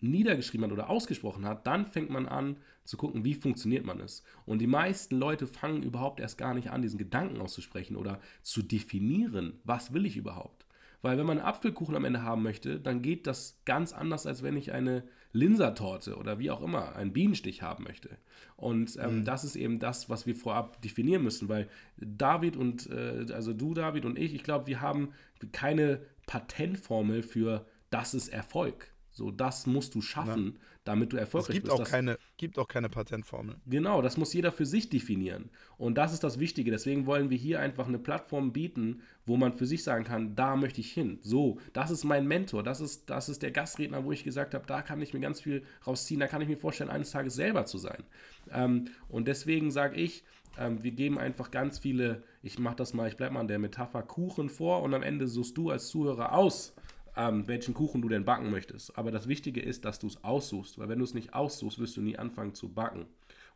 niedergeschrieben 0.00 0.66
hat 0.66 0.72
oder 0.72 0.88
ausgesprochen 0.88 1.44
hat, 1.46 1.66
dann 1.66 1.86
fängt 1.86 2.10
man 2.10 2.26
an 2.26 2.58
zu 2.84 2.96
gucken, 2.96 3.24
wie 3.24 3.34
funktioniert 3.34 3.84
man 3.84 4.00
es. 4.00 4.22
Und 4.46 4.60
die 4.60 4.66
meisten 4.66 5.18
Leute 5.18 5.46
fangen 5.46 5.82
überhaupt 5.82 6.20
erst 6.20 6.38
gar 6.38 6.54
nicht 6.54 6.70
an, 6.70 6.82
diesen 6.82 6.98
Gedanken 6.98 7.40
auszusprechen 7.40 7.96
oder 7.96 8.20
zu 8.42 8.62
definieren, 8.62 9.58
was 9.64 9.92
will 9.92 10.06
ich 10.06 10.16
überhaupt. 10.16 10.64
Weil 11.02 11.18
wenn 11.18 11.26
man 11.26 11.38
einen 11.38 11.46
Apfelkuchen 11.46 11.96
am 11.96 12.04
Ende 12.04 12.22
haben 12.22 12.42
möchte, 12.42 12.80
dann 12.80 13.02
geht 13.02 13.26
das 13.26 13.60
ganz 13.66 13.92
anders, 13.92 14.26
als 14.26 14.42
wenn 14.42 14.56
ich 14.56 14.72
eine 14.72 15.04
Linsertorte 15.32 16.16
oder 16.16 16.38
wie 16.38 16.50
auch 16.50 16.62
immer, 16.62 16.96
einen 16.96 17.12
Bienenstich 17.12 17.60
haben 17.60 17.84
möchte. 17.84 18.08
Und 18.56 18.96
ähm, 18.98 19.18
mhm. 19.18 19.24
das 19.24 19.44
ist 19.44 19.56
eben 19.56 19.80
das, 19.80 20.08
was 20.08 20.26
wir 20.26 20.36
vorab 20.36 20.80
definieren 20.80 21.22
müssen, 21.22 21.48
weil 21.48 21.68
David 21.98 22.56
und, 22.56 22.88
äh, 22.88 23.26
also 23.32 23.52
du, 23.52 23.74
David 23.74 24.04
und 24.06 24.18
ich, 24.18 24.34
ich 24.34 24.44
glaube, 24.44 24.66
wir 24.66 24.80
haben 24.80 25.10
keine 25.52 26.00
Patentformel 26.26 27.22
für 27.22 27.66
das 27.90 28.14
ist 28.14 28.28
Erfolg. 28.28 28.94
So, 29.14 29.30
das 29.30 29.68
musst 29.68 29.94
du 29.94 30.02
schaffen, 30.02 30.54
ja. 30.54 30.60
damit 30.82 31.12
du 31.12 31.16
erfolgreich 31.16 31.50
es 31.50 31.62
gibt 31.62 31.68
bist. 31.68 31.80
Auch 31.80 31.88
keine, 31.88 32.18
gibt 32.36 32.58
auch 32.58 32.66
keine 32.66 32.88
Patentformel. 32.88 33.54
Genau, 33.64 34.02
das 34.02 34.16
muss 34.16 34.34
jeder 34.34 34.50
für 34.50 34.66
sich 34.66 34.90
definieren. 34.90 35.50
Und 35.78 35.96
das 35.96 36.12
ist 36.12 36.24
das 36.24 36.40
Wichtige. 36.40 36.72
Deswegen 36.72 37.06
wollen 37.06 37.30
wir 37.30 37.38
hier 37.38 37.60
einfach 37.60 37.86
eine 37.86 38.00
Plattform 38.00 38.52
bieten, 38.52 39.02
wo 39.24 39.36
man 39.36 39.52
für 39.52 39.66
sich 39.66 39.84
sagen 39.84 40.02
kann, 40.02 40.34
da 40.34 40.56
möchte 40.56 40.80
ich 40.80 40.92
hin. 40.92 41.18
So, 41.22 41.60
das 41.72 41.92
ist 41.92 42.02
mein 42.02 42.26
Mentor, 42.26 42.64
das 42.64 42.80
ist, 42.80 43.08
das 43.08 43.28
ist 43.28 43.42
der 43.42 43.52
Gastredner, 43.52 44.04
wo 44.04 44.10
ich 44.10 44.24
gesagt 44.24 44.52
habe, 44.52 44.66
da 44.66 44.82
kann 44.82 45.00
ich 45.00 45.14
mir 45.14 45.20
ganz 45.20 45.40
viel 45.40 45.62
rausziehen, 45.86 46.18
da 46.18 46.26
kann 46.26 46.42
ich 46.42 46.48
mir 46.48 46.58
vorstellen, 46.58 46.90
eines 46.90 47.12
Tages 47.12 47.34
selber 47.34 47.66
zu 47.66 47.78
sein. 47.78 48.02
Ähm, 48.50 48.88
und 49.08 49.28
deswegen 49.28 49.70
sage 49.70 49.94
ich, 49.94 50.24
ähm, 50.58 50.82
wir 50.82 50.90
geben 50.90 51.18
einfach 51.18 51.52
ganz 51.52 51.78
viele, 51.78 52.24
ich 52.44 52.58
mache 52.58 52.76
das 52.76 52.92
mal, 52.92 53.08
ich 53.08 53.16
bleibe 53.16 53.34
mal 53.34 53.40
an 53.40 53.48
der 53.48 53.58
Metapher 53.58 54.02
Kuchen 54.02 54.50
vor 54.50 54.82
und 54.82 54.92
am 54.92 55.02
Ende 55.02 55.26
suchst 55.26 55.56
du 55.56 55.70
als 55.70 55.88
Zuhörer 55.88 56.34
aus, 56.34 56.74
ähm, 57.16 57.48
welchen 57.48 57.72
Kuchen 57.72 58.02
du 58.02 58.08
denn 58.10 58.26
backen 58.26 58.50
möchtest. 58.50 58.98
Aber 58.98 59.10
das 59.10 59.28
Wichtige 59.28 59.62
ist, 59.62 59.86
dass 59.86 59.98
du 59.98 60.08
es 60.08 60.22
aussuchst, 60.22 60.78
weil 60.78 60.90
wenn 60.90 60.98
du 60.98 61.04
es 61.04 61.14
nicht 61.14 61.32
aussuchst, 61.32 61.78
wirst 61.78 61.96
du 61.96 62.02
nie 62.02 62.18
anfangen 62.18 62.54
zu 62.54 62.68
backen 62.68 63.06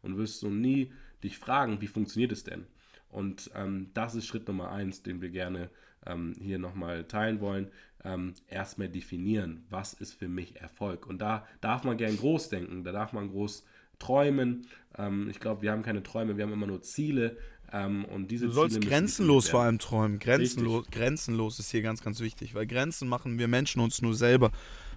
und 0.01 0.17
wirst 0.17 0.43
du 0.43 0.49
nie 0.49 0.91
dich 1.23 1.37
fragen, 1.37 1.83
wie 1.83 1.87
funktioniert 1.87 2.33
es 2.33 2.45
denn? 2.45 2.67
Und 3.11 3.51
ähm, 3.55 3.91
das 3.93 4.15
ist 4.15 4.27
Schritt 4.27 4.49
Nummer 4.49 4.71
eins, 4.71 5.03
den 5.03 5.21
wir 5.21 5.29
gerne 5.29 5.69
ähm, 6.07 6.35
hier 6.41 6.59
nochmal 6.59 7.05
teilen 7.05 7.41
wollen. 7.41 7.71
Ähm, 8.05 8.33
erstmal 8.47 8.89
definieren, 8.89 9.67
was 9.69 9.93
ist 9.93 10.15
für 10.15 10.29
mich 10.29 10.57
Erfolg. 10.57 11.07
Und 11.07 11.21
da 11.21 11.47
darf 11.61 11.85
man 11.85 11.99
gern 11.99 12.17
groß 12.17 12.49
denken, 12.49 12.85
da 12.85 12.93
darf 12.93 13.13
man 13.13 13.29
groß 13.29 13.65
träumen. 13.99 14.67
Ähm, 14.97 15.29
ich 15.31 15.41
glaube, 15.41 15.63
wir 15.63 15.73
haben 15.73 15.83
keine 15.83 16.03
Träume, 16.03 16.37
wir 16.37 16.45
haben 16.45 16.53
immer 16.53 16.67
nur 16.67 16.83
Ziele. 16.83 17.37
Ähm, 17.73 18.05
und 18.07 18.31
diese 18.31 18.47
du 18.47 18.53
sollst 18.53 18.77
Ziele 18.77 18.87
grenzenlos 18.87 19.49
vor 19.49 19.61
allem 19.61 19.79
träumen. 19.79 20.19
Grenzenlos, 20.19 20.87
grenzenlos 20.91 21.59
ist 21.59 21.71
hier 21.71 21.83
ganz, 21.83 22.03
ganz 22.03 22.21
wichtig, 22.21 22.55
weil 22.55 22.67
Grenzen 22.67 23.09
machen 23.09 23.39
wir 23.39 23.49
Menschen 23.49 23.81
uns 23.81 24.01
nur 24.03 24.15
selber 24.15 24.51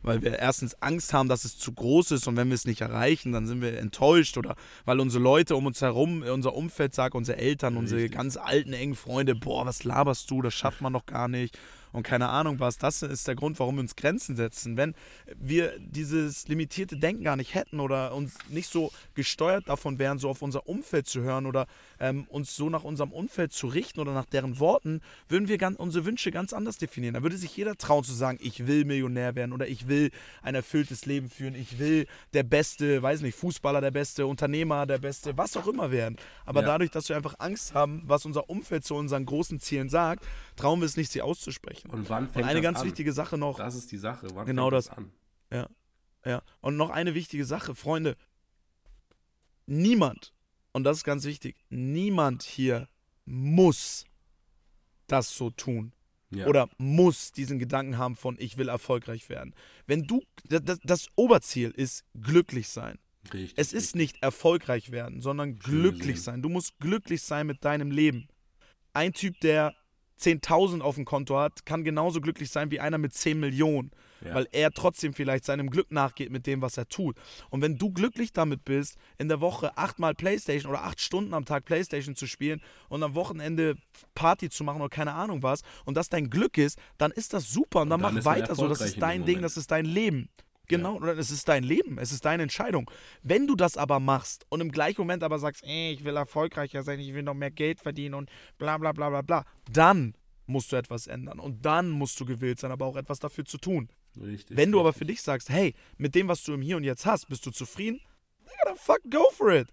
weil 0.03 0.21
wir 0.21 0.39
erstens 0.39 0.75
Angst 0.81 1.13
haben, 1.13 1.29
dass 1.29 1.45
es 1.45 1.57
zu 1.57 1.71
groß 1.73 2.12
ist 2.12 2.27
und 2.27 2.36
wenn 2.36 2.47
wir 2.47 2.55
es 2.55 2.65
nicht 2.65 2.81
erreichen, 2.81 3.31
dann 3.31 3.45
sind 3.45 3.62
wir 3.62 3.77
enttäuscht 3.77 4.38
oder 4.38 4.55
weil 4.86 4.99
unsere 4.99 5.23
Leute 5.23 5.55
um 5.55 5.65
uns 5.65 5.81
herum, 5.81 6.23
unser 6.23 6.55
Umfeld 6.55 6.93
sagt, 6.93 7.15
unsere 7.15 7.38
Eltern, 7.38 7.77
Richtig. 7.77 7.93
unsere 7.93 8.10
ganz 8.10 8.38
alten, 8.38 8.73
engen 8.73 8.95
Freunde, 8.95 9.36
boah, 9.36 9.65
was 9.65 9.84
laberst 9.84 10.29
du, 10.31 10.41
das 10.41 10.53
schafft 10.53 10.81
man 10.81 10.93
doch 10.93 11.05
gar 11.05 11.27
nicht 11.27 11.57
und 11.91 12.04
keine 12.04 12.30
Ahnung 12.30 12.60
was. 12.60 12.77
Das 12.77 13.01
ist 13.01 13.27
der 13.27 13.36
Grund, 13.36 13.60
warum 13.60 13.75
wir 13.75 13.82
uns 13.82 13.95
Grenzen 13.95 14.36
setzen. 14.36 14.77
Wenn 14.77 14.95
wir 15.36 15.77
dieses 15.80 16.47
limitierte 16.47 16.97
Denken 16.97 17.23
gar 17.23 17.36
nicht 17.36 17.54
hätten 17.54 17.80
oder 17.80 18.13
uns 18.13 18.38
nicht 18.49 18.69
so 18.69 18.91
gesteuert 19.13 19.67
davon 19.67 19.99
wären, 19.99 20.17
so 20.17 20.30
auf 20.30 20.41
unser 20.41 20.67
Umfeld 20.67 21.08
zu 21.08 21.21
hören 21.21 21.45
oder 21.45 21.67
ähm, 21.99 22.25
uns 22.30 22.56
so 22.56 22.69
nach 22.69 22.84
unserem 22.84 23.12
Umfeld 23.12 23.54
zu 23.54 23.67
richten 23.67 23.99
oder 23.99 24.13
nach 24.13 24.25
deren 24.25 24.60
Worten, 24.60 25.01
würden 25.27 25.47
wir 25.47 25.58
ganz, 25.58 25.77
unsere 25.77 26.06
Wünsche 26.06 26.32
ganz 26.32 26.54
anders 26.54 26.77
definieren. 26.77 27.13
Da 27.15 27.23
würde 27.23 27.38
sich 27.38 27.56
jeder 27.56 27.75
trauen 27.75 28.04
zu 28.04 28.13
sagen, 28.13 28.38
ich 28.41 28.67
will 28.67 28.86
Millionär 28.86 29.36
werden 29.36 29.54
oder 29.54 29.67
ich 29.67 29.88
will 29.88 30.12
ein 30.41 30.56
erfülltes 30.56 31.06
Leben 31.06 31.30
führen, 31.30 31.56
ich 31.56 31.80
will 31.80 32.08
der 32.34 32.43
beste, 32.43 33.01
weiß 33.01 33.21
nicht, 33.21 33.38
Fußballer 33.38 33.82
der 33.82 33.91
beste, 33.91 34.25
Unternehmer 34.25 34.86
der 34.86 34.99
beste, 34.99 35.38
was 35.38 35.58
auch 35.58 35.67
immer 35.67 35.91
werden. 35.91 36.17
Aber 36.45 36.62
ja. 36.62 36.67
dadurch, 36.67 36.91
dass 36.91 37.10
wir 37.10 37.15
einfach 37.15 37.36
Angst 37.39 37.73
haben, 37.73 38.04
was 38.06 38.25
unser 38.25 38.49
Umfeld 38.49 38.86
zu 38.86 38.95
unseren 38.95 39.25
großen 39.25 39.60
Zielen 39.60 39.89
sagt, 39.89 40.25
trauen 40.56 40.80
wir 40.80 40.86
es 40.86 40.97
nicht, 40.97 41.12
sie 41.12 41.21
auszusprechen 41.21 41.81
erreichen. 41.86 42.00
Und 42.00 42.10
wann 42.10 42.28
fängt 42.28 42.44
und 42.44 42.50
eine 42.50 42.60
das 42.60 42.63
ganz 42.63 42.80
an? 42.80 42.88
wichtige 42.88 43.13
Sache 43.13 43.38
noch. 43.38 43.58
Das 43.58 43.76
ist 43.76 43.91
die 43.91 43.98
Sache. 43.98 44.28
Wann 44.34 44.46
genau 44.46 44.70
fängt 44.70 44.74
das, 44.74 44.86
das 44.88 44.98
an? 44.98 45.12
Ja. 45.52 45.70
Ja. 46.26 46.41
Und 46.62 46.78
noch 46.78 46.89
eine 46.89 47.15
wichtige 47.15 47.46
Sache, 47.46 47.76
Freunde. 47.76 48.15
Niemand, 49.65 50.34
und 50.72 50.84
das 50.84 50.98
ist 50.98 51.04
ganz 51.04 51.26
wichtig, 51.26 51.56
niemand 51.70 52.44
hier 52.44 52.88
muss 53.26 54.06
das 55.08 55.36
so 55.36 55.50
tun. 55.50 55.94
Ja. 56.34 56.48
Oder 56.48 56.70
muss 56.78 57.34
diesen 57.34 57.60
Gedanken 57.60 57.98
haben 57.98 58.15
von, 58.15 58.38
ich 58.39 58.58
will 58.58 58.70
erfolgreich 58.70 59.28
werden. 59.28 59.54
Wenn 59.86 60.04
du, 60.04 60.22
das, 60.46 60.80
das 60.82 61.08
Oberziel 61.15 61.72
ist 61.72 62.06
glücklich 62.20 62.70
sein. 62.70 63.00
Richtig, 63.34 63.54
es 63.58 63.74
ist 63.74 63.96
richtig. 63.96 63.96
nicht 63.96 64.24
erfolgreich 64.24 64.91
werden, 64.91 65.22
sondern 65.22 65.60
glücklich 65.60 66.22
sein. 66.24 66.41
Du 66.41 66.50
musst 66.50 66.80
glücklich 66.80 67.22
sein 67.22 67.48
mit 67.48 67.65
deinem 67.65 67.91
Leben. 67.91 68.30
Ein 68.94 69.13
Typ, 69.13 69.39
der 69.41 69.76
10.000 70.21 70.81
auf 70.81 70.95
dem 70.95 71.05
Konto 71.05 71.38
hat, 71.38 71.65
kann 71.65 71.84
genauso 71.84 72.21
glücklich 72.21 72.51
sein 72.51 72.71
wie 72.71 72.79
einer 72.79 72.97
mit 72.97 73.13
10 73.13 73.39
Millionen. 73.39 73.91
Ja. 74.23 74.36
Weil 74.36 74.47
er 74.51 74.71
trotzdem 74.71 75.13
vielleicht 75.13 75.45
seinem 75.45 75.71
Glück 75.71 75.91
nachgeht 75.91 76.29
mit 76.29 76.45
dem, 76.45 76.62
was 76.62 76.77
er 76.77 76.88
tut. 76.88 77.17
Und 77.49 77.62
wenn 77.62 77.77
du 77.77 77.91
glücklich 77.91 78.31
damit 78.31 78.63
bist, 78.63 78.97
in 79.17 79.29
der 79.29 79.41
Woche 79.41 79.75
achtmal 79.77 80.13
Playstation 80.13 80.71
oder 80.71 80.84
acht 80.84 81.01
Stunden 81.01 81.34
am 81.34 81.45
Tag 81.45 81.65
Playstation 81.65 82.15
zu 82.15 82.27
spielen 82.27 82.62
und 82.88 83.01
am 83.01 83.15
Wochenende 83.15 83.77
Party 84.13 84.49
zu 84.49 84.63
machen 84.63 84.79
oder 84.79 84.89
keine 84.89 85.13
Ahnung 85.13 85.41
was, 85.41 85.62
und 85.86 85.97
das 85.97 86.10
dein 86.10 86.29
Glück 86.29 86.60
ist, 86.60 86.77
dann 86.99 87.10
ist 87.10 87.34
das 87.34 87.49
super 87.49 87.81
und 87.81 87.89
dann, 87.89 87.99
dann 87.99 88.13
mach 88.13 88.25
weiter 88.25 88.53
so. 88.53 88.67
Das 88.67 88.81
ist 88.81 89.01
dein 89.01 89.25
Ding, 89.25 89.41
das 89.41 89.57
ist 89.57 89.71
dein 89.71 89.86
Leben. 89.86 90.29
Genau, 90.67 91.00
ja. 91.02 91.13
es 91.13 91.32
ist 91.32 91.47
dein 91.47 91.63
Leben, 91.63 91.97
es 91.97 92.12
ist 92.12 92.26
deine 92.26 92.43
Entscheidung. 92.43 92.89
Wenn 93.24 93.47
du 93.47 93.56
das 93.56 93.78
aber 93.78 94.00
machst 94.00 94.45
und 94.50 94.62
im 94.62 94.71
gleichen 94.71 95.02
Moment 95.02 95.24
aber 95.24 95.39
sagst, 95.39 95.63
ey, 95.63 95.91
ich 95.91 96.04
will 96.04 96.15
erfolgreicher 96.15 96.84
sein, 96.84 97.00
ich 97.00 97.13
will 97.13 97.24
noch 97.24 97.34
mehr 97.34 97.52
Geld 97.52 97.82
verdienen 97.82 98.15
und 98.15 98.30
bla 98.58 98.78
bla 98.78 98.91
bla 98.91 99.10
bla 99.10 99.21
bla, 99.21 99.45
dann 99.71 100.15
musst 100.45 100.71
du 100.71 100.76
etwas 100.76 101.08
ändern 101.08 101.39
und 101.39 101.65
dann 101.65 101.89
musst 101.89 102.19
du 102.19 102.26
gewillt 102.26 102.60
sein, 102.60 102.71
aber 102.71 102.86
auch 102.86 102.95
etwas 102.95 103.19
dafür 103.19 103.45
zu 103.45 103.58
tun. 103.58 103.89
Richtig. 104.19 104.58
Wenn 104.58 104.71
du 104.71 104.78
richtig. 104.78 104.89
aber 104.89 104.93
für 104.93 105.06
dich 105.06 105.21
sagst, 105.21 105.50
hey, 105.50 105.74
mit 105.97 106.15
dem, 106.15 106.28
was 106.28 106.43
du 106.43 106.54
im 106.54 106.62
Hier 106.62 106.78
und 106.78 106.84
Jetzt 106.84 107.06
hast, 107.06 107.28
bist 107.28 107.45
du 107.45 107.52
zufrieden, 107.52 108.02
then 108.65 108.76
fuck 108.76 109.02
go 109.10 109.24
for 109.32 109.52
it. 109.52 109.67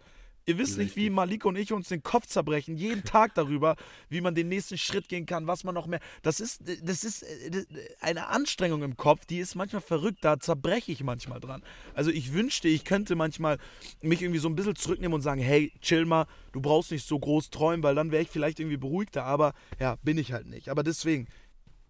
Ihr 0.48 0.56
wisst 0.56 0.78
Richtig. 0.78 0.96
nicht, 0.96 0.96
wie 0.96 1.11
Malik 1.11 1.44
und 1.44 1.56
ich 1.56 1.74
uns 1.74 1.88
den 1.88 2.02
Kopf 2.02 2.26
zerbrechen, 2.26 2.78
jeden 2.78 3.04
Tag 3.04 3.34
darüber, 3.34 3.76
wie 4.08 4.22
man 4.22 4.34
den 4.34 4.48
nächsten 4.48 4.78
Schritt 4.78 5.06
gehen 5.06 5.26
kann, 5.26 5.46
was 5.46 5.62
man 5.62 5.74
noch 5.74 5.87
mehr. 5.87 6.00
Das 6.22 6.40
ist, 6.40 6.62
das 6.82 7.04
ist 7.04 7.22
äh, 7.22 7.66
eine 8.00 8.28
Anstrengung 8.28 8.82
im 8.82 8.96
Kopf, 8.96 9.26
die 9.26 9.40
ist 9.40 9.56
manchmal 9.56 9.82
verrückt, 9.82 10.20
da 10.22 10.40
zerbreche 10.40 10.90
ich 10.90 11.04
manchmal 11.04 11.38
dran. 11.38 11.62
Also 11.92 12.11
ich 12.11 12.32
wünschte, 12.32 12.66
ich 12.66 12.87
könnte 12.87 13.14
manchmal 13.14 13.58
mich 14.00 14.22
irgendwie 14.22 14.40
so 14.40 14.48
ein 14.48 14.56
bisschen 14.56 14.74
zurücknehmen 14.74 15.14
und 15.14 15.20
sagen, 15.20 15.42
hey, 15.42 15.70
chill 15.82 16.06
mal, 16.06 16.26
du 16.52 16.62
brauchst 16.62 16.92
nicht 16.92 17.06
so 17.06 17.18
groß 17.18 17.50
träumen, 17.50 17.82
weil 17.82 17.94
dann 17.94 18.11
wäre 18.11 18.22
ich 18.22 18.30
vielleicht 18.30 18.58
irgendwie 18.58 18.78
beruhigter, 18.78 19.24
aber 19.24 19.52
ja, 19.78 19.96
bin 20.02 20.16
ich 20.16 20.32
halt 20.32 20.46
nicht. 20.46 20.70
Aber 20.70 20.82
deswegen, 20.82 21.28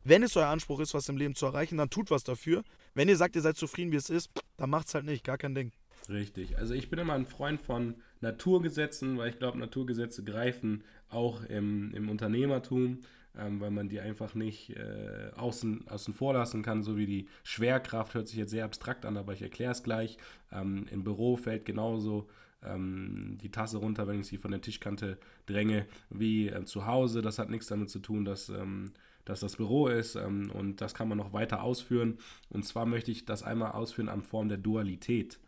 wenn 0.02 0.24
es 0.24 0.36
euer 0.36 0.48
Anspruch 0.48 0.80
ist, 0.80 0.94
was 0.94 1.08
im 1.08 1.16
Leben 1.16 1.36
zu 1.36 1.46
erreichen, 1.46 1.78
dann 1.78 1.90
tut 1.90 2.10
was 2.10 2.24
dafür. 2.24 2.64
Wenn 2.94 3.08
ihr 3.08 3.16
sagt, 3.16 3.36
ihr 3.36 3.42
seid 3.42 3.56
zufrieden, 3.56 3.92
wie 3.92 3.96
es 3.96 4.10
ist, 4.10 4.30
dann 4.56 4.68
macht's 4.68 4.94
halt 4.94 5.04
nicht, 5.04 5.22
gar 5.22 5.38
kein 5.38 5.54
Ding. 5.54 5.70
Richtig. 6.08 6.58
Also 6.58 6.74
ich 6.74 6.90
bin 6.90 6.98
immer 6.98 7.12
ein 7.12 7.26
Freund 7.26 7.60
von 7.60 7.94
Naturgesetzen, 8.20 9.18
weil 9.18 9.30
ich 9.30 9.38
glaube, 9.38 9.58
Naturgesetze 9.58 10.24
greifen 10.24 10.84
auch 11.08 11.44
im, 11.44 11.92
im 11.94 12.08
Unternehmertum, 12.08 13.00
ähm, 13.36 13.60
weil 13.60 13.70
man 13.70 13.88
die 13.88 14.00
einfach 14.00 14.34
nicht 14.34 14.70
äh, 14.76 15.30
außen, 15.36 15.88
außen 15.88 16.14
vor 16.14 16.34
lassen 16.34 16.62
kann, 16.62 16.82
so 16.82 16.96
wie 16.96 17.06
die 17.06 17.28
Schwerkraft 17.44 18.14
hört 18.14 18.28
sich 18.28 18.38
jetzt 18.38 18.50
sehr 18.50 18.64
abstrakt 18.64 19.04
an, 19.04 19.16
aber 19.16 19.32
ich 19.32 19.42
erkläre 19.42 19.72
es 19.72 19.82
gleich. 19.82 20.18
Ähm, 20.52 20.86
Im 20.90 21.04
Büro 21.04 21.36
fällt 21.36 21.64
genauso 21.64 22.28
ähm, 22.62 23.38
die 23.40 23.50
Tasse 23.50 23.78
runter, 23.78 24.06
wenn 24.06 24.20
ich 24.20 24.26
sie 24.26 24.38
von 24.38 24.50
der 24.50 24.60
Tischkante 24.60 25.18
dränge, 25.46 25.86
wie 26.10 26.48
äh, 26.48 26.64
zu 26.64 26.86
Hause. 26.86 27.22
Das 27.22 27.38
hat 27.38 27.50
nichts 27.50 27.68
damit 27.68 27.90
zu 27.90 28.00
tun, 28.00 28.24
dass 28.24 28.48
ähm, 28.48 28.92
dass 29.28 29.40
das 29.40 29.56
Büro 29.56 29.88
ist 29.88 30.14
ähm, 30.16 30.50
und 30.50 30.80
das 30.80 30.94
kann 30.94 31.08
man 31.08 31.18
noch 31.18 31.34
weiter 31.34 31.62
ausführen. 31.62 32.18
Und 32.48 32.64
zwar 32.64 32.86
möchte 32.86 33.10
ich 33.10 33.26
das 33.26 33.42
einmal 33.42 33.72
ausführen 33.72 34.08
an 34.08 34.22
Form 34.22 34.48
der 34.48 34.56
Dualität. 34.56 35.38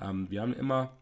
Ähm, 0.00 0.28
wir 0.30 0.42
haben 0.42 0.52
immer 0.52 0.96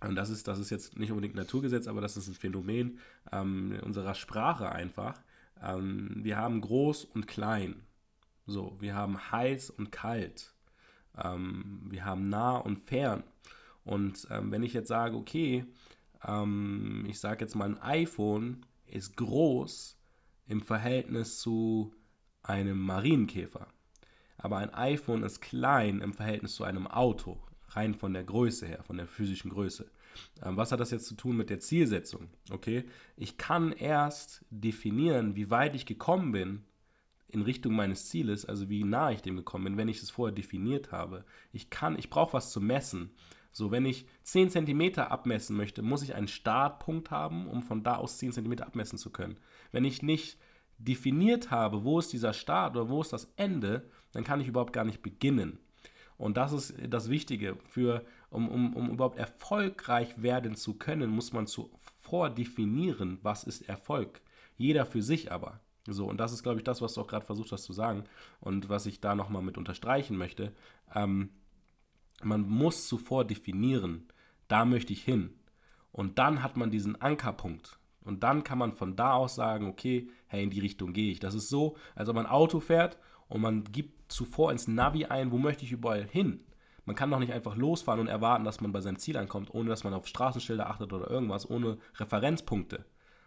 und 0.00 0.14
das 0.14 0.28
ist, 0.28 0.46
das 0.46 0.58
ist 0.58 0.70
jetzt 0.70 0.98
nicht 0.98 1.10
unbedingt 1.10 1.34
Naturgesetz, 1.34 1.86
aber 1.86 2.00
das 2.00 2.16
ist 2.16 2.28
ein 2.28 2.34
Phänomen 2.34 2.98
ähm, 3.32 3.78
unserer 3.82 4.14
Sprache 4.14 4.70
einfach. 4.70 5.22
Ähm, 5.62 6.18
wir 6.22 6.36
haben 6.36 6.60
groß 6.60 7.04
und 7.04 7.26
klein. 7.26 7.82
So, 8.46 8.76
wir 8.78 8.94
haben 8.94 9.32
heiß 9.32 9.70
und 9.70 9.90
kalt. 9.90 10.54
Ähm, 11.16 11.86
wir 11.88 12.04
haben 12.04 12.28
nah 12.28 12.56
und 12.56 12.78
fern. 12.78 13.24
Und 13.84 14.26
ähm, 14.30 14.50
wenn 14.50 14.62
ich 14.62 14.74
jetzt 14.74 14.88
sage, 14.88 15.16
okay, 15.16 15.64
ähm, 16.26 17.06
ich 17.08 17.18
sage 17.18 17.44
jetzt 17.44 17.54
mal, 17.54 17.64
ein 17.64 17.80
iPhone 17.80 18.66
ist 18.86 19.16
groß 19.16 19.98
im 20.46 20.60
Verhältnis 20.60 21.38
zu 21.40 21.94
einem 22.42 22.78
Marienkäfer. 22.78 23.66
Aber 24.36 24.58
ein 24.58 24.74
iPhone 24.74 25.22
ist 25.22 25.40
klein 25.40 26.00
im 26.00 26.12
Verhältnis 26.12 26.54
zu 26.54 26.64
einem 26.64 26.86
Auto 26.86 27.38
rein 27.68 27.94
von 27.94 28.12
der 28.12 28.24
Größe 28.24 28.66
her, 28.66 28.82
von 28.84 28.96
der 28.96 29.06
physischen 29.06 29.50
Größe. 29.50 29.90
Ähm, 30.42 30.56
was 30.56 30.72
hat 30.72 30.80
das 30.80 30.90
jetzt 30.90 31.06
zu 31.06 31.14
tun 31.14 31.36
mit 31.36 31.50
der 31.50 31.60
Zielsetzung? 31.60 32.28
Okay, 32.50 32.84
ich 33.16 33.36
kann 33.36 33.72
erst 33.72 34.44
definieren, 34.50 35.36
wie 35.36 35.50
weit 35.50 35.74
ich 35.74 35.86
gekommen 35.86 36.32
bin 36.32 36.64
in 37.28 37.42
Richtung 37.42 37.74
meines 37.74 38.08
Zieles, 38.08 38.44
also 38.44 38.68
wie 38.68 38.84
nah 38.84 39.10
ich 39.10 39.22
dem 39.22 39.36
gekommen 39.36 39.64
bin, 39.64 39.76
wenn 39.76 39.88
ich 39.88 40.02
es 40.02 40.10
vorher 40.10 40.34
definiert 40.34 40.92
habe. 40.92 41.24
Ich 41.52 41.70
kann, 41.70 41.98
ich 41.98 42.08
brauche 42.08 42.34
was 42.34 42.50
zu 42.50 42.60
messen. 42.60 43.10
So, 43.52 43.70
wenn 43.70 43.86
ich 43.86 44.06
10 44.22 44.50
cm 44.50 44.98
abmessen 44.98 45.56
möchte, 45.56 45.82
muss 45.82 46.02
ich 46.02 46.14
einen 46.14 46.28
Startpunkt 46.28 47.10
haben, 47.10 47.48
um 47.48 47.62
von 47.62 47.82
da 47.82 47.96
aus 47.96 48.18
10 48.18 48.32
cm 48.32 48.60
abmessen 48.60 48.98
zu 48.98 49.10
können. 49.10 49.38
Wenn 49.72 49.84
ich 49.84 50.02
nicht 50.02 50.38
definiert 50.78 51.50
habe, 51.50 51.82
wo 51.84 51.98
ist 51.98 52.12
dieser 52.12 52.34
Start 52.34 52.76
oder 52.76 52.90
wo 52.90 53.00
ist 53.00 53.12
das 53.12 53.32
Ende, 53.36 53.88
dann 54.12 54.24
kann 54.24 54.40
ich 54.40 54.48
überhaupt 54.48 54.72
gar 54.72 54.84
nicht 54.84 55.02
beginnen. 55.02 55.58
Und 56.18 56.36
das 56.36 56.52
ist 56.52 56.74
das 56.88 57.10
Wichtige. 57.10 57.56
Für, 57.68 58.04
um, 58.30 58.48
um, 58.48 58.74
um 58.74 58.90
überhaupt 58.90 59.18
erfolgreich 59.18 60.22
werden 60.22 60.56
zu 60.56 60.74
können, 60.74 61.10
muss 61.10 61.32
man 61.32 61.46
zuvor 61.46 62.30
definieren, 62.30 63.18
was 63.22 63.44
ist 63.44 63.68
Erfolg. 63.68 64.22
Jeder 64.56 64.86
für 64.86 65.02
sich 65.02 65.30
aber. 65.30 65.60
So, 65.86 66.06
und 66.06 66.18
das 66.18 66.32
ist, 66.32 66.42
glaube 66.42 66.58
ich, 66.58 66.64
das, 66.64 66.80
was 66.82 66.94
du 66.94 67.00
auch 67.00 67.06
gerade 67.06 67.26
versucht 67.26 67.52
hast 67.52 67.64
zu 67.64 67.72
sagen 67.72 68.04
und 68.40 68.68
was 68.68 68.86
ich 68.86 69.00
da 69.00 69.14
nochmal 69.14 69.42
mit 69.42 69.58
unterstreichen 69.58 70.16
möchte. 70.16 70.52
Ähm, 70.94 71.30
man 72.22 72.48
muss 72.48 72.88
zuvor 72.88 73.24
definieren, 73.24 74.08
da 74.48 74.64
möchte 74.64 74.92
ich 74.92 75.04
hin. 75.04 75.34
Und 75.92 76.18
dann 76.18 76.42
hat 76.42 76.56
man 76.56 76.70
diesen 76.70 77.00
Ankerpunkt. 77.00 77.78
Und 78.04 78.22
dann 78.22 78.44
kann 78.44 78.58
man 78.58 78.72
von 78.72 78.96
da 78.96 79.14
aus 79.14 79.34
sagen, 79.34 79.66
okay, 79.66 80.08
hey, 80.26 80.42
in 80.42 80.50
die 80.50 80.60
Richtung 80.60 80.92
gehe 80.92 81.10
ich. 81.10 81.20
Das 81.20 81.34
ist 81.34 81.48
so, 81.48 81.76
als 81.94 82.08
ob 82.08 82.14
man 82.14 82.26
Auto 82.26 82.60
fährt 82.60 82.98
und 83.28 83.40
man 83.40 83.64
gibt 83.64 84.12
zuvor 84.12 84.52
ins 84.52 84.68
Navi 84.68 85.06
ein, 85.06 85.32
wo 85.32 85.38
möchte 85.38 85.64
ich 85.64 85.72
überall 85.72 86.04
hin. 86.04 86.40
Man 86.84 86.94
kann 86.94 87.10
doch 87.10 87.18
nicht 87.18 87.32
einfach 87.32 87.56
losfahren 87.56 88.00
und 88.00 88.06
erwarten, 88.06 88.44
dass 88.44 88.60
man 88.60 88.70
bei 88.72 88.80
seinem 88.80 88.98
Ziel 88.98 89.16
ankommt, 89.16 89.52
ohne 89.52 89.68
dass 89.68 89.82
man 89.82 89.92
auf 89.92 90.06
Straßenschilder 90.06 90.70
achtet 90.70 90.92
oder 90.92 91.10
irgendwas, 91.10 91.50
ohne 91.50 91.78
Referenzpunkte. 91.96 92.84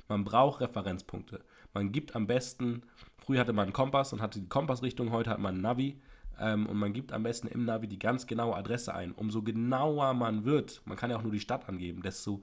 Man 0.07 0.23
braucht 0.23 0.61
Referenzpunkte. 0.61 1.43
Man 1.73 1.91
gibt 1.91 2.15
am 2.15 2.25
besten, 2.25 2.83
früher 3.17 3.41
hatte 3.41 3.53
man 3.53 3.65
einen 3.65 3.73
Kompass 3.73 4.13
und 4.13 4.21
hatte 4.21 4.39
die 4.39 4.47
Kompassrichtung, 4.47 5.11
heute 5.11 5.29
hat 5.29 5.39
man 5.39 5.57
ein 5.57 5.61
Navi. 5.61 6.01
Ähm, 6.39 6.67
und 6.67 6.77
man 6.77 6.93
gibt 6.93 7.11
am 7.11 7.23
besten 7.23 7.47
im 7.47 7.65
Navi 7.65 7.87
die 7.87 7.99
ganz 7.99 8.25
genaue 8.25 8.55
Adresse 8.55 8.95
ein. 8.95 9.11
Umso 9.11 9.43
genauer 9.43 10.13
man 10.13 10.45
wird, 10.45 10.81
man 10.85 10.97
kann 10.97 11.11
ja 11.11 11.17
auch 11.17 11.23
nur 11.23 11.33
die 11.33 11.41
Stadt 11.41 11.67
angeben, 11.67 12.01
desto 12.01 12.41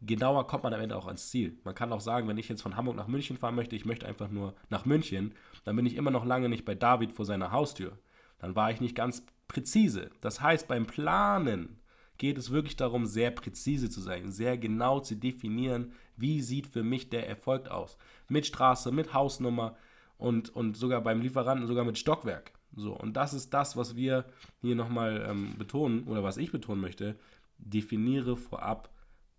genauer 0.00 0.46
kommt 0.46 0.62
man 0.62 0.74
am 0.74 0.80
Ende 0.80 0.96
auch 0.96 1.06
ans 1.06 1.30
Ziel. 1.30 1.58
Man 1.64 1.74
kann 1.74 1.92
auch 1.92 2.00
sagen, 2.00 2.28
wenn 2.28 2.38
ich 2.38 2.48
jetzt 2.48 2.62
von 2.62 2.76
Hamburg 2.76 2.96
nach 2.96 3.08
München 3.08 3.36
fahren 3.36 3.54
möchte, 3.54 3.76
ich 3.76 3.84
möchte 3.84 4.06
einfach 4.06 4.30
nur 4.30 4.54
nach 4.70 4.84
München, 4.84 5.34
dann 5.64 5.76
bin 5.76 5.86
ich 5.86 5.96
immer 5.96 6.10
noch 6.10 6.24
lange 6.24 6.48
nicht 6.48 6.64
bei 6.64 6.74
David 6.74 7.12
vor 7.12 7.24
seiner 7.24 7.52
Haustür. 7.52 7.98
Dann 8.38 8.54
war 8.54 8.70
ich 8.70 8.80
nicht 8.80 8.94
ganz 8.94 9.24
präzise. 9.48 10.10
Das 10.20 10.40
heißt, 10.40 10.68
beim 10.68 10.86
Planen 10.86 11.80
geht 12.18 12.38
es 12.38 12.50
wirklich 12.50 12.76
darum, 12.76 13.06
sehr 13.06 13.30
präzise 13.30 13.90
zu 13.90 14.00
sein, 14.00 14.30
sehr 14.30 14.56
genau 14.56 15.00
zu 15.00 15.16
definieren, 15.16 15.92
wie 16.16 16.40
sieht 16.42 16.66
für 16.66 16.82
mich 16.82 17.10
der 17.10 17.28
Erfolg 17.28 17.68
aus. 17.68 17.96
Mit 18.28 18.46
Straße, 18.46 18.92
mit 18.92 19.14
Hausnummer 19.14 19.76
und, 20.16 20.50
und 20.50 20.76
sogar 20.76 21.00
beim 21.00 21.20
Lieferanten, 21.20 21.66
sogar 21.66 21.84
mit 21.84 21.98
Stockwerk. 21.98 22.52
So, 22.76 22.96
und 22.96 23.14
das 23.14 23.34
ist 23.34 23.54
das, 23.54 23.76
was 23.76 23.96
wir 23.96 24.24
hier 24.60 24.74
nochmal 24.74 25.24
ähm, 25.28 25.56
betonen, 25.58 26.04
oder 26.04 26.22
was 26.22 26.36
ich 26.36 26.52
betonen 26.52 26.80
möchte. 26.80 27.16
Definiere 27.58 28.36
vorab 28.36 28.90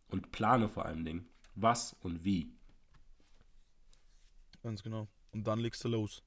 und 0.09 0.31
plane 0.31 0.69
vor 0.69 0.85
allen 0.85 1.05
Dingen, 1.05 1.27
was 1.55 1.93
und 2.01 2.23
wie. 2.23 2.51
Ganz 4.63 4.83
genau. 4.83 5.07
Und 5.35 5.45
dann 5.45 5.59
legst 5.59 5.83
du 5.83 5.89
los. 5.89 6.23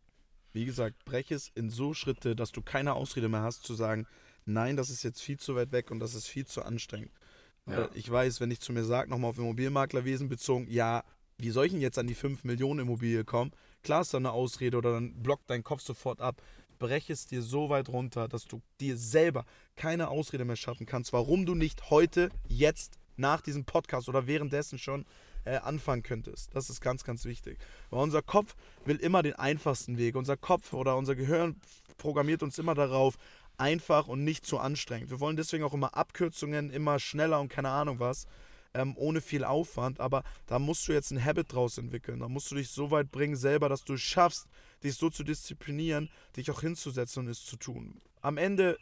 Wie 0.53 0.67
gesagt, 0.67 1.03
breche 1.07 1.35
es 1.35 1.51
in 1.55 1.71
so 1.71 1.95
Schritte, 1.95 2.37
dass 2.37 2.53
du 2.53 2.61
keine 2.61 2.93
Ausrede 2.93 3.31
mehr 3.31 3.43
hast 3.43 3.65
zu 3.65 3.75
sagen, 3.75 4.07
nein, 4.45 4.77
das 4.77 4.91
ist 4.91 5.03
jetzt 5.03 5.23
viel 5.23 5.39
zu 5.39 5.57
weit 5.57 5.73
weg 5.73 5.91
und 5.91 5.99
das 5.99 6.15
ist 6.15 6.27
viel 6.27 6.47
zu 6.47 6.63
anstrengend. 6.63 7.11
Ja. 7.67 7.89
Ich 7.95 8.11
weiß, 8.11 8.41
wenn 8.41 8.51
ich 8.51 8.61
zu 8.61 8.73
mir 8.73 8.85
sage, 8.85 9.09
nochmal 9.09 9.31
auf 9.31 9.39
Immobilienmaklerwesen 9.39 10.29
bezogen, 10.29 10.67
ja, 10.69 11.05
wie 11.39 11.51
soll 11.51 11.67
ich 11.67 11.73
denn 11.73 11.81
jetzt 11.81 11.99
an 11.99 12.07
die 12.07 12.15
5 12.15 12.45
Millionen 12.45 12.81
Immobilie 12.81 13.25
kommen? 13.25 13.53
Klar 13.83 14.03
ist 14.03 14.13
da 14.13 14.19
eine 14.19 14.33
Ausrede 14.33 14.77
oder 14.77 14.93
dann 14.93 15.23
blockt 15.23 15.49
dein 15.49 15.65
Kopf 15.65 15.81
sofort 15.81 16.21
ab. 16.21 16.43
Breche 16.79 17.15
es 17.15 17.27
dir 17.27 17.43
so 17.43 17.71
weit 17.71 17.89
runter, 17.89 18.29
dass 18.29 18.45
du 18.45 18.61
dir 18.79 18.99
selber 18.99 19.47
keine 19.75 20.09
Ausrede 20.09 20.45
mehr 20.45 20.57
schaffen 20.57 20.85
kannst, 20.85 21.15
warum 21.15 21.47
du 21.47 21.55
nicht 21.55 21.89
heute, 21.89 22.29
jetzt, 22.47 22.99
nach 23.17 23.41
diesem 23.41 23.65
Podcast 23.65 24.09
oder 24.09 24.27
währenddessen 24.27 24.79
schon 24.79 25.07
äh, 25.49 25.59
anfangen 25.59 26.03
könntest. 26.03 26.55
Das 26.55 26.69
ist 26.69 26.81
ganz, 26.81 27.05
ganz 27.05 27.25
wichtig. 27.25 27.59
Weil 27.91 28.03
unser 28.03 28.23
Kopf 28.23 28.55
will 28.85 28.97
immer 28.97 29.23
den 29.23 29.35
einfachsten 29.35 29.97
Weg. 29.97 30.15
Unser 30.15 30.37
Kopf 30.37 30.73
oder 30.75 30.97
unser 30.97 31.15
Gehirn 31.15 31.61
programmiert 31.97 32.43
uns 32.43 32.59
immer 32.59 32.75
darauf, 32.75 33.17
einfach 33.57 34.09
und 34.09 34.25
nicht 34.25 34.47
zu 34.47 34.59
anstrengend. 34.59 35.11
Wir 35.11 35.21
wollen 35.21 35.37
deswegen 35.37 35.65
auch 35.65 35.75
immer 35.75 35.97
Abkürzungen, 35.97 36.71
immer 36.71 36.99
schneller 36.99 37.41
und 37.41 37.49
keine 37.49 37.71
Ahnung 37.71 37.99
was, 37.99 38.27
ähm, 38.75 38.95
ohne 38.97 39.21
viel 39.21 39.43
Aufwand. 39.43 40.01
Aber 40.01 40.23
da 40.47 40.59
musst 40.59 40.87
du 40.87 40.93
jetzt 40.93 41.11
ein 41.11 41.25
Habit 41.25 41.53
draus 41.53 41.79
entwickeln. 41.79 42.21
Da 42.21 42.29
musst 42.29 42.51
du 42.51 42.55
dich 42.55 42.69
so 42.69 42.91
weit 42.91 43.11
bringen 43.11 43.37
selber, 43.37 43.69
dass 43.69 43.85
du 43.85 43.95
es 43.95 44.03
schaffst, 44.03 44.47
dich 44.85 44.95
so 44.95 45.09
zu 45.11 45.25
disziplinieren, 45.25 46.11
dich 46.37 46.51
auch 46.51 46.61
hinzusetzen 46.61 47.25
und 47.25 47.31
es 47.31 47.45
zu 47.45 47.57
tun. 47.57 48.01
Am 48.21 48.37
Ende, 48.37 48.79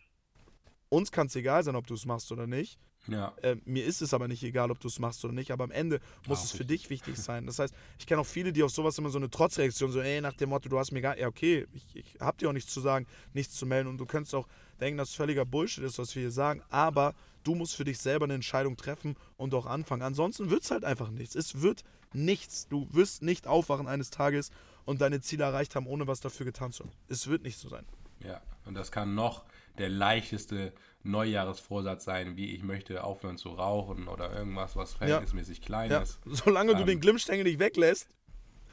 uns 0.89 1.12
kann 1.12 1.29
es 1.29 1.37
egal 1.37 1.62
sein, 1.62 1.77
ob 1.77 1.87
du 1.87 1.95
es 1.95 2.07
machst 2.07 2.33
oder 2.33 2.47
nicht. 2.47 2.79
Ja. 3.09 3.33
Äh, 3.43 3.57
mir 3.65 3.85
ist 3.85 4.03
es 4.03 4.13
aber 4.15 4.29
nicht 4.29 4.43
egal, 4.43 4.71
ob 4.71 4.81
du 4.81 4.89
es 4.89 4.99
machst 4.99 5.25
oder 5.25 5.35
nicht, 5.35 5.51
aber 5.51 5.65
am 5.65 5.71
Ende 5.71 6.01
muss 6.27 6.41
Ach, 6.41 6.45
es 6.45 6.53
für 6.53 6.65
dich 6.65 6.91
wichtig 6.91 7.17
sein. 7.17 7.47
Das 7.47 7.59
heißt, 7.59 7.75
ich 7.99 8.07
kenne 8.07 8.21
auch 8.21 8.27
viele, 8.27 8.53
die 8.53 8.63
auf 8.63 8.71
sowas 8.71 8.99
immer 8.99 9.11
so 9.11 9.19
eine 9.19 9.31
Trotzreaktion, 9.31 9.93
so, 9.93 10.01
ey, 10.01 10.21
nach 10.21 10.35
dem 10.35 10.51
Motto, 10.51 10.69
du 10.69 10.79
hast 10.79 10.93
mir 10.93 11.01
gar, 11.01 11.17
ja, 11.17 11.29
okay, 11.29 11.67
ich, 11.73 11.85
ich 11.95 12.17
hab 12.21 12.39
dir 12.39 12.49
auch 12.49 12.53
nichts 12.53 12.73
zu 12.73 12.81
sagen, 12.81 13.07
nichts 13.33 13.55
zu 13.55 13.67
melden 13.67 13.89
und 13.89 13.99
du 13.99 14.07
könntest 14.07 14.35
auch 14.35 14.49
denken, 14.81 14.99
dass 14.99 15.11
es 15.11 15.15
völliger 15.15 15.45
Bullshit 15.45 15.85
ist, 15.85 15.99
was 15.99 16.15
wir 16.15 16.23
hier 16.23 16.31
sagen, 16.31 16.63
aber 16.69 17.15
du 17.45 17.55
musst 17.55 17.77
für 17.77 17.85
dich 17.85 17.99
selber 17.99 18.25
eine 18.25 18.35
Entscheidung 18.35 18.77
treffen 18.77 19.17
und 19.37 19.55
auch 19.55 19.67
anfangen. 19.67 20.03
Ansonsten 20.03 20.51
wird 20.51 20.65
es 20.65 20.71
halt 20.71 20.85
einfach 20.85 21.11
nichts. 21.11 21.35
Es 21.35 21.63
wird 21.63 21.85
nichts. 22.13 22.67
Du 22.69 22.89
wirst 22.93 23.23
nicht 23.23 23.47
aufwachen 23.47 23.87
eines 23.87 24.11
Tages 24.11 24.51
und 24.85 25.01
deine 25.01 25.21
Ziele 25.21 25.45
erreicht 25.45 25.77
haben, 25.77 25.87
ohne 25.87 26.07
was 26.07 26.21
dafür 26.21 26.47
getan 26.47 26.73
zu 26.73 26.85
haben. 26.85 26.93
Es 27.09 27.29
wird 27.29 27.43
nicht 27.43 27.59
so 27.59 27.69
sein. 27.69 27.87
Ja, 28.21 28.41
und 28.65 28.75
das 28.75 28.91
kann 28.91 29.15
noch 29.15 29.45
der 29.79 29.89
leichteste 29.89 30.73
Neujahresvorsatz 31.11 32.05
sein, 32.05 32.37
wie 32.37 32.55
ich 32.55 32.63
möchte 32.63 33.05
aufhören 33.05 33.39
zu 33.39 33.51
rauchen 33.51 34.09
oder 34.09 34.33
irgendwas, 34.37 34.77
was 34.77 34.95
verhältnismäßig 34.95 35.59
ja. 35.59 35.65
klein 35.65 35.91
ja. 35.91 36.01
ist. 36.01 36.21
Solange 36.25 36.73
ähm, 36.73 36.79
du 36.79 36.85
den 36.85 37.01
Glimmstängel 37.01 37.45
nicht 37.45 37.59
weglässt. 37.59 38.09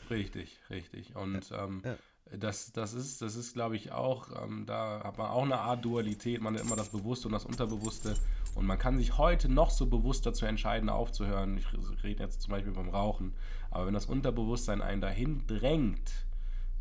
Richtig, 0.10 0.60
richtig. 0.70 1.16
Und 1.16 1.52
ähm, 1.52 1.82
ja. 1.84 1.96
das, 2.38 2.72
das 2.72 2.94
ist, 2.94 3.22
das 3.22 3.36
ist 3.36 3.54
glaube 3.54 3.76
ich, 3.76 3.92
auch, 3.92 4.30
ähm, 4.44 4.66
da 4.66 5.02
hat 5.04 5.18
man 5.18 5.28
auch 5.28 5.44
eine 5.44 5.60
Art 5.60 5.84
Dualität. 5.86 6.42
Man 6.42 6.56
hat 6.56 6.62
immer 6.62 6.76
das 6.76 6.90
Bewusste 6.90 7.28
und 7.28 7.34
das 7.34 7.46
Unterbewusste. 7.46 8.16
Und 8.56 8.66
man 8.66 8.78
kann 8.78 8.98
sich 8.98 9.18
heute 9.18 9.50
noch 9.50 9.72
so 9.72 9.88
bewusst 9.88 10.26
dazu 10.26 10.46
entscheiden, 10.46 10.90
aufzuhören. 10.90 11.58
Ich 11.58 12.04
rede 12.04 12.24
jetzt 12.24 12.42
zum 12.42 12.52
Beispiel 12.52 12.74
beim 12.74 12.90
Rauchen. 12.90 13.34
Aber 13.72 13.88
wenn 13.88 13.94
das 13.94 14.06
Unterbewusstsein 14.06 14.82
einen 14.82 15.02
dahin 15.02 15.48
drängt, 15.48 16.12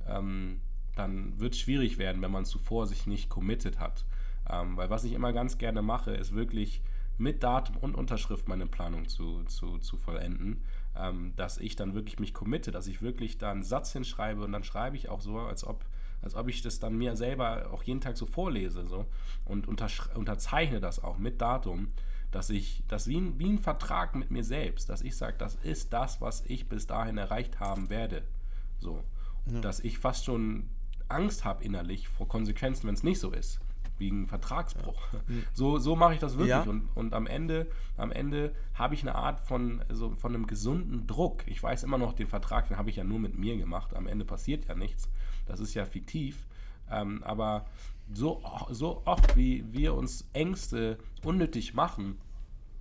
ähm, 0.06 0.60
dann 0.96 1.40
wird 1.40 1.54
es 1.54 1.60
schwierig 1.60 1.96
werden, 1.98 2.20
wenn 2.20 2.30
man 2.30 2.44
zuvor 2.44 2.86
sich 2.86 3.06
nicht 3.06 3.30
committed 3.30 3.80
hat. 3.80 4.04
Ähm, 4.48 4.76
weil 4.76 4.90
was 4.90 5.04
ich 5.04 5.12
immer 5.12 5.32
ganz 5.32 5.58
gerne 5.58 5.82
mache, 5.82 6.12
ist 6.12 6.34
wirklich 6.34 6.82
mit 7.18 7.42
Datum 7.42 7.76
und 7.76 7.94
Unterschrift 7.94 8.48
meine 8.48 8.66
Planung 8.66 9.08
zu, 9.08 9.44
zu, 9.44 9.78
zu 9.78 9.96
vollenden, 9.96 10.62
ähm, 10.96 11.32
dass 11.36 11.58
ich 11.58 11.76
dann 11.76 11.94
wirklich 11.94 12.18
mich 12.18 12.34
committe, 12.34 12.70
dass 12.70 12.86
ich 12.86 13.02
wirklich 13.02 13.38
da 13.38 13.50
einen 13.50 13.62
Satz 13.62 13.92
hinschreibe 13.92 14.42
und 14.42 14.52
dann 14.52 14.64
schreibe 14.64 14.96
ich 14.96 15.08
auch 15.08 15.20
so, 15.20 15.38
als 15.38 15.64
ob, 15.64 15.84
als 16.20 16.34
ob 16.34 16.48
ich 16.48 16.62
das 16.62 16.80
dann 16.80 16.96
mir 16.96 17.16
selber 17.16 17.70
auch 17.72 17.82
jeden 17.82 18.00
Tag 18.00 18.16
so 18.16 18.26
vorlese 18.26 18.86
so, 18.86 19.06
und 19.44 19.68
unterzeichne 19.68 20.80
das 20.80 21.02
auch 21.02 21.18
mit 21.18 21.40
Datum, 21.40 21.88
dass 22.30 22.48
ich, 22.50 22.82
das 22.88 23.06
wie 23.08 23.18
ein, 23.18 23.38
wie 23.38 23.50
ein 23.50 23.58
Vertrag 23.58 24.14
mit 24.14 24.30
mir 24.30 24.42
selbst, 24.42 24.88
dass 24.88 25.02
ich 25.02 25.16
sage, 25.16 25.36
das 25.38 25.56
ist 25.56 25.92
das, 25.92 26.20
was 26.20 26.42
ich 26.46 26.68
bis 26.68 26.86
dahin 26.86 27.18
erreicht 27.18 27.60
haben 27.60 27.90
werde. 27.90 28.22
So. 28.78 29.04
Ja. 29.46 29.60
Dass 29.60 29.80
ich 29.80 29.98
fast 29.98 30.24
schon 30.24 30.70
Angst 31.08 31.44
habe 31.44 31.62
innerlich 31.62 32.08
vor 32.08 32.26
Konsequenzen, 32.26 32.86
wenn 32.86 32.94
es 32.94 33.02
nicht 33.02 33.20
so 33.20 33.30
ist 33.32 33.60
wegen 34.02 34.26
Vertragsbruch. 34.26 35.00
Ja. 35.12 35.20
So, 35.54 35.78
so 35.78 35.96
mache 35.96 36.14
ich 36.14 36.18
das 36.18 36.32
wirklich. 36.32 36.48
Ja. 36.48 36.62
Und, 36.62 36.88
und 36.94 37.14
am 37.14 37.26
Ende, 37.26 37.68
am 37.96 38.10
Ende 38.10 38.54
habe 38.74 38.94
ich 38.94 39.02
eine 39.02 39.14
Art 39.14 39.38
von, 39.40 39.82
so, 39.90 40.10
von 40.16 40.34
einem 40.34 40.46
gesunden 40.46 41.06
Druck. 41.06 41.46
Ich 41.46 41.62
weiß 41.62 41.84
immer 41.84 41.98
noch, 41.98 42.12
den 42.12 42.26
Vertrag, 42.26 42.68
den 42.68 42.76
habe 42.76 42.90
ich 42.90 42.96
ja 42.96 43.04
nur 43.04 43.18
mit 43.18 43.38
mir 43.38 43.56
gemacht. 43.56 43.94
Am 43.94 44.06
Ende 44.06 44.24
passiert 44.24 44.66
ja 44.66 44.74
nichts. 44.74 45.08
Das 45.46 45.60
ist 45.60 45.74
ja 45.74 45.84
fiktiv. 45.84 46.46
Ähm, 46.90 47.22
aber 47.22 47.66
so, 48.12 48.42
so 48.70 49.02
oft, 49.04 49.36
wie 49.36 49.64
wir 49.72 49.94
uns 49.94 50.28
Ängste 50.32 50.98
unnötig 51.24 51.74
machen, 51.74 52.18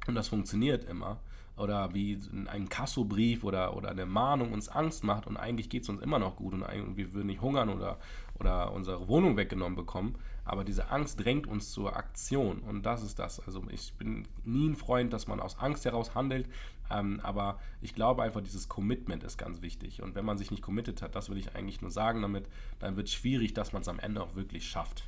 und 0.08 0.16
das 0.16 0.28
funktioniert 0.28 0.84
immer, 0.86 1.20
oder 1.58 1.94
wie 1.94 2.20
ein 2.48 2.70
Kassobrief 2.70 3.44
oder, 3.44 3.76
oder 3.78 3.90
eine 3.90 4.06
Mahnung 4.06 4.52
uns 4.52 4.70
Angst 4.70 5.04
macht 5.04 5.28
und 5.28 5.38
eigentlich 5.38 5.70
geht 5.70 5.84
es 5.84 5.90
uns 5.90 6.02
immer 6.02 6.18
noch 6.18 6.36
gut 6.36 6.54
und 6.54 6.66
wir 6.96 7.14
würden 7.14 7.28
nicht 7.28 7.42
hungern 7.42 7.70
oder, 7.70 8.00
oder 8.40 8.72
unsere 8.72 9.08
Wohnung 9.08 9.38
weggenommen 9.38 9.76
bekommen, 9.76 10.16
aber 10.44 10.64
diese 10.64 10.90
Angst 10.90 11.24
drängt 11.24 11.48
uns 11.48 11.72
zur 11.72 11.96
Aktion 11.96 12.60
und 12.60 12.84
das 12.84 13.04
ist 13.04 13.20
das. 13.20 13.40
Also 13.40 13.64
ich 13.70 13.94
bin 13.94 14.28
nie 14.44 14.70
ein 14.70 14.76
Freund, 14.76 15.14
dass 15.14 15.28
man 15.28 15.40
aus 15.40 15.60
Angst 15.60 15.86
heraus 15.86 16.16
handelt, 16.16 16.48
ähm, 16.90 17.20
aber 17.24 17.60
ich 17.82 17.94
glaube 17.94 18.24
einfach, 18.24 18.42
dieses 18.42 18.68
Commitment 18.68 19.24
ist 19.24 19.38
ganz 19.38 19.62
wichtig 19.62 20.02
und 20.02 20.16
wenn 20.16 20.26
man 20.26 20.38
sich 20.38 20.52
nicht 20.52 20.64
committed 20.64 21.02
hat, 21.02 21.16
das 21.16 21.30
will 21.30 21.38
ich 21.38 21.56
eigentlich 21.56 21.82
nur 21.82 21.92
sagen 21.92 22.22
damit, 22.22 22.48
dann 22.80 22.96
wird 22.96 23.08
es 23.08 23.14
schwierig, 23.14 23.54
dass 23.54 23.72
man 23.74 23.82
es 23.84 23.88
am 23.88 24.00
Ende 24.00 24.22
auch 24.22 24.36
wirklich 24.36 24.68
schafft. 24.68 25.04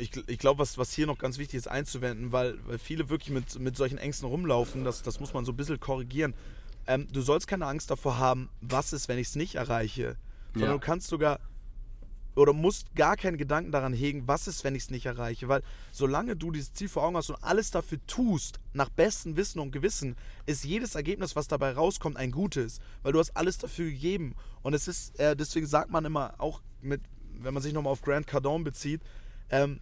Ich, 0.00 0.12
ich 0.28 0.38
glaube, 0.38 0.60
was, 0.60 0.78
was 0.78 0.92
hier 0.92 1.08
noch 1.08 1.18
ganz 1.18 1.38
wichtig 1.38 1.58
ist 1.58 1.66
einzuwenden, 1.66 2.30
weil, 2.30 2.56
weil 2.66 2.78
viele 2.78 3.10
wirklich 3.10 3.30
mit, 3.30 3.58
mit 3.58 3.76
solchen 3.76 3.98
Ängsten 3.98 4.28
rumlaufen, 4.28 4.84
das, 4.84 5.02
das 5.02 5.18
muss 5.18 5.34
man 5.34 5.44
so 5.44 5.52
ein 5.52 5.56
bisschen 5.56 5.80
korrigieren. 5.80 6.34
Ähm, 6.86 7.08
du 7.12 7.20
sollst 7.20 7.48
keine 7.48 7.66
Angst 7.66 7.90
davor 7.90 8.16
haben, 8.18 8.48
was 8.60 8.92
ist, 8.92 9.08
wenn 9.08 9.18
ich 9.18 9.28
es 9.28 9.36
nicht 9.36 9.56
erreiche. 9.56 10.16
Sondern 10.54 10.70
ja. 10.70 10.76
du 10.76 10.80
kannst 10.80 11.08
sogar 11.08 11.40
oder 12.38 12.52
musst 12.52 12.94
gar 12.94 13.16
keinen 13.16 13.36
Gedanken 13.36 13.72
daran 13.72 13.92
hegen, 13.92 14.26
was 14.26 14.46
ist, 14.46 14.64
wenn 14.64 14.74
ich 14.74 14.84
es 14.84 14.90
nicht 14.90 15.06
erreiche. 15.06 15.48
Weil 15.48 15.62
solange 15.92 16.36
du 16.36 16.50
dieses 16.50 16.72
Ziel 16.72 16.88
vor 16.88 17.04
Augen 17.04 17.16
hast 17.16 17.30
und 17.30 17.42
alles 17.42 17.70
dafür 17.70 17.98
tust, 18.06 18.60
nach 18.72 18.88
bestem 18.88 19.36
Wissen 19.36 19.58
und 19.58 19.72
Gewissen, 19.72 20.16
ist 20.46 20.64
jedes 20.64 20.94
Ergebnis, 20.94 21.36
was 21.36 21.48
dabei 21.48 21.72
rauskommt, 21.72 22.16
ein 22.16 22.30
gutes. 22.30 22.80
Weil 23.02 23.12
du 23.12 23.18
hast 23.18 23.36
alles 23.36 23.58
dafür 23.58 23.90
gegeben. 23.90 24.34
Und 24.62 24.74
es 24.74 24.88
ist, 24.88 25.18
äh, 25.18 25.36
deswegen 25.36 25.66
sagt 25.66 25.90
man 25.90 26.04
immer 26.04 26.34
auch 26.38 26.62
mit, 26.80 27.00
wenn 27.32 27.54
man 27.54 27.62
sich 27.62 27.72
nochmal 27.72 27.92
auf 27.92 28.02
Grant 28.02 28.26
Cardone 28.26 28.64
bezieht, 28.64 29.02
ähm, 29.50 29.78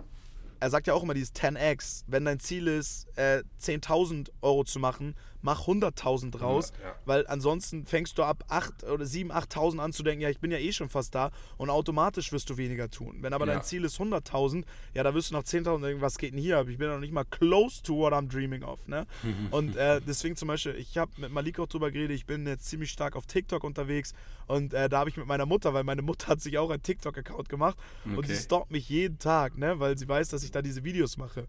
er 0.59 0.71
sagt 0.71 0.87
ja 0.87 0.95
auch 0.95 1.03
immer 1.03 1.15
dieses 1.15 1.35
10x. 1.35 2.05
Wenn 2.07 2.25
dein 2.25 2.41
Ziel 2.41 2.67
ist, 2.67 3.07
äh, 3.17 3.43
10.000 3.59 4.33
Euro 4.41 4.65
zu 4.65 4.79
machen, 4.79 5.15
mach 5.47 5.68
100.000 5.68 6.32
draus, 6.32 6.72
ja, 6.82 6.88
ja. 6.88 6.94
weil 7.05 7.24
ansonsten 7.28 7.86
fängst 7.86 8.18
du 8.18 8.24
ab 8.24 8.44
8 8.49 8.82
oder 8.82 9.05
7.000, 9.05 9.30
8.000 9.30 9.78
an 9.78 9.92
zu 9.92 10.03
denken, 10.03 10.20
ja, 10.22 10.28
ich 10.28 10.40
bin 10.40 10.51
ja 10.51 10.59
eh 10.59 10.72
schon 10.72 10.88
fast 10.88 11.14
da 11.14 11.30
und 11.57 11.70
automatisch 11.70 12.32
wirst 12.32 12.51
du 12.51 12.57
weniger 12.57 12.90
tun. 12.90 13.18
Wenn 13.20 13.32
aber 13.32 13.47
ja. 13.47 13.55
dein 13.55 13.62
Ziel 13.62 13.84
ist 13.84 14.01
100.000, 14.01 14.64
ja, 14.92 15.05
da 15.05 15.14
wirst 15.14 15.30
du 15.30 15.34
nach 15.34 15.44
10.000 15.44 15.82
denken, 15.82 16.03
was 16.03 16.18
geht 16.18 16.32
denn 16.32 16.40
hier 16.40 16.59
ab? 16.59 16.68
Ich 16.68 16.78
bin 16.78 16.88
ja 16.88 16.94
noch 16.94 17.01
nicht 17.01 17.12
mal 17.12 17.24
close 17.24 17.80
to 17.80 17.97
what 17.97 18.12
I'm 18.12 18.28
dreaming 18.28 18.64
of, 18.64 18.88
ne? 18.88 19.07
und 19.53 19.76
äh, 19.76 20.01
deswegen 20.05 20.34
zum 20.34 20.49
Beispiel, 20.49 20.74
ich 20.74 20.99
habe 20.99 21.12
mit 21.16 21.30
Malik 21.30 21.61
auch 21.61 21.68
drüber 21.68 21.92
geredet, 21.92 22.16
ich 22.16 22.26
bin 22.26 22.44
jetzt 22.44 22.66
ziemlich 22.66 22.90
stark 22.90 23.14
auf 23.14 23.26
TikTok 23.26 23.62
unterwegs 23.62 24.14
und 24.49 24.74
äh, 24.74 24.88
da 24.88 24.99
habe 24.99 25.11
ich 25.11 25.16
mit 25.16 25.28
meiner 25.28 25.47
Mutter, 25.47 25.74
weil 25.74 25.84
meine 25.84 26.03
Mutter 26.03 26.26
hat 26.26 26.40
sich 26.40 26.59
auch 26.59 26.70
einen 26.70 26.82
TikTok-Account 26.82 27.49
gemacht 27.49 27.78
okay. 28.05 28.16
und 28.16 28.26
sie 28.26 28.34
stalkt 28.34 28.72
mich 28.72 28.88
jeden 28.88 29.20
Tag, 29.20 29.57
ne, 29.57 29.78
weil 29.78 29.97
sie 29.97 30.09
weiß, 30.09 30.28
dass 30.30 30.42
ich 30.42 30.51
da 30.51 30.61
diese 30.61 30.82
Videos 30.82 31.16
mache. 31.16 31.47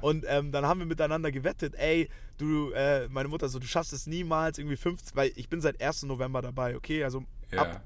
Und 0.00 0.24
ähm, 0.28 0.50
dann 0.50 0.64
haben 0.64 0.80
wir 0.80 0.86
miteinander 0.86 1.30
gewettet, 1.30 1.74
ey, 1.76 2.08
du, 2.38 2.70
äh, 2.72 3.08
meine 3.08 3.28
Mutter 3.28 3.48
so, 3.48 3.58
du 3.58 3.66
schaffst 3.66 3.92
es 3.92 4.06
niemals 4.06 4.58
irgendwie 4.58 4.76
50, 4.76 5.14
weil 5.16 5.32
ich 5.36 5.48
bin 5.48 5.60
seit 5.60 5.80
1. 5.80 6.04
November 6.04 6.42
dabei, 6.42 6.76
okay? 6.76 7.04
Also 7.04 7.24
Ja. 7.52 7.62
ab 7.62 7.80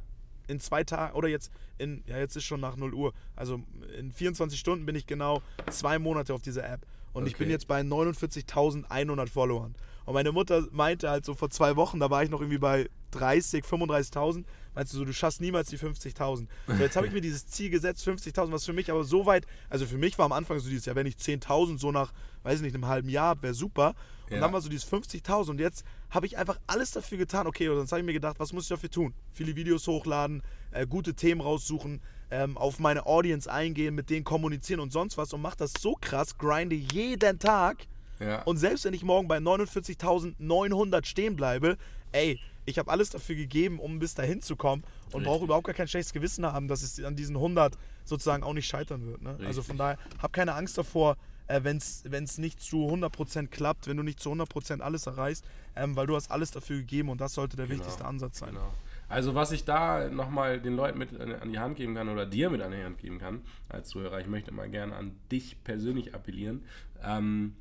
in 0.49 0.61
zwei 0.61 0.83
Tagen 0.83 1.15
oder 1.15 1.29
jetzt 1.29 1.53
in, 1.77 2.03
ja, 2.07 2.17
jetzt 2.19 2.35
ist 2.35 2.45
schon 2.45 2.61
nach 2.61 2.75
0 2.77 2.95
Uhr. 2.95 3.13
Also 3.37 3.61
in 3.99 4.11
24 4.13 4.59
Stunden 4.59 4.87
bin 4.87 4.95
ich 4.97 5.07
genau 5.07 5.43
zwei 5.69 5.99
Monate 5.99 6.33
auf 6.33 6.41
dieser 6.41 6.67
App. 6.67 6.87
Und 7.13 7.27
ich 7.27 7.35
bin 7.37 7.47
Okay. 7.47 7.53
jetzt 7.53 7.67
bei 7.69 7.81
49.100 7.83 9.29
Followern. 9.29 9.75
Und 10.05 10.15
meine 10.15 10.33
Mutter 10.33 10.67
meinte 10.71 11.11
halt 11.11 11.25
so 11.27 11.35
vor 11.35 11.51
zwei 11.51 11.77
Wochen, 11.77 12.01
da 12.01 12.09
war 12.11 12.23
ich 12.23 12.31
noch 12.31 12.41
irgendwie 12.41 12.59
bei 12.59 12.89
30, 13.11 13.65
35.000. 13.65 14.45
Meinst 14.79 14.93
du 14.93 14.99
so, 14.99 15.05
du 15.05 15.13
schaffst 15.13 15.41
niemals 15.41 15.71
die 15.71 15.77
50.000. 15.77 16.47
So, 16.69 16.75
jetzt 16.75 16.95
habe 16.95 17.09
ich 17.09 17.13
mir 17.13 17.21
dieses 17.21 17.49
Ziel 17.49 17.69
gesetzt, 17.69 18.07
50.000, 18.07 18.53
was 18.53 18.65
für 18.65 18.73
mich 18.73 18.93
aber 18.93 19.03
so 19.03 19.27
weit, 19.27 19.45
also 19.69 19.87
für 19.87 19.99
mich 19.99 20.17
war 20.19 20.27
am 20.27 20.31
Anfang 20.31 20.61
so 20.61 20.69
dieses, 20.69 20.87
ja, 20.87 20.95
wenn 20.95 21.05
ich 21.05 21.17
10.000 21.17 21.79
so 21.79 21.91
nach, 21.91 22.13
weiß 22.45 22.59
ich 22.59 22.63
nicht, 22.63 22.77
einem 22.77 22.87
halben 22.87 23.09
Jahr 23.09 23.43
wäre 23.43 23.55
super. 23.55 23.97
Und 24.27 24.35
Ja. 24.37 24.41
dann 24.43 24.53
war 24.53 24.61
so 24.61 24.69
dieses 24.69 24.89
50.000 24.89 25.51
und 25.51 25.59
jetzt 25.59 25.85
habe 26.11 26.27
ich 26.27 26.39
einfach 26.39 26.61
alles 26.69 26.93
dafür 26.93 27.19
getan. 27.19 27.49
Okay, 27.49 27.69
und 27.69 27.77
dann 27.77 27.87
habe 27.89 27.99
ich 27.99 28.07
mir 28.07 28.13
gedacht, 28.13 28.39
was 28.39 28.53
muss 28.53 28.65
ich 28.65 28.69
dafür 28.69 28.89
tun? 28.89 29.15
Viele 29.33 29.57
Videos 29.57 29.85
hochladen, 29.89 30.45
äh, 30.71 30.87
gute 30.87 31.15
Themen 31.15 31.41
raussuchen, 31.41 32.01
ähm, 32.31 32.57
auf 32.57 32.79
meine 32.79 33.05
Audience 33.05 33.51
eingehen, 33.51 33.97
mit 33.97 34.11
denen 34.11 34.23
kommunizieren 34.23 34.79
und 34.79 34.93
sonst 34.93 35.19
was 35.19 35.33
und 35.33 35.43
mach 35.43 35.57
das 35.57 35.73
so 35.81 35.97
krass, 36.01 36.39
grinde 36.39 36.77
jeden 36.77 37.41
Tag. 37.41 37.79
Ja. 38.21 38.43
Und 38.43 38.59
selbst 38.59 38.85
wenn 38.85 38.95
ich 38.95 39.03
morgen 39.03 39.27
bei 39.27 39.39
49.900 39.39 41.05
stehen 41.05 41.35
bleibe, 41.35 41.77
ey, 42.13 42.39
ich 42.69 42.79
habe 42.79 42.91
alles 42.91 43.11
dafür 43.11 43.35
gegeben, 43.35 43.79
um 43.79 43.99
bis 43.99 44.15
dahin 44.15 44.43
zu 44.43 44.57
kommen 44.57 44.85
und 45.13 45.25
brauche 45.25 45.45
überhaupt 45.45 45.67
gar 45.67 45.75
kein 45.75 45.89
schlechtes 45.89 46.13
Gewissen 46.13 46.45
haben, 46.45 46.69
dass 46.69 46.83
es 46.83 47.03
an 47.03 47.17
diesen 47.17 47.37
100 47.37 47.77
sozusagen 48.05 48.43
auch 48.43 48.53
nicht 48.53 48.67
scheitern 48.67 49.07
wird. 49.07 49.23
Ne? 49.23 49.39
Also 49.45 49.63
von 49.63 49.79
daher, 49.79 49.99
hab 50.21 50.33
keine 50.33 50.55
Angst 50.55 50.77
davor, 50.77 51.17
äh, 51.47 51.63
wenn 51.65 51.79
es 51.79 52.39
nicht 52.39 52.61
zu 52.61 52.89
100% 52.89 53.49
klappt, 53.49 53.87
wenn 53.87 53.97
du 53.97 54.03
nicht 54.03 54.21
zu 54.21 54.31
100% 54.31 54.81
alles 54.81 55.07
erreichst, 55.07 55.45
ähm, 55.77 55.97
weil 55.97 56.07
du 56.07 56.15
hast 56.15 56.31
alles 56.31 56.51
dafür 56.51 56.79
gegeben 56.79 57.09
und 57.09 57.21
das 57.21 57.35
sollte 57.35 57.57
der 57.57 57.67
Genau, 57.67 57.79
wichtigste 57.79 58.05
Ansatz 58.05 58.39
sein. 58.39 58.51
Genau. 58.51 58.73
Also 59.09 59.35
was 59.35 59.53
ich 59.53 59.65
da 59.65 60.11
nochmal 60.11 60.61
den 60.61 60.77
Leuten 60.77 60.99
mit 60.99 61.19
an 61.19 61.33
an 61.33 61.51
die 61.51 61.59
Hand 61.59 61.77
geben 61.77 61.95
kann 61.95 62.11
oder 62.11 62.27
dir 62.27 62.51
mit 62.51 62.61
an 62.61 62.73
die 62.73 62.85
Hand 62.85 62.99
geben 62.99 63.19
kann 63.19 63.41
als 63.71 63.89
Zuhörer, 63.89 64.21
ich 64.21 64.27
möchte 64.27 64.53
mal 64.53 64.69
gerne 64.69 64.95
an 64.95 65.13
dich 65.33 65.65
persönlich 65.65 66.15
appellieren, 66.15 66.65
ähm, 67.03 67.57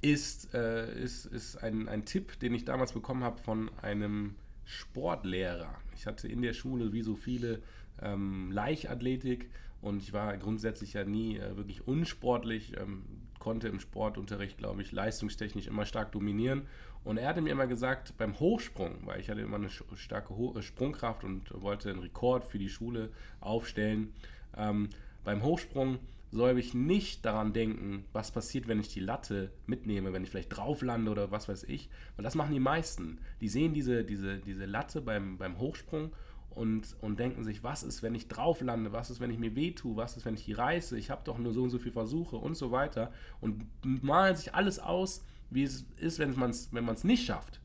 ist, 0.00 0.54
äh, 0.54 1.02
ist, 1.02 1.26
ist 1.26 1.56
ein, 1.56 1.88
ein 1.88 2.04
Tipp, 2.04 2.38
den 2.40 2.54
ich 2.54 2.64
damals 2.64 2.92
bekommen 2.92 3.24
habe 3.24 3.38
von 3.38 3.70
einem 3.82 4.34
Sportlehrer. 4.64 5.74
Ich 5.96 6.06
hatte 6.06 6.28
in 6.28 6.42
der 6.42 6.54
Schule, 6.54 6.92
wie 6.92 7.02
so 7.02 7.16
viele, 7.16 7.60
ähm, 8.00 8.50
Leichtathletik 8.52 9.50
und 9.80 10.02
ich 10.02 10.12
war 10.12 10.36
grundsätzlich 10.36 10.94
ja 10.94 11.04
nie 11.04 11.38
äh, 11.38 11.56
wirklich 11.56 11.86
unsportlich, 11.86 12.76
ähm, 12.78 13.02
konnte 13.38 13.68
im 13.68 13.80
Sportunterricht, 13.80 14.58
glaube 14.58 14.82
ich, 14.82 14.92
leistungstechnisch 14.92 15.66
immer 15.66 15.86
stark 15.86 16.12
dominieren. 16.12 16.62
Und 17.04 17.16
er 17.16 17.28
hatte 17.28 17.40
mir 17.40 17.50
immer 17.50 17.66
gesagt, 17.66 18.14
beim 18.18 18.38
Hochsprung, 18.38 18.98
weil 19.06 19.20
ich 19.20 19.30
hatte 19.30 19.40
immer 19.40 19.56
eine 19.56 19.70
starke 19.70 20.36
Ho 20.36 20.54
äh, 20.56 20.62
Sprungkraft 20.62 21.24
und 21.24 21.50
wollte 21.62 21.90
einen 21.90 22.00
Rekord 22.00 22.44
für 22.44 22.58
die 22.58 22.68
Schule 22.68 23.10
aufstellen, 23.40 24.12
ähm, 24.56 24.90
beim 25.24 25.42
Hochsprung 25.42 25.98
soll 26.32 26.58
ich 26.58 26.74
nicht 26.74 27.24
daran 27.24 27.52
denken, 27.52 28.04
was 28.12 28.30
passiert, 28.30 28.68
wenn 28.68 28.80
ich 28.80 28.92
die 28.92 29.00
Latte 29.00 29.50
mitnehme, 29.66 30.12
wenn 30.12 30.22
ich 30.22 30.30
vielleicht 30.30 30.56
drauf 30.56 30.82
lande 30.82 31.10
oder 31.10 31.30
was 31.30 31.48
weiß 31.48 31.64
ich. 31.64 31.88
Weil 32.16 32.22
das 32.22 32.36
machen 32.36 32.52
die 32.52 32.60
meisten. 32.60 33.18
Die 33.40 33.48
sehen 33.48 33.74
diese, 33.74 34.04
diese, 34.04 34.38
diese 34.38 34.64
Latte 34.64 35.00
beim, 35.00 35.38
beim 35.38 35.58
Hochsprung 35.58 36.12
und, 36.50 36.96
und 37.00 37.18
denken 37.18 37.42
sich, 37.42 37.64
was 37.64 37.82
ist, 37.82 38.02
wenn 38.02 38.14
ich 38.14 38.28
drauf 38.28 38.60
lande, 38.60 38.92
was 38.92 39.10
ist, 39.10 39.20
wenn 39.20 39.30
ich 39.30 39.38
mir 39.38 39.56
wehtue, 39.56 39.96
was 39.96 40.16
ist, 40.16 40.24
wenn 40.24 40.34
ich 40.34 40.44
die 40.44 40.52
reiße, 40.52 40.96
ich 40.98 41.10
habe 41.10 41.22
doch 41.24 41.38
nur 41.38 41.52
so 41.52 41.62
und 41.62 41.70
so 41.70 41.78
viele 41.78 41.92
Versuche 41.92 42.36
und 42.36 42.54
so 42.54 42.70
weiter 42.70 43.12
und 43.40 43.66
malen 43.84 44.36
sich 44.36 44.54
alles 44.54 44.78
aus, 44.78 45.24
wie 45.50 45.64
es 45.64 45.84
ist, 45.96 46.18
wenn 46.18 46.36
man 46.38 46.50
es 46.50 46.72
wenn 46.72 46.84
man's 46.84 47.04
nicht 47.04 47.24
schafft. 47.24 47.60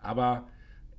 Aber 0.00 0.46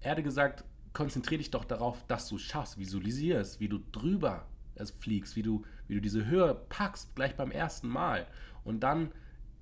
er 0.02 0.12
hatte 0.12 0.24
gesagt, 0.24 0.64
konzentriere 0.94 1.40
dich 1.40 1.52
doch 1.52 1.66
darauf, 1.66 2.04
dass 2.08 2.28
du 2.30 2.38
schaffst, 2.38 2.80
visualisierst, 2.80 3.60
wie 3.60 3.70
du 3.70 3.80
drüber 3.92 4.48
es 4.76 4.92
fliegst, 4.92 5.36
wie 5.36 5.44
du, 5.44 5.64
wie 5.88 5.96
du 5.96 6.02
diese 6.02 6.26
Höhe 6.26 6.56
packst, 6.70 7.16
gleich 7.16 7.36
beim 7.36 7.52
ersten 7.52 7.88
Mal. 7.88 8.28
Und 8.64 8.82
dann 8.82 9.12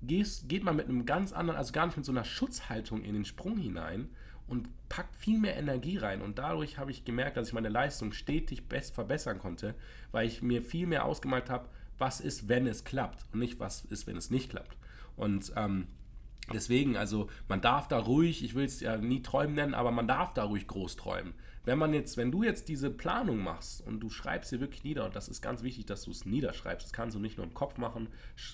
gehst, 0.02 0.48
geht 0.48 0.64
man 0.64 0.76
mit 0.76 0.88
einem 0.88 1.06
ganz 1.06 1.32
anderen, 1.32 1.58
also 1.58 1.72
gar 1.72 1.86
nicht 1.86 1.96
mit 1.96 2.06
so 2.06 2.12
einer 2.12 2.24
Schutzhaltung 2.24 3.02
in 3.02 3.14
den 3.14 3.24
Sprung 3.24 3.56
hinein 3.56 4.08
und 4.46 4.68
packt 4.88 5.16
viel 5.16 5.38
mehr 5.38 5.56
Energie 5.56 5.96
rein. 5.96 6.20
Und 6.20 6.38
dadurch 6.38 6.78
habe 6.78 6.90
ich 6.90 7.04
gemerkt, 7.04 7.36
dass 7.36 7.48
ich 7.48 7.54
meine 7.54 7.68
Leistung 7.68 8.12
stetig 8.12 8.68
best 8.68 8.94
verbessern 8.94 9.38
konnte, 9.38 9.74
weil 10.12 10.26
ich 10.26 10.42
mir 10.42 10.62
viel 10.62 10.86
mehr 10.86 11.04
ausgemalt 11.04 11.50
habe, 11.50 11.68
was 11.98 12.20
ist, 12.20 12.48
wenn 12.48 12.66
es 12.66 12.84
klappt 12.84 13.24
und 13.32 13.38
nicht, 13.38 13.60
was 13.60 13.84
ist, 13.84 14.06
wenn 14.06 14.16
es 14.16 14.30
nicht 14.30 14.50
klappt. 14.50 14.76
Und 15.16 15.52
ähm, 15.56 15.86
Deswegen, 16.52 16.96
also 16.96 17.28
man 17.48 17.60
darf 17.60 17.88
da 17.88 17.98
ruhig, 17.98 18.44
ich 18.44 18.54
will 18.54 18.64
es 18.64 18.80
ja 18.80 18.96
nie 18.96 19.22
träumen 19.22 19.54
nennen, 19.54 19.74
aber 19.74 19.90
man 19.90 20.06
darf 20.06 20.34
da 20.34 20.44
ruhig 20.44 20.66
groß 20.66 20.96
träumen. 20.96 21.32
Wenn 21.64 21.78
man 21.78 21.94
jetzt, 21.94 22.18
wenn 22.18 22.30
du 22.30 22.42
jetzt 22.42 22.68
diese 22.68 22.90
Planung 22.90 23.42
machst 23.42 23.86
und 23.86 24.00
du 24.00 24.10
schreibst 24.10 24.50
sie 24.50 24.60
wirklich 24.60 24.84
nieder, 24.84 25.06
und 25.06 25.16
das 25.16 25.28
ist 25.28 25.40
ganz 25.40 25.62
wichtig, 25.62 25.86
dass 25.86 26.02
du 26.02 26.10
es 26.10 26.26
niederschreibst, 26.26 26.86
das 26.86 26.92
kannst 26.92 27.16
du 27.16 27.20
nicht 27.20 27.38
nur 27.38 27.46
im 27.46 27.54
Kopf 27.54 27.78
machen. 27.78 28.08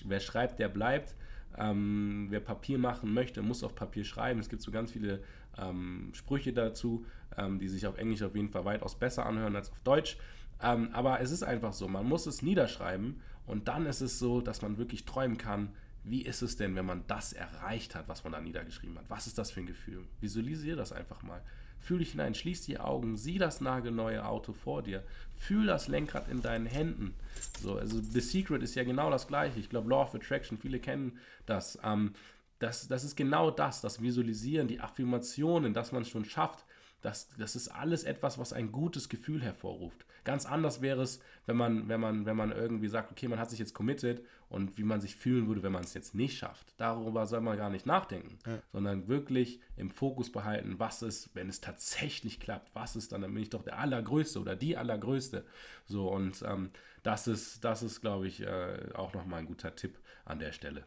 Wer 0.05 0.21
schreibt, 0.21 0.59
der 0.59 0.69
bleibt. 0.69 1.15
Ähm, 1.57 2.27
wer 2.29 2.39
Papier 2.39 2.77
machen 2.77 3.13
möchte, 3.13 3.41
muss 3.41 3.63
auf 3.63 3.75
Papier 3.75 4.05
schreiben. 4.05 4.39
Es 4.39 4.47
gibt 4.47 4.61
so 4.61 4.71
ganz 4.71 4.93
viele 4.93 5.21
ähm, 5.57 6.11
Sprüche 6.13 6.53
dazu, 6.53 7.05
ähm, 7.37 7.59
die 7.59 7.67
sich 7.67 7.85
auf 7.87 7.97
Englisch 7.97 8.23
auf 8.23 8.35
jeden 8.35 8.49
Fall 8.49 8.63
weitaus 8.63 8.97
besser 8.97 9.25
anhören 9.25 9.57
als 9.57 9.69
auf 9.69 9.81
Deutsch. 9.81 10.17
Ähm, 10.63 10.89
aber 10.93 11.19
es 11.19 11.31
ist 11.31 11.43
einfach 11.43 11.73
so, 11.73 11.89
man 11.89 12.07
muss 12.07 12.25
es 12.25 12.41
niederschreiben 12.41 13.19
und 13.45 13.67
dann 13.67 13.85
ist 13.85 13.99
es 13.99 14.19
so, 14.19 14.39
dass 14.39 14.61
man 14.61 14.77
wirklich 14.77 15.03
träumen 15.03 15.37
kann, 15.37 15.73
wie 16.03 16.23
ist 16.23 16.41
es 16.41 16.57
denn, 16.57 16.75
wenn 16.75 16.85
man 16.85 17.05
das 17.07 17.33
erreicht 17.33 17.95
hat, 17.95 18.07
was 18.07 18.23
man 18.23 18.33
da 18.33 18.41
niedergeschrieben 18.41 18.97
hat? 18.97 19.09
Was 19.09 19.27
ist 19.27 19.37
das 19.37 19.51
für 19.51 19.59
ein 19.59 19.67
Gefühl? 19.67 20.07
Visualisiere 20.19 20.77
das 20.77 20.91
einfach 20.91 21.21
mal. 21.21 21.41
Fühl 21.79 21.99
dich 21.99 22.11
hinein, 22.11 22.35
schließ 22.35 22.63
die 22.65 22.79
Augen, 22.79 23.17
sieh 23.17 23.39
das 23.39 23.59
nagelneue 23.59 24.25
Auto 24.25 24.53
vor 24.53 24.83
dir, 24.83 25.03
fühl 25.35 25.65
das 25.65 25.87
Lenkrad 25.87 26.27
in 26.27 26.41
deinen 26.41 26.67
Händen. 26.67 27.15
So, 27.59 27.75
also 27.77 27.99
The 27.99 28.21
Secret 28.21 28.61
ist 28.61 28.75
ja 28.75 28.83
genau 28.83 29.09
das 29.09 29.27
gleiche. 29.27 29.59
Ich 29.59 29.69
glaube, 29.69 29.89
Law 29.89 30.03
of 30.03 30.13
Attraction, 30.13 30.57
viele 30.57 30.79
kennen 30.79 31.17
das. 31.45 31.79
Ähm, 31.83 32.13
das, 32.59 32.87
das 32.87 33.03
ist 33.03 33.15
genau 33.15 33.49
das, 33.49 33.81
das 33.81 34.01
Visualisieren, 34.01 34.67
die 34.67 34.79
Affirmationen, 34.79 35.73
dass 35.73 35.91
man 35.91 36.03
es 36.03 36.09
schon 36.09 36.25
schafft. 36.25 36.63
Das, 37.01 37.29
das 37.39 37.55
ist 37.55 37.69
alles 37.69 38.03
etwas, 38.03 38.37
was 38.37 38.53
ein 38.53 38.71
gutes 38.71 39.09
Gefühl 39.09 39.41
hervorruft. 39.41 40.05
Ganz 40.23 40.45
anders 40.45 40.81
wäre 40.81 41.01
es, 41.01 41.19
wenn 41.45 41.57
man, 41.57 41.87
wenn, 41.89 41.99
man, 41.99 42.25
wenn 42.25 42.37
man 42.37 42.51
irgendwie 42.51 42.87
sagt, 42.87 43.11
okay, 43.11 43.27
man 43.27 43.39
hat 43.39 43.49
sich 43.49 43.59
jetzt 43.59 43.73
committed 43.73 44.23
und 44.49 44.77
wie 44.77 44.83
man 44.83 45.01
sich 45.01 45.15
fühlen 45.15 45.47
würde, 45.47 45.63
wenn 45.63 45.71
man 45.71 45.83
es 45.83 45.93
jetzt 45.93 46.13
nicht 46.13 46.37
schafft. 46.37 46.73
Darüber 46.77 47.25
soll 47.25 47.41
man 47.41 47.57
gar 47.57 47.69
nicht 47.69 47.85
nachdenken, 47.85 48.37
sondern 48.71 49.07
wirklich 49.07 49.59
im 49.77 49.89
Fokus 49.89 50.31
behalten, 50.31 50.75
was 50.77 51.01
ist, 51.01 51.33
wenn 51.33 51.49
es 51.49 51.61
tatsächlich 51.61 52.39
klappt, 52.39 52.75
was 52.75 52.95
ist 52.95 53.11
dann, 53.11 53.21
dann 53.21 53.33
bin 53.33 53.41
ich 53.41 53.49
doch 53.49 53.63
der 53.63 53.79
Allergrößte 53.79 54.39
oder 54.39 54.55
die 54.55 54.77
Allergrößte. 54.77 55.43
So, 55.85 56.09
und 56.11 56.43
ähm, 56.45 56.69
das 57.03 57.27
ist, 57.27 57.63
das 57.63 57.81
ist, 57.81 58.01
glaube 58.01 58.27
ich, 58.27 58.41
äh, 58.41 58.89
auch 58.93 59.13
nochmal 59.13 59.39
ein 59.39 59.47
guter 59.47 59.75
Tipp 59.75 59.97
an 60.25 60.37
der 60.39 60.51
Stelle. 60.51 60.83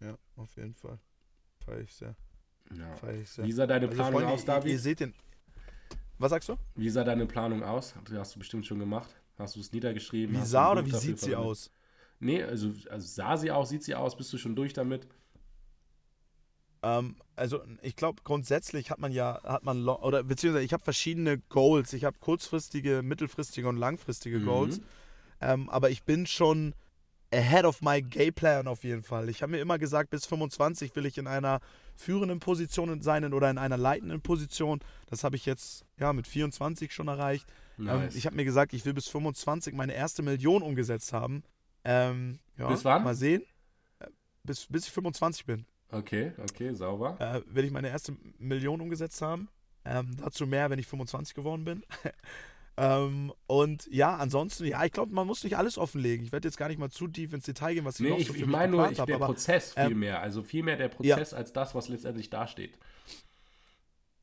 Ja, 0.00 0.16
auf 0.36 0.54
jeden 0.56 0.74
Fall. 0.74 0.98
Feier 1.64 1.80
ich 1.80 1.94
sehr. 1.94 2.14
Ja. 2.76 2.94
Feier 2.96 3.20
ich 3.20 3.30
sehr. 3.30 3.44
Wie 3.44 3.52
sah 3.52 3.66
deine 3.66 3.86
Also, 3.86 3.96
Planung 3.96 4.20
Freunde, 4.20 4.34
aus, 4.34 4.40
ihr, 4.42 4.46
David? 4.46 4.72
ihr 4.72 4.78
seht 4.78 5.00
den. 5.00 5.14
Was 6.18 6.30
sagst 6.30 6.48
du? 6.48 6.56
Wie 6.76 6.90
sah 6.90 7.04
deine 7.04 7.26
Planung 7.26 7.62
aus? 7.62 7.94
Hast 8.12 8.34
du 8.34 8.38
bestimmt 8.38 8.66
schon 8.66 8.78
gemacht. 8.78 9.14
Hast 9.38 9.56
du 9.56 9.60
es 9.60 9.72
niedergeschrieben? 9.72 10.40
Wie 10.40 10.46
sah 10.46 10.72
oder 10.72 10.86
wie 10.86 10.90
sieht 10.90 11.18
sie 11.18 11.30
verwendet? 11.30 11.50
aus? 11.50 11.70
Nee, 12.20 12.42
also, 12.42 12.72
also 12.88 13.06
sah 13.06 13.36
sie 13.36 13.50
aus, 13.50 13.68
sieht 13.68 13.82
sie 13.82 13.94
aus, 13.94 14.16
bist 14.16 14.32
du 14.32 14.38
schon 14.38 14.54
durch 14.54 14.72
damit? 14.72 15.06
Ähm, 16.82 17.16
also 17.34 17.62
ich 17.82 17.96
glaube 17.96 18.22
grundsätzlich 18.24 18.90
hat 18.90 18.98
man 18.98 19.10
ja, 19.10 19.40
hat 19.42 19.64
man, 19.64 19.86
oder 19.88 20.22
beziehungsweise 20.22 20.64
ich 20.64 20.72
habe 20.72 20.84
verschiedene 20.84 21.38
Goals. 21.48 21.92
Ich 21.92 22.04
habe 22.04 22.16
kurzfristige, 22.20 23.02
mittelfristige 23.02 23.68
und 23.68 23.76
langfristige 23.76 24.38
Mhm. 24.38 24.44
Goals. 24.44 24.80
Ähm, 25.40 25.68
aber 25.68 25.90
ich 25.90 26.04
bin 26.04 26.26
schon 26.26 26.74
ahead 27.34 27.64
of 27.64 27.82
my 27.82 28.00
Gay 28.00 28.30
Plan 28.30 28.66
auf 28.66 28.84
jeden 28.84 29.02
Fall. 29.02 29.28
Ich 29.28 29.42
habe 29.42 29.52
mir 29.52 29.58
immer 29.60 29.78
gesagt, 29.78 30.10
bis 30.10 30.26
25 30.26 30.94
will 30.96 31.06
ich 31.06 31.18
in 31.18 31.26
einer 31.26 31.60
führenden 31.96 32.40
Position 32.40 33.00
sein 33.02 33.32
oder 33.32 33.50
in 33.50 33.58
einer 33.58 33.76
leitenden 33.76 34.20
Position. 34.20 34.80
Das 35.06 35.24
habe 35.24 35.36
ich 35.36 35.46
jetzt 35.46 35.84
ja 35.98 36.12
mit 36.12 36.26
24 36.26 36.92
schon 36.92 37.08
erreicht. 37.08 37.46
Ähm, 37.78 37.84
Nice. 37.86 38.14
ich 38.14 38.26
habe 38.26 38.36
mir 38.36 38.44
gesagt, 38.44 38.72
ich 38.72 38.84
will 38.84 38.94
bis 38.94 39.08
25 39.08 39.74
meine 39.74 39.94
erste 39.94 40.22
Million 40.22 40.62
umgesetzt 40.62 41.12
haben. 41.12 41.42
Ähm, 41.84 42.38
ja, 42.56 42.68
Bis 42.68 42.84
wann? 42.84 43.04
Mal 43.04 43.14
sehen. 43.14 43.42
Äh, 43.98 44.06
Bis, 44.44 44.66
bis 44.66 44.86
ich 44.86 44.92
25 44.92 45.44
bin 45.44 45.66
okay, 45.94 46.32
okay, 46.42 46.72
sauber. 46.74 47.16
äh, 47.20 47.40
will 47.54 47.64
ich 47.64 47.70
meine 47.70 47.88
erste 47.88 48.16
Million 48.38 48.80
umgesetzt 48.80 49.22
haben. 49.22 49.48
Ähm, 49.84 50.16
dazu 50.16 50.46
mehr, 50.46 50.70
wenn 50.70 50.78
ich 50.78 50.86
25 50.86 51.34
geworden 51.34 51.64
bin. 51.64 51.84
ähm, 52.76 53.32
und 53.46 53.86
ja, 53.90 54.16
ansonsten, 54.16 54.64
ja, 54.64 54.84
ich 54.84 54.90
glaube, 54.90 55.12
man 55.12 55.26
muss 55.26 55.44
nicht 55.44 55.56
alles 55.56 55.78
offenlegen. 55.78 56.24
Ich 56.26 56.32
werde 56.32 56.48
jetzt 56.48 56.56
gar 56.56 56.68
nicht 56.68 56.78
mal 56.78 56.90
zu 56.90 57.06
tief 57.06 57.32
ins 57.32 57.44
Detail 57.44 57.74
gehen, 57.74 57.84
was 57.84 58.00
ich 58.00 58.06
Nee, 58.06 58.10
noch 58.10 58.18
ich, 58.18 58.26
so 58.26 58.32
für 58.32 58.40
ich 58.40 58.46
meine 58.46 58.72
nur 58.72 58.90
ich, 58.90 58.98
habe. 58.98 59.06
der 59.06 59.16
Aber 59.16 59.26
Prozess 59.26 59.74
viel 59.74 59.92
ähm, 59.92 60.00
mehr. 60.00 60.20
Also 60.20 60.42
viel 60.42 60.64
mehr 60.64 60.76
der 60.76 60.88
Prozess 60.88 61.32
als 61.32 61.52
das, 61.52 61.74
was 61.74 61.88
letztendlich 61.88 62.30
dasteht. 62.30 62.78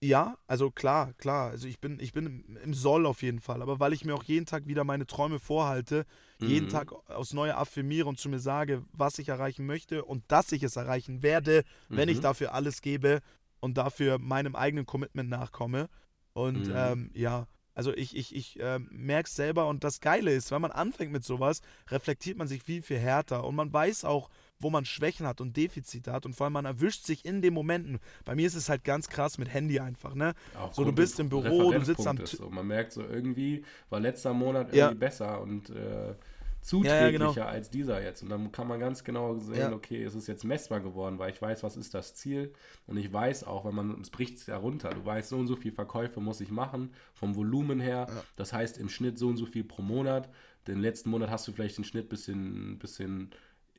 Ja, 0.04 0.38
also 0.48 0.72
klar, 0.72 1.14
klar. 1.14 1.52
Also 1.52 1.68
ich 1.68 1.80
bin, 1.80 2.00
ich 2.00 2.12
bin 2.12 2.58
im 2.64 2.74
Soll 2.74 3.06
auf 3.06 3.22
jeden 3.22 3.40
Fall. 3.40 3.62
Aber 3.62 3.80
weil 3.80 3.94
ich 3.94 4.04
mir 4.04 4.16
auch 4.16 4.24
jeden 4.24 4.48
Tag 4.48 4.68
wieder 4.68 4.84
meine 4.84 5.06
Träume 5.06 5.40
vorhalte, 5.40 6.06
mhm. 6.40 6.48
jeden 6.48 6.70
Tag 6.70 6.92
aufs 7.10 7.34
Neue 7.34 7.56
affirmiere 7.56 8.10
und 8.10 8.20
zu 8.20 8.28
mir 8.28 8.40
sage, 8.40 8.84
was 8.92 9.20
ich 9.20 9.30
erreichen 9.30 9.66
möchte 9.66 10.04
und 10.04 10.24
dass 10.28 10.52
ich 10.52 10.64
es 10.64 10.76
erreichen 10.76 11.24
werde, 11.24 11.64
mhm. 11.88 11.98
wenn 11.98 12.10
ich 12.10 12.18
mhm. 12.18 12.24
dafür 12.24 12.54
alles 12.54 12.82
gebe 12.82 13.22
und 13.60 13.78
dafür 13.78 14.18
meinem 14.18 14.56
eigenen 14.56 14.88
Commitment 14.88 15.30
nachkomme. 15.30 15.88
Und 16.34 16.68
mhm. 16.68 16.74
ähm, 16.76 17.12
ja, 17.14 17.48
also 17.74 17.94
ich, 17.94 18.16
ich, 18.16 18.36
ich 18.36 18.60
äh, 18.60 18.80
merke 18.90 19.28
es 19.28 19.36
selber 19.36 19.68
und 19.68 19.84
das 19.84 20.00
Geile 20.00 20.34
ist, 20.34 20.52
wenn 20.52 20.62
man 20.62 20.72
anfängt 20.72 21.12
mit 21.12 21.24
sowas, 21.24 21.62
reflektiert 21.90 22.38
man 22.38 22.48
sich 22.48 22.64
viel, 22.64 22.82
viel 22.82 23.00
härter 23.00 23.44
und 23.46 23.56
man 23.56 23.72
weiß 23.72 24.06
auch, 24.06 24.30
wo 24.60 24.70
man 24.70 24.86
Schwächen 24.86 25.26
hat 25.26 25.42
und 25.42 25.58
Defizite 25.58 26.12
hat 26.12 26.26
und 26.26 26.36
vor 26.36 26.46
allem 26.46 26.54
man 26.54 26.66
erwischt 26.66 27.06
sich 27.06 27.26
in 27.26 27.42
den 27.42 27.54
Momenten. 27.54 28.00
Bei 28.26 28.36
mir 28.36 28.46
ist 28.46 28.56
es 28.56 28.70
halt 28.70 28.84
ganz 28.84 29.10
krass 29.10 29.38
mit 29.38 29.52
Handy 29.52 29.80
einfach, 29.80 30.14
ne? 30.14 30.34
Auch 30.58 30.74
so, 30.74 30.84
du 30.84 30.92
bist 30.92 31.20
im 31.20 31.30
Büro, 31.30 31.72
du 31.72 31.84
sitzt 31.84 32.06
am 32.06 32.24
so. 32.26 32.50
Man 32.50 32.68
merkt 32.68 32.92
so, 32.92 33.02
irgendwie 33.02 33.66
war 33.90 34.00
letzter 34.00 34.34
Monat 34.34 34.68
irgendwie 34.68 34.78
ja. 34.78 34.94
besser 34.94 35.42
und 35.42 35.70
äh, 35.70 36.14
zuträglicher 36.62 37.02
ja, 37.02 37.28
ja, 37.28 37.34
genau. 37.34 37.46
als 37.46 37.70
dieser 37.70 38.02
jetzt. 38.02 38.24
Und 38.24 38.30
dann 38.30 38.52
kann 38.52 38.68
man 38.68 38.80
ganz 38.80 39.04
genau 39.04 39.36
sehen, 39.36 39.58
ja. 39.58 39.74
okay, 39.74 40.04
es 40.04 40.16
ist 40.16 40.28
jetzt 40.28 40.44
messbar 40.44 40.80
geworden, 40.80 41.20
weil 41.20 41.32
ich 41.32 41.42
weiß, 41.42 41.64
was 41.64 41.76
ist 41.76 41.94
das 41.94 42.16
Ziel. 42.16 42.54
Und 42.88 42.98
ich 42.98 43.12
weiß 43.12 43.46
auch, 43.46 43.66
wenn 43.66 43.76
man, 43.76 44.00
es 44.02 44.10
bricht 44.10 44.38
es 44.38 44.46
ja 44.46 44.58
runter, 44.58 44.92
du 44.92 45.06
weißt, 45.06 45.30
so 45.30 45.38
und 45.38 45.48
so 45.48 45.56
viel 45.56 45.72
Verkäufe 45.72 46.20
muss 46.20 46.42
ich 46.42 46.52
machen, 46.52 46.94
vom 47.14 47.36
Volumen 47.36 47.80
her. 47.80 48.08
Das 48.36 48.54
heißt 48.54 48.78
im 48.78 48.90
Schnitt 48.90 49.18
so 49.18 49.28
und 49.28 49.38
so 49.38 49.46
viel 49.46 49.64
pro 49.64 49.82
Monat. 49.82 50.30
Den 50.68 50.80
letzten 50.80 51.10
Monat 51.10 51.30
hast 51.30 51.48
du 51.48 51.52
vielleicht 51.52 51.78
den 51.78 51.84
Schnitt 51.84 52.06
ein 52.06 52.10
bisschen, 52.10 52.80
bisschen 52.80 53.32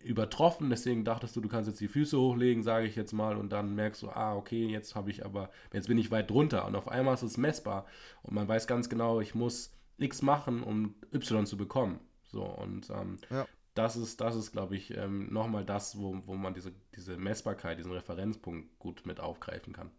übertroffen, 0.04 0.70
deswegen 0.70 1.04
dachtest 1.04 1.36
du, 1.36 1.40
du 1.40 1.48
kannst 1.48 1.68
jetzt 1.68 1.80
die 1.80 1.88
Füße 1.88 2.18
hochlegen, 2.18 2.62
sage 2.62 2.86
ich 2.86 2.96
jetzt 2.96 3.12
mal, 3.12 3.36
und 3.36 3.52
dann 3.52 3.74
merkst 3.74 4.02
du, 4.02 4.10
ah, 4.10 4.34
okay, 4.34 4.66
jetzt 4.66 4.94
habe 4.94 5.10
ich 5.10 5.24
aber, 5.24 5.50
jetzt 5.72 5.88
bin 5.88 5.98
ich 5.98 6.10
weit 6.10 6.30
drunter 6.30 6.66
und 6.66 6.74
auf 6.74 6.88
einmal 6.88 7.14
ist 7.14 7.22
es 7.22 7.36
messbar 7.36 7.86
und 8.22 8.34
man 8.34 8.48
weiß 8.48 8.66
ganz 8.66 8.88
genau, 8.88 9.20
ich 9.20 9.34
muss 9.34 9.72
X 9.98 10.22
machen, 10.22 10.62
um 10.62 10.94
Y 11.12 11.46
zu 11.46 11.56
bekommen. 11.56 12.00
So, 12.32 12.44
und 12.44 12.88
ähm, 12.90 13.18
ja. 13.30 13.46
das 13.74 13.96
ist, 13.96 14.20
das 14.20 14.34
ist, 14.34 14.52
glaube 14.52 14.74
ich, 14.74 14.96
ähm, 14.96 15.32
nochmal 15.32 15.64
das, 15.64 15.98
wo, 15.98 16.18
wo 16.26 16.34
man 16.34 16.54
diese, 16.54 16.72
diese 16.96 17.16
Messbarkeit, 17.16 17.78
diesen 17.78 17.92
Referenzpunkt 17.92 18.78
gut 18.78 19.04
mit 19.06 19.20
aufgreifen 19.20 19.72
kann. 19.72 19.90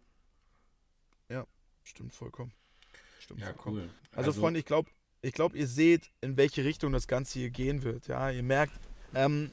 Ja, 1.28 1.46
stimmt 1.84 2.12
vollkommen. 2.12 2.52
Stimmt 3.20 3.40
ja, 3.40 3.46
vollkommen. 3.46 3.76
cool. 3.76 3.90
Also, 4.12 4.30
also 4.30 4.40
Freunde, 4.40 4.58
ich 4.58 4.66
glaube, 4.66 4.90
ich 5.22 5.32
glaube, 5.32 5.56
ihr 5.56 5.68
seht, 5.68 6.10
in 6.20 6.36
welche 6.36 6.64
Richtung 6.64 6.92
das 6.92 7.06
Ganze 7.06 7.38
hier 7.38 7.50
gehen 7.50 7.82
wird. 7.82 8.08
Ja, 8.08 8.30
ihr 8.30 8.42
merkt, 8.42 8.78
ähm, 9.14 9.52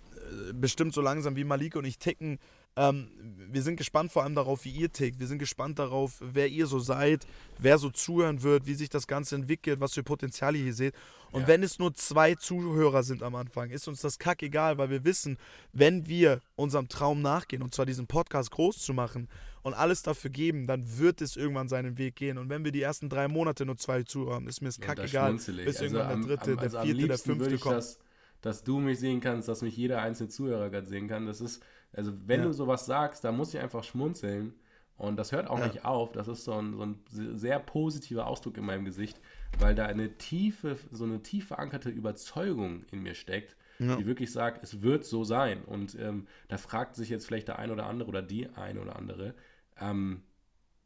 bestimmt 0.53 0.93
so 0.93 1.01
langsam 1.01 1.35
wie 1.35 1.43
Malik 1.43 1.75
und 1.75 1.85
ich 1.85 1.99
ticken. 1.99 2.39
Ähm, 2.77 3.09
wir 3.51 3.61
sind 3.61 3.75
gespannt 3.75 4.11
vor 4.11 4.23
allem 4.23 4.35
darauf, 4.35 4.63
wie 4.63 4.71
ihr 4.71 4.91
tickt. 4.91 5.19
Wir 5.19 5.27
sind 5.27 5.39
gespannt 5.39 5.77
darauf, 5.77 6.21
wer 6.21 6.47
ihr 6.47 6.67
so 6.67 6.79
seid, 6.79 7.27
wer 7.57 7.77
so 7.77 7.89
zuhören 7.89 8.43
wird, 8.43 8.65
wie 8.65 8.75
sich 8.75 8.89
das 8.89 9.07
Ganze 9.07 9.35
entwickelt, 9.35 9.81
was 9.81 9.93
für 9.93 10.03
Potenziale 10.03 10.57
ihr 10.57 10.73
seht. 10.73 10.95
Und 11.31 11.41
ja. 11.41 11.47
wenn 11.47 11.63
es 11.63 11.79
nur 11.79 11.93
zwei 11.93 12.35
Zuhörer 12.35 13.03
sind 13.03 13.23
am 13.23 13.35
Anfang, 13.35 13.69
ist 13.71 13.87
uns 13.87 14.01
das 14.01 14.19
kack 14.19 14.41
egal, 14.41 14.77
weil 14.77 14.89
wir 14.89 15.03
wissen, 15.03 15.37
wenn 15.73 16.07
wir 16.07 16.41
unserem 16.55 16.87
Traum 16.87 17.21
nachgehen, 17.21 17.61
und 17.61 17.73
zwar 17.73 17.85
diesen 17.85 18.07
Podcast 18.07 18.51
groß 18.51 18.77
zu 18.79 18.93
machen 18.93 19.27
und 19.63 19.73
alles 19.73 20.01
dafür 20.01 20.29
geben, 20.29 20.65
dann 20.65 20.97
wird 20.97 21.21
es 21.21 21.35
irgendwann 21.35 21.67
seinen 21.67 21.97
Weg 21.97 22.15
gehen. 22.15 22.37
Und 22.37 22.49
wenn 22.49 22.63
wir 22.63 22.71
die 22.71 22.81
ersten 22.81 23.09
drei 23.09 23.27
Monate 23.27 23.65
nur 23.65 23.77
zwei 23.77 24.03
Zuhörer 24.03 24.35
haben, 24.35 24.47
ist 24.47 24.61
mir 24.61 24.69
es 24.69 24.79
kack 24.79 24.99
egal, 24.99 25.33
bis 25.33 25.47
also 25.49 25.83
irgendwann 25.83 26.25
der 26.25 26.37
dritte, 26.37 26.51
am, 26.53 26.59
also 26.59 26.77
der 26.77 26.85
vierte, 26.85 27.07
der 27.07 27.17
fünfte 27.17 27.57
kommt. 27.57 27.75
Das, 27.75 27.99
dass 28.41 28.63
du 28.63 28.79
mich 28.79 28.99
sehen 28.99 29.19
kannst, 29.19 29.47
dass 29.47 29.61
mich 29.61 29.75
jeder 29.75 30.01
einzelne 30.01 30.29
Zuhörer 30.29 30.69
gerade 30.69 30.87
sehen 30.87 31.07
kann. 31.07 31.25
Das 31.25 31.41
ist, 31.41 31.61
also 31.93 32.13
wenn 32.25 32.41
ja. 32.41 32.45
du 32.47 32.53
sowas 32.53 32.85
sagst, 32.85 33.23
da 33.23 33.31
muss 33.31 33.53
ich 33.53 33.59
einfach 33.59 33.83
schmunzeln. 33.83 34.53
Und 34.97 35.15
das 35.15 35.31
hört 35.31 35.49
auch 35.49 35.57
ja. 35.57 35.65
nicht 35.65 35.83
auf. 35.83 36.11
Das 36.11 36.27
ist 36.27 36.43
so 36.43 36.53
ein, 36.53 36.75
so 36.75 36.83
ein 36.83 36.99
sehr 37.09 37.57
positiver 37.59 38.27
Ausdruck 38.27 38.57
in 38.57 38.65
meinem 38.65 38.85
Gesicht, 38.85 39.19
weil 39.57 39.73
da 39.73 39.87
eine 39.87 40.17
tiefe, 40.17 40.77
so 40.91 41.05
eine 41.05 41.23
tief 41.23 41.47
verankerte 41.47 41.89
Überzeugung 41.89 42.85
in 42.91 43.01
mir 43.01 43.15
steckt, 43.15 43.55
ja. 43.79 43.95
die 43.95 44.05
wirklich 44.05 44.31
sagt, 44.31 44.63
es 44.63 44.83
wird 44.83 45.03
so 45.03 45.23
sein. 45.23 45.63
Und 45.63 45.97
ähm, 45.99 46.27
da 46.49 46.57
fragt 46.57 46.95
sich 46.95 47.09
jetzt 47.09 47.25
vielleicht 47.25 47.47
der 47.47 47.57
ein 47.57 47.71
oder 47.71 47.87
andere 47.87 48.09
oder 48.09 48.21
die 48.21 48.49
eine 48.49 48.79
oder 48.79 48.95
andere, 48.95 49.33
ähm, 49.79 50.21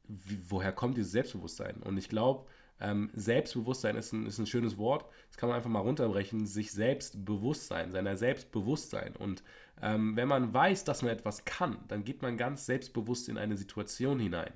wie, 0.07 0.39
woher 0.47 0.71
kommt 0.71 0.95
dieses 0.95 1.11
Selbstbewusstsein? 1.11 1.77
Und 1.83 1.97
ich 1.97 2.07
glaube, 2.07 2.45
ähm, 2.79 3.09
Selbstbewusstsein 3.13 3.95
ist 3.95 4.13
ein, 4.13 4.25
ist 4.25 4.37
ein 4.37 4.45
schönes 4.45 4.77
Wort. 4.77 5.05
Das 5.27 5.37
kann 5.37 5.49
man 5.49 5.57
einfach 5.57 5.69
mal 5.69 5.79
runterbrechen. 5.79 6.45
Sich 6.45 6.71
selbst 6.71 7.25
bewusst 7.25 7.67
sein, 7.67 7.91
seiner 7.91 8.17
Selbstbewusstsein. 8.17 9.15
Und 9.15 9.43
ähm, 9.81 10.15
wenn 10.15 10.27
man 10.27 10.53
weiß, 10.53 10.83
dass 10.83 11.01
man 11.01 11.11
etwas 11.11 11.45
kann, 11.45 11.77
dann 11.87 12.03
geht 12.03 12.21
man 12.21 12.37
ganz 12.37 12.65
selbstbewusst 12.65 13.29
in 13.29 13.37
eine 13.37 13.57
Situation 13.57 14.19
hinein. 14.19 14.53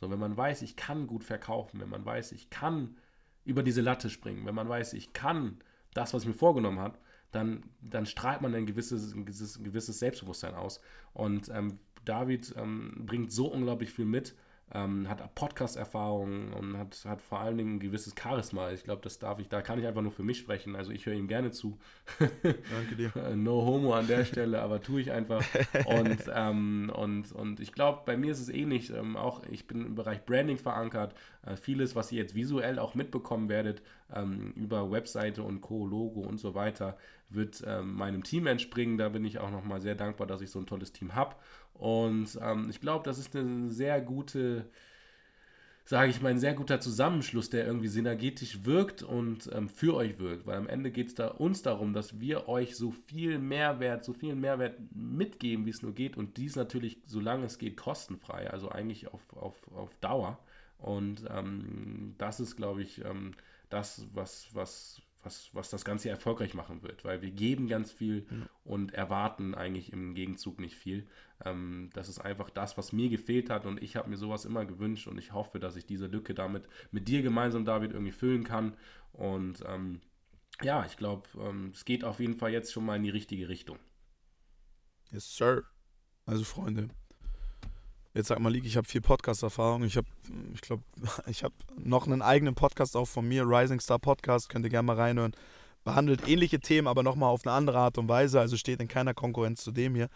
So, 0.00 0.10
wenn 0.10 0.18
man 0.18 0.36
weiß, 0.36 0.62
ich 0.62 0.76
kann 0.76 1.06
gut 1.06 1.24
verkaufen, 1.24 1.80
wenn 1.80 1.88
man 1.88 2.04
weiß, 2.04 2.32
ich 2.32 2.50
kann 2.50 2.96
über 3.44 3.62
diese 3.62 3.80
Latte 3.80 4.10
springen, 4.10 4.46
wenn 4.46 4.54
man 4.54 4.68
weiß, 4.68 4.94
ich 4.94 5.12
kann 5.12 5.58
das, 5.94 6.14
was 6.14 6.22
ich 6.22 6.28
mir 6.28 6.34
vorgenommen 6.34 6.78
habe, 6.78 6.98
dann, 7.32 7.64
dann 7.80 8.06
strahlt 8.06 8.40
man 8.40 8.54
ein 8.54 8.66
gewisses, 8.66 9.14
ein 9.14 9.24
gewisses, 9.24 9.58
ein 9.58 9.64
gewisses 9.64 9.98
Selbstbewusstsein 9.98 10.54
aus. 10.54 10.80
Und 11.12 11.48
ähm, 11.48 11.78
David 12.04 12.54
ähm, 12.56 13.04
bringt 13.06 13.32
so 13.32 13.46
unglaublich 13.46 13.90
viel 13.92 14.04
mit 14.04 14.34
ähm, 14.74 15.08
hat 15.08 15.34
Podcast-Erfahrung 15.34 16.52
und 16.52 16.78
hat, 16.78 17.04
hat 17.04 17.20
vor 17.20 17.40
allen 17.40 17.58
Dingen 17.58 17.76
ein 17.76 17.80
gewisses 17.80 18.14
Charisma. 18.20 18.70
Ich 18.70 18.84
glaube, 18.84 19.02
das 19.02 19.18
darf 19.18 19.38
ich, 19.38 19.48
da 19.48 19.60
kann 19.60 19.78
ich 19.78 19.86
einfach 19.86 20.02
nur 20.02 20.12
für 20.12 20.22
mich 20.22 20.38
sprechen. 20.38 20.76
Also 20.76 20.92
ich 20.92 21.06
höre 21.06 21.14
ihm 21.14 21.28
gerne 21.28 21.50
zu. 21.50 21.78
Danke 22.18 22.96
dir. 22.96 23.12
no 23.36 23.64
homo 23.64 23.94
an 23.94 24.06
der 24.06 24.24
Stelle, 24.24 24.62
aber 24.62 24.80
tue 24.80 25.00
ich 25.00 25.12
einfach. 25.12 25.44
Und, 25.86 26.18
ähm, 26.34 26.92
und, 26.94 27.32
und 27.32 27.60
ich 27.60 27.72
glaube, 27.72 28.02
bei 28.06 28.16
mir 28.16 28.32
ist 28.32 28.40
es 28.40 28.48
ähnlich. 28.48 28.90
Ähm, 28.90 29.16
auch 29.16 29.42
ich 29.50 29.66
bin 29.66 29.84
im 29.84 29.94
Bereich 29.94 30.24
Branding 30.24 30.58
verankert. 30.58 31.14
Äh, 31.44 31.56
vieles, 31.56 31.94
was 31.94 32.10
ihr 32.12 32.22
jetzt 32.22 32.34
visuell 32.34 32.78
auch 32.78 32.94
mitbekommen 32.94 33.48
werdet, 33.48 33.82
ähm, 34.14 34.52
über 34.56 34.90
Webseite 34.90 35.42
und 35.42 35.60
Co., 35.60 35.86
Logo 35.86 36.20
und 36.20 36.38
so 36.38 36.54
weiter, 36.54 36.96
wird 37.34 37.62
ähm, 37.66 37.94
meinem 37.94 38.22
Team 38.22 38.46
entspringen. 38.46 38.98
Da 38.98 39.08
bin 39.08 39.24
ich 39.24 39.38
auch 39.38 39.50
nochmal 39.50 39.80
sehr 39.80 39.94
dankbar, 39.94 40.26
dass 40.26 40.40
ich 40.40 40.50
so 40.50 40.58
ein 40.58 40.66
tolles 40.66 40.92
Team 40.92 41.14
habe. 41.14 41.36
Und 41.74 42.38
ähm, 42.40 42.68
ich 42.70 42.80
glaube, 42.80 43.04
das 43.04 43.18
ist 43.18 43.34
eine 43.34 43.70
sehr 43.70 44.00
gute, 44.00 44.70
sage 45.84 46.10
ich 46.10 46.22
mal, 46.22 46.30
ein 46.30 46.38
sehr 46.38 46.54
guter 46.54 46.80
Zusammenschluss, 46.80 47.50
der 47.50 47.66
irgendwie 47.66 47.88
synergetisch 47.88 48.64
wirkt 48.64 49.02
und 49.02 49.50
ähm, 49.52 49.68
für 49.68 49.94
euch 49.94 50.18
wirkt. 50.18 50.46
Weil 50.46 50.56
am 50.56 50.68
Ende 50.68 50.90
geht 50.90 51.08
es 51.08 51.14
da 51.14 51.28
uns 51.28 51.62
darum, 51.62 51.92
dass 51.92 52.20
wir 52.20 52.48
euch 52.48 52.76
so 52.76 52.92
viel 52.92 53.38
Mehrwert, 53.38 54.04
so 54.04 54.12
viel 54.12 54.34
Mehrwert 54.36 54.78
mitgeben, 54.94 55.66
wie 55.66 55.70
es 55.70 55.82
nur 55.82 55.92
geht. 55.92 56.16
Und 56.16 56.36
dies 56.36 56.56
natürlich, 56.56 56.98
solange 57.06 57.46
es 57.46 57.58
geht, 57.58 57.76
kostenfrei. 57.76 58.48
Also 58.50 58.70
eigentlich 58.70 59.12
auf, 59.12 59.20
auf, 59.36 59.56
auf 59.74 59.94
Dauer. 60.00 60.38
Und 60.78 61.24
ähm, 61.30 62.14
das 62.18 62.40
ist, 62.40 62.56
glaube 62.56 62.82
ich, 62.82 63.04
ähm, 63.04 63.34
das, 63.70 64.06
was, 64.12 64.48
was, 64.52 65.01
was, 65.22 65.50
was 65.52 65.70
das 65.70 65.84
Ganze 65.84 66.10
erfolgreich 66.10 66.54
machen 66.54 66.82
wird, 66.82 67.04
weil 67.04 67.22
wir 67.22 67.30
geben 67.30 67.68
ganz 67.68 67.92
viel 67.92 68.26
mhm. 68.28 68.48
und 68.64 68.94
erwarten 68.94 69.54
eigentlich 69.54 69.92
im 69.92 70.14
Gegenzug 70.14 70.58
nicht 70.60 70.76
viel. 70.76 71.06
Ähm, 71.44 71.90
das 71.94 72.08
ist 72.08 72.18
einfach 72.18 72.50
das, 72.50 72.76
was 72.76 72.92
mir 72.92 73.08
gefehlt 73.08 73.50
hat 73.50 73.66
und 73.66 73.82
ich 73.82 73.96
habe 73.96 74.10
mir 74.10 74.16
sowas 74.16 74.44
immer 74.44 74.64
gewünscht 74.64 75.06
und 75.06 75.18
ich 75.18 75.32
hoffe, 75.32 75.58
dass 75.58 75.76
ich 75.76 75.86
diese 75.86 76.06
Lücke 76.06 76.34
damit 76.34 76.68
mit 76.90 77.08
dir 77.08 77.22
gemeinsam, 77.22 77.64
David, 77.64 77.92
irgendwie 77.92 78.12
füllen 78.12 78.44
kann. 78.44 78.76
Und 79.12 79.62
ähm, 79.66 80.00
ja, 80.62 80.84
ich 80.86 80.96
glaube, 80.96 81.28
ähm, 81.38 81.70
es 81.72 81.84
geht 81.84 82.04
auf 82.04 82.20
jeden 82.20 82.36
Fall 82.36 82.52
jetzt 82.52 82.72
schon 82.72 82.84
mal 82.84 82.96
in 82.96 83.02
die 83.02 83.10
richtige 83.10 83.48
Richtung. 83.48 83.78
Yes, 85.10 85.34
sir. 85.36 85.64
Also, 86.24 86.44
Freunde, 86.44 86.88
Jetzt 88.14 88.28
sag 88.28 88.40
mal, 88.40 88.52
League, 88.52 88.66
ich 88.66 88.76
habe 88.76 88.86
viel 88.86 89.00
Podcast-Erfahrung. 89.00 89.84
Ich 89.84 89.96
habe, 89.96 90.06
ich 90.52 90.60
glaube, 90.60 90.82
ich 91.26 91.44
habe 91.44 91.54
noch 91.82 92.06
einen 92.06 92.20
eigenen 92.20 92.54
Podcast 92.54 92.94
auch 92.94 93.08
von 93.08 93.26
mir, 93.26 93.44
Rising 93.44 93.80
Star 93.80 93.98
Podcast, 93.98 94.50
könnt 94.50 94.66
ihr 94.66 94.70
gerne 94.70 94.86
mal 94.86 94.96
reinhören. 94.96 95.32
Behandelt 95.82 96.28
ähnliche 96.28 96.60
Themen, 96.60 96.88
aber 96.88 97.02
nochmal 97.02 97.30
auf 97.30 97.46
eine 97.46 97.54
andere 97.54 97.78
Art 97.78 97.96
und 97.96 98.08
Weise. 98.08 98.38
Also 98.38 98.58
steht 98.58 98.80
in 98.80 98.88
keiner 98.88 99.14
Konkurrenz 99.14 99.64
zu 99.64 99.72
dem 99.72 99.94
hier. 99.94 100.08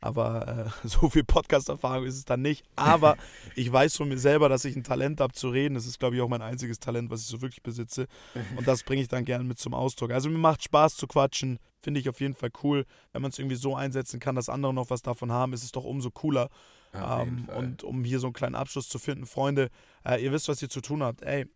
Aber 0.00 0.72
äh, 0.84 0.88
so 0.88 1.08
viel 1.08 1.22
Podcast-Erfahrung 1.22 2.04
ist 2.04 2.16
es 2.16 2.24
dann 2.24 2.42
nicht. 2.42 2.64
Aber 2.74 3.16
ich 3.54 3.72
weiß 3.72 3.96
von 3.96 4.08
mir 4.08 4.18
selber, 4.18 4.48
dass 4.48 4.64
ich 4.64 4.74
ein 4.74 4.82
Talent 4.82 5.20
habe 5.20 5.32
zu 5.32 5.48
reden. 5.48 5.76
Das 5.76 5.86
ist, 5.86 6.00
glaube 6.00 6.16
ich, 6.16 6.22
auch 6.22 6.28
mein 6.28 6.42
einziges 6.42 6.80
Talent, 6.80 7.08
was 7.10 7.20
ich 7.20 7.28
so 7.28 7.40
wirklich 7.40 7.62
besitze. 7.62 8.08
Und 8.56 8.66
das 8.66 8.82
bringe 8.82 9.00
ich 9.00 9.08
dann 9.08 9.24
gerne 9.24 9.44
mit 9.44 9.60
zum 9.60 9.74
Ausdruck. 9.74 10.10
Also 10.10 10.28
mir 10.28 10.38
macht 10.38 10.64
Spaß 10.64 10.96
zu 10.96 11.06
quatschen. 11.06 11.60
Finde 11.80 12.00
ich 12.00 12.08
auf 12.08 12.20
jeden 12.20 12.34
Fall 12.34 12.50
cool. 12.64 12.84
Wenn 13.12 13.22
man 13.22 13.30
es 13.30 13.38
irgendwie 13.38 13.56
so 13.56 13.76
einsetzen 13.76 14.18
kann, 14.18 14.34
dass 14.34 14.48
andere 14.48 14.74
noch 14.74 14.90
was 14.90 15.02
davon 15.02 15.30
haben, 15.30 15.52
ist 15.52 15.62
es 15.62 15.70
doch 15.70 15.84
umso 15.84 16.10
cooler. 16.10 16.50
Ähm, 16.94 17.48
und 17.56 17.82
um 17.82 18.04
hier 18.04 18.20
so 18.20 18.28
einen 18.28 18.34
kleinen 18.34 18.54
Abschluss 18.54 18.88
zu 18.88 18.98
finden, 18.98 19.26
Freunde, 19.26 19.70
äh, 20.04 20.22
ihr 20.22 20.32
wisst, 20.32 20.48
was 20.48 20.62
ihr 20.62 20.68
zu 20.68 20.80
tun 20.80 21.02
habt. 21.02 21.22
Ey, 21.22 21.46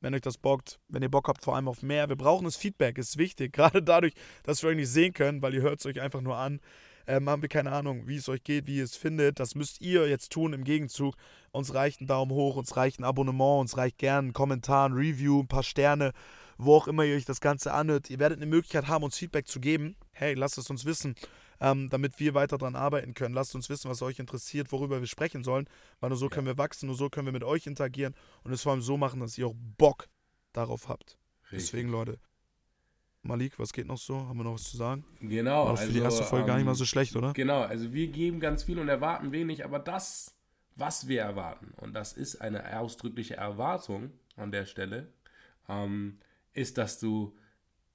wenn 0.00 0.14
euch 0.14 0.20
das 0.20 0.38
bockt, 0.38 0.78
wenn 0.88 1.02
ihr 1.02 1.10
Bock 1.10 1.28
habt, 1.28 1.42
vor 1.42 1.56
allem 1.56 1.68
auf 1.68 1.82
mehr. 1.82 2.08
Wir 2.08 2.16
brauchen 2.16 2.44
das 2.44 2.56
Feedback, 2.56 2.98
ist 2.98 3.18
wichtig. 3.18 3.52
Gerade 3.54 3.82
dadurch, 3.82 4.14
dass 4.42 4.62
wir 4.62 4.70
euch 4.70 4.76
nicht 4.76 4.90
sehen 4.90 5.12
können, 5.12 5.42
weil 5.42 5.54
ihr 5.54 5.62
hört 5.62 5.80
es 5.80 5.86
euch 5.86 6.00
einfach 6.00 6.20
nur 6.20 6.36
an. 6.36 6.60
Ähm, 7.06 7.28
haben 7.30 7.40
wir 7.40 7.48
keine 7.48 7.72
Ahnung, 7.72 8.06
wie 8.06 8.16
es 8.16 8.28
euch 8.28 8.44
geht, 8.44 8.66
wie 8.66 8.76
ihr 8.76 8.84
es 8.84 8.94
findet. 8.94 9.40
Das 9.40 9.54
müsst 9.54 9.80
ihr 9.80 10.06
jetzt 10.08 10.30
tun 10.30 10.52
im 10.52 10.62
Gegenzug. 10.62 11.14
Uns 11.52 11.72
reicht 11.72 12.02
ein 12.02 12.06
Daumen 12.06 12.32
hoch, 12.32 12.56
uns 12.56 12.76
reicht 12.76 13.00
ein 13.00 13.04
Abonnement, 13.04 13.60
uns 13.60 13.78
reicht 13.78 13.96
gern 13.96 14.28
ein 14.28 14.32
Kommentar, 14.34 14.88
ein 14.88 14.92
Review, 14.92 15.40
ein 15.40 15.48
paar 15.48 15.62
Sterne, 15.62 16.12
wo 16.58 16.74
auch 16.74 16.86
immer 16.86 17.04
ihr 17.04 17.16
euch 17.16 17.24
das 17.24 17.40
Ganze 17.40 17.72
anhört. 17.72 18.10
Ihr 18.10 18.18
werdet 18.18 18.38
eine 18.38 18.46
Möglichkeit 18.46 18.88
haben, 18.88 19.04
uns 19.04 19.16
Feedback 19.16 19.48
zu 19.48 19.58
geben. 19.58 19.96
Hey, 20.12 20.34
lasst 20.34 20.58
es 20.58 20.68
uns 20.68 20.84
wissen. 20.84 21.14
Ähm, 21.60 21.88
damit 21.90 22.18
wir 22.20 22.34
weiter 22.34 22.58
daran 22.58 22.76
arbeiten 22.76 23.14
können. 23.14 23.34
Lasst 23.34 23.54
uns 23.54 23.68
wissen, 23.68 23.90
was 23.90 24.02
euch 24.02 24.18
interessiert, 24.18 24.72
worüber 24.72 25.00
wir 25.00 25.06
sprechen 25.06 25.42
sollen, 25.42 25.68
weil 26.00 26.10
nur 26.10 26.18
so 26.18 26.28
können 26.28 26.46
wir 26.46 26.58
wachsen, 26.58 26.86
nur 26.86 26.96
so 26.96 27.08
können 27.08 27.26
wir 27.26 27.32
mit 27.32 27.44
euch 27.44 27.66
interagieren 27.66 28.14
und 28.44 28.52
es 28.52 28.62
vor 28.62 28.72
allem 28.72 28.82
so 28.82 28.96
machen, 28.96 29.20
dass 29.20 29.38
ihr 29.38 29.46
auch 29.46 29.56
Bock 29.76 30.08
darauf 30.52 30.88
habt. 30.88 31.18
Richtig. 31.50 31.70
Deswegen, 31.70 31.90
Leute, 31.90 32.18
Malik, 33.22 33.58
was 33.58 33.72
geht 33.72 33.86
noch 33.86 33.98
so? 33.98 34.16
Haben 34.26 34.38
wir 34.38 34.44
noch 34.44 34.54
was 34.54 34.64
zu 34.64 34.76
sagen? 34.76 35.04
Genau. 35.20 35.66
War 35.66 35.72
das 35.72 35.84
für 35.84 35.92
die 35.92 35.98
erste 35.98 36.24
Folge 36.24 36.42
ähm, 36.42 36.46
gar 36.46 36.56
nicht 36.56 36.66
mal 36.66 36.74
so 36.74 36.84
schlecht, 36.84 37.16
oder? 37.16 37.32
Genau, 37.32 37.62
also 37.62 37.92
wir 37.92 38.08
geben 38.08 38.40
ganz 38.40 38.62
viel 38.62 38.78
und 38.78 38.88
erwarten 38.88 39.32
wenig, 39.32 39.64
aber 39.64 39.78
das, 39.78 40.34
was 40.76 41.08
wir 41.08 41.22
erwarten, 41.22 41.72
und 41.76 41.94
das 41.94 42.12
ist 42.12 42.36
eine 42.36 42.78
ausdrückliche 42.78 43.36
Erwartung 43.36 44.12
an 44.36 44.52
der 44.52 44.66
Stelle, 44.66 45.08
ähm, 45.68 46.18
ist, 46.54 46.78
dass 46.78 46.98
du 46.98 47.36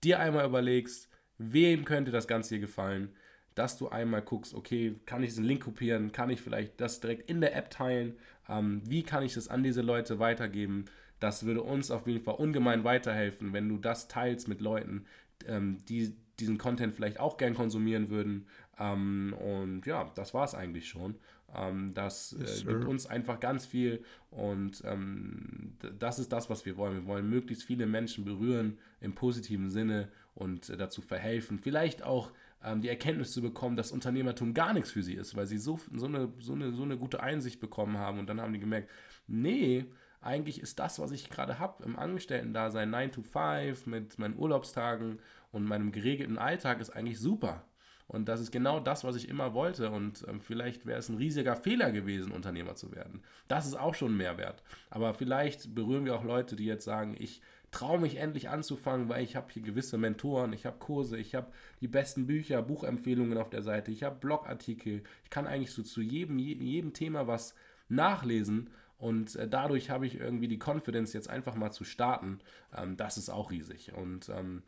dir 0.04 0.20
einmal 0.20 0.46
überlegst, 0.46 1.10
wem 1.38 1.86
könnte 1.86 2.12
das 2.12 2.28
Ganze 2.28 2.50
hier 2.50 2.60
gefallen, 2.60 3.16
dass 3.56 3.78
du 3.78 3.90
einmal 3.90 4.22
guckst, 4.22 4.54
okay, 4.54 4.96
kann 5.06 5.24
ich 5.24 5.30
diesen 5.30 5.46
Link 5.46 5.64
kopieren, 5.64 6.12
kann 6.12 6.30
ich 6.30 6.42
vielleicht 6.42 6.80
das 6.80 7.00
direkt 7.00 7.30
in 7.30 7.42
der 7.42 7.56
App 7.56 7.70
teilen, 7.70 8.16
ähm, 8.50 8.82
wie 8.86 9.04
kann 9.04 9.24
ich 9.24 9.34
das 9.34 9.48
an 9.48 9.64
diese 9.64 9.82
Leute 9.82 10.20
weitergeben. 10.20 10.86
Das 11.20 11.46
würde 11.46 11.62
uns 11.62 11.92
auf 11.92 12.08
jeden 12.08 12.24
Fall 12.24 12.36
ungemein 12.36 12.84
weiterhelfen, 12.84 13.54
wenn 13.54 13.70
du 13.70 13.78
das 13.78 14.08
teilst 14.08 14.48
mit 14.48 14.62
Leuten, 14.62 15.06
ähm, 15.48 15.78
die 15.88 16.16
diesen 16.40 16.58
Content 16.58 16.94
vielleicht 16.94 17.20
auch 17.20 17.38
gern 17.38 17.54
konsumieren 17.54 18.10
würden. 18.10 18.48
Ähm, 18.80 19.36
und 19.40 19.86
ja, 19.86 20.12
das 20.16 20.34
war 20.34 20.46
es 20.46 20.56
eigentlich 20.56 20.90
schon. 20.90 21.16
Ähm, 21.56 21.94
das 21.94 22.34
äh, 22.34 22.66
gibt 22.66 22.86
uns 22.86 23.06
einfach 23.06 23.40
ganz 23.40 23.66
viel 23.66 24.04
und 24.32 24.82
ähm, 24.86 25.78
das 26.00 26.20
ist 26.20 26.32
das, 26.32 26.50
was 26.50 26.66
wir 26.66 26.78
wollen. 26.78 26.96
Wir 26.96 27.06
wollen 27.06 27.30
möglichst 27.30 27.64
viele 27.64 27.86
Menschen 27.86 28.26
berühren 28.26 28.80
im 29.02 29.14
positiven 29.14 29.70
Sinne 29.70 30.10
und 30.34 30.70
äh, 30.70 30.78
dazu 30.78 31.02
verhelfen. 31.02 31.60
Vielleicht 31.60 32.04
auch 32.04 32.32
ähm, 32.64 32.82
die 32.82 32.90
Erkenntnis 32.90 33.32
zu 33.32 33.42
bekommen, 33.42 33.76
dass 33.76 33.92
Unternehmertum 33.92 34.54
gar 34.54 34.74
nichts 34.74 34.92
für 34.92 35.04
sie 35.04 35.16
ist, 35.16 35.36
weil 35.36 35.46
sie 35.46 35.58
so, 35.58 35.80
so, 35.94 36.06
eine, 36.06 36.32
so, 36.40 36.54
eine, 36.54 36.74
so 36.74 36.84
eine 36.84 36.98
gute 36.98 37.22
Einsicht 37.22 37.60
bekommen 37.60 37.98
haben 37.98 38.20
und 38.20 38.28
dann 38.28 38.42
haben 38.42 38.54
die 38.54 38.60
gemerkt, 38.60 38.90
nee, 39.28 39.86
eigentlich 40.22 40.62
ist 40.62 40.80
das, 40.80 41.00
was 41.00 41.12
ich 41.12 41.30
gerade 41.30 41.60
habe 41.60 41.84
im 41.84 42.00
Angestellten-Dasein, 42.00 42.90
9 42.90 43.12
to 43.12 43.22
5 43.22 43.86
mit 43.88 44.18
meinen 44.20 44.38
Urlaubstagen 44.38 45.20
und 45.52 45.66
meinem 45.66 45.92
geregelten 45.92 46.38
Alltag 46.38 46.80
ist 46.80 46.92
eigentlich 46.92 47.20
super. 47.20 47.66
Und 48.08 48.28
das 48.30 48.42
ist 48.42 48.52
genau 48.52 48.80
das, 48.80 49.04
was 49.04 49.16
ich 49.16 49.30
immer 49.30 49.54
wollte. 49.54 49.90
Und 49.90 50.26
ähm, 50.28 50.42
vielleicht 50.42 50.86
wäre 50.86 51.00
es 51.00 51.10
ein 51.10 51.18
riesiger 51.18 51.56
Fehler 51.56 51.92
gewesen, 51.92 52.32
Unternehmer 52.32 52.76
zu 52.76 52.92
werden. 52.92 53.24
Das 53.48 53.66
ist 53.66 53.76
auch 53.76 53.96
schon 53.96 54.14
ein 54.14 54.18
Mehrwert. 54.18 54.62
Aber 54.90 55.14
vielleicht 55.14 55.74
berühren 55.74 56.06
wir 56.06 56.16
auch 56.16 56.24
Leute, 56.24 56.56
die 56.56 56.66
jetzt 56.66 56.86
sagen, 56.86 57.16
ich 57.18 57.42
traue 57.74 58.00
mich 58.00 58.18
endlich 58.18 58.50
anzufangen, 58.50 59.10
weil 59.10 59.24
ich 59.24 59.36
habe 59.36 59.52
hier 59.52 59.64
gewisse 59.64 59.98
Mentoren, 59.98 60.54
ich 60.54 60.66
habe 60.66 60.78
Kurse, 60.78 61.18
ich 61.18 61.36
habe 61.36 61.52
die 61.82 61.88
besten 61.88 62.28
Bücher, 62.28 62.62
Buchempfehlungen 62.62 63.38
auf 63.38 63.50
der 63.50 63.64
Seite, 63.64 63.92
ich 63.92 64.04
habe 64.04 64.20
Blogartikel. 64.20 65.04
Ich 65.24 65.30
kann 65.30 65.48
eigentlich 65.48 65.72
so 65.72 65.84
zu 65.84 66.02
jedem, 66.02 66.40
jedem 66.40 66.94
Thema 66.94 67.28
was 67.28 67.56
nachlesen. 67.90 68.70
Und 68.98 69.36
äh, 69.36 69.50
dadurch 69.50 69.90
habe 69.90 70.08
ich 70.08 70.20
irgendwie 70.20 70.48
die 70.48 70.60
Confidence, 70.64 71.14
jetzt 71.14 71.30
einfach 71.30 71.56
mal 71.56 71.72
zu 71.72 71.84
starten. 71.84 72.40
Ähm, 72.78 72.96
das 72.96 73.18
ist 73.18 73.30
auch 73.30 73.52
riesig. 73.52 73.94
Und 73.94 74.30
ähm, 74.30 74.62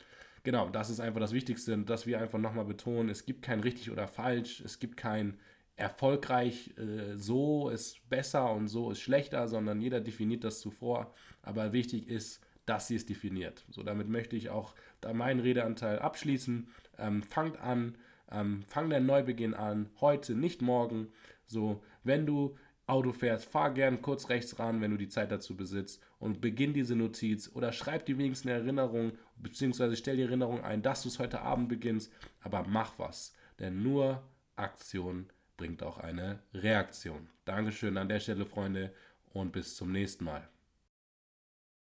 genau, 0.44 0.70
das 0.70 0.90
ist 0.90 1.00
einfach 1.00 1.22
das 1.22 1.32
Wichtigste, 1.32 1.78
dass 1.78 2.06
wir 2.06 2.20
einfach 2.20 2.40
nochmal 2.40 2.66
betonen, 2.66 3.10
es 3.10 3.26
gibt 3.26 3.44
kein 3.44 3.62
richtig 3.62 3.92
oder 3.92 4.08
falsch, 4.08 4.62
es 4.62 4.80
gibt 4.80 4.98
kein 4.98 5.38
erfolgreich, 5.78 6.74
äh, 6.78 7.16
so 7.16 7.70
ist 7.70 8.10
besser 8.10 8.52
und 8.52 8.68
so 8.68 8.92
ist 8.92 9.00
schlechter, 9.00 9.48
sondern 9.48 9.80
jeder 9.80 10.02
definiert 10.02 10.44
das 10.44 10.60
zuvor. 10.60 11.14
Aber 11.44 11.72
wichtig 11.72 12.08
ist, 12.10 12.42
dass 12.66 12.88
sie 12.88 12.96
es 12.96 13.06
definiert. 13.06 13.66
So, 13.70 13.84
damit 13.84 14.10
möchte 14.10 14.36
ich 14.36 14.50
auch 14.50 14.76
da 15.02 15.14
meinen 15.14 15.40
Redeanteil 15.40 16.00
abschließen. 16.00 16.68
Ähm, 16.98 17.24
fangt 17.24 17.60
an, 17.60 17.98
ähm, 18.32 18.64
fang 18.68 18.90
den 18.90 19.06
Neubeginn 19.06 19.54
an, 19.54 19.90
heute, 20.02 20.36
nicht 20.36 20.62
morgen. 20.62 21.10
So, 21.46 21.84
wenn 22.04 22.26
du 22.26 22.58
Auto 22.88 23.14
fährst, 23.14 23.46
fahr 23.46 23.72
gern 23.74 24.02
kurz 24.02 24.30
rechts 24.30 24.60
ran, 24.60 24.80
wenn 24.82 24.92
du 24.92 24.98
die 24.98 25.10
Zeit 25.10 25.32
dazu 25.32 25.58
besitzt 25.58 26.02
und 26.20 26.40
beginn 26.40 26.74
diese 26.74 26.96
Notiz 26.96 27.52
oder 27.54 27.72
schreib 27.72 28.06
dir 28.06 28.18
wenigstens 28.18 28.52
eine 28.52 28.62
Erinnerung, 28.62 29.14
beziehungsweise 29.38 29.96
stell 29.96 30.18
die 30.18 30.24
Erinnerung 30.24 30.64
ein, 30.64 30.84
dass 30.84 31.02
du 31.02 31.10
es 31.10 31.18
heute 31.18 31.42
Abend 31.42 31.68
beginnst, 31.68 32.12
aber 32.42 32.64
mach 32.68 33.00
was, 33.00 33.34
denn 33.60 33.82
nur 33.82 34.22
Aktion 34.56 35.28
bringt 35.58 35.82
auch 35.82 35.98
eine 35.98 36.40
Reaktion. 36.54 37.28
Dankeschön 37.46 37.98
an 37.98 38.10
der 38.10 38.20
Stelle, 38.20 38.46
Freunde, 38.46 38.94
und 39.34 39.52
bis 39.52 39.76
zum 39.76 39.92
nächsten 39.92 40.26
Mal. 40.26 40.48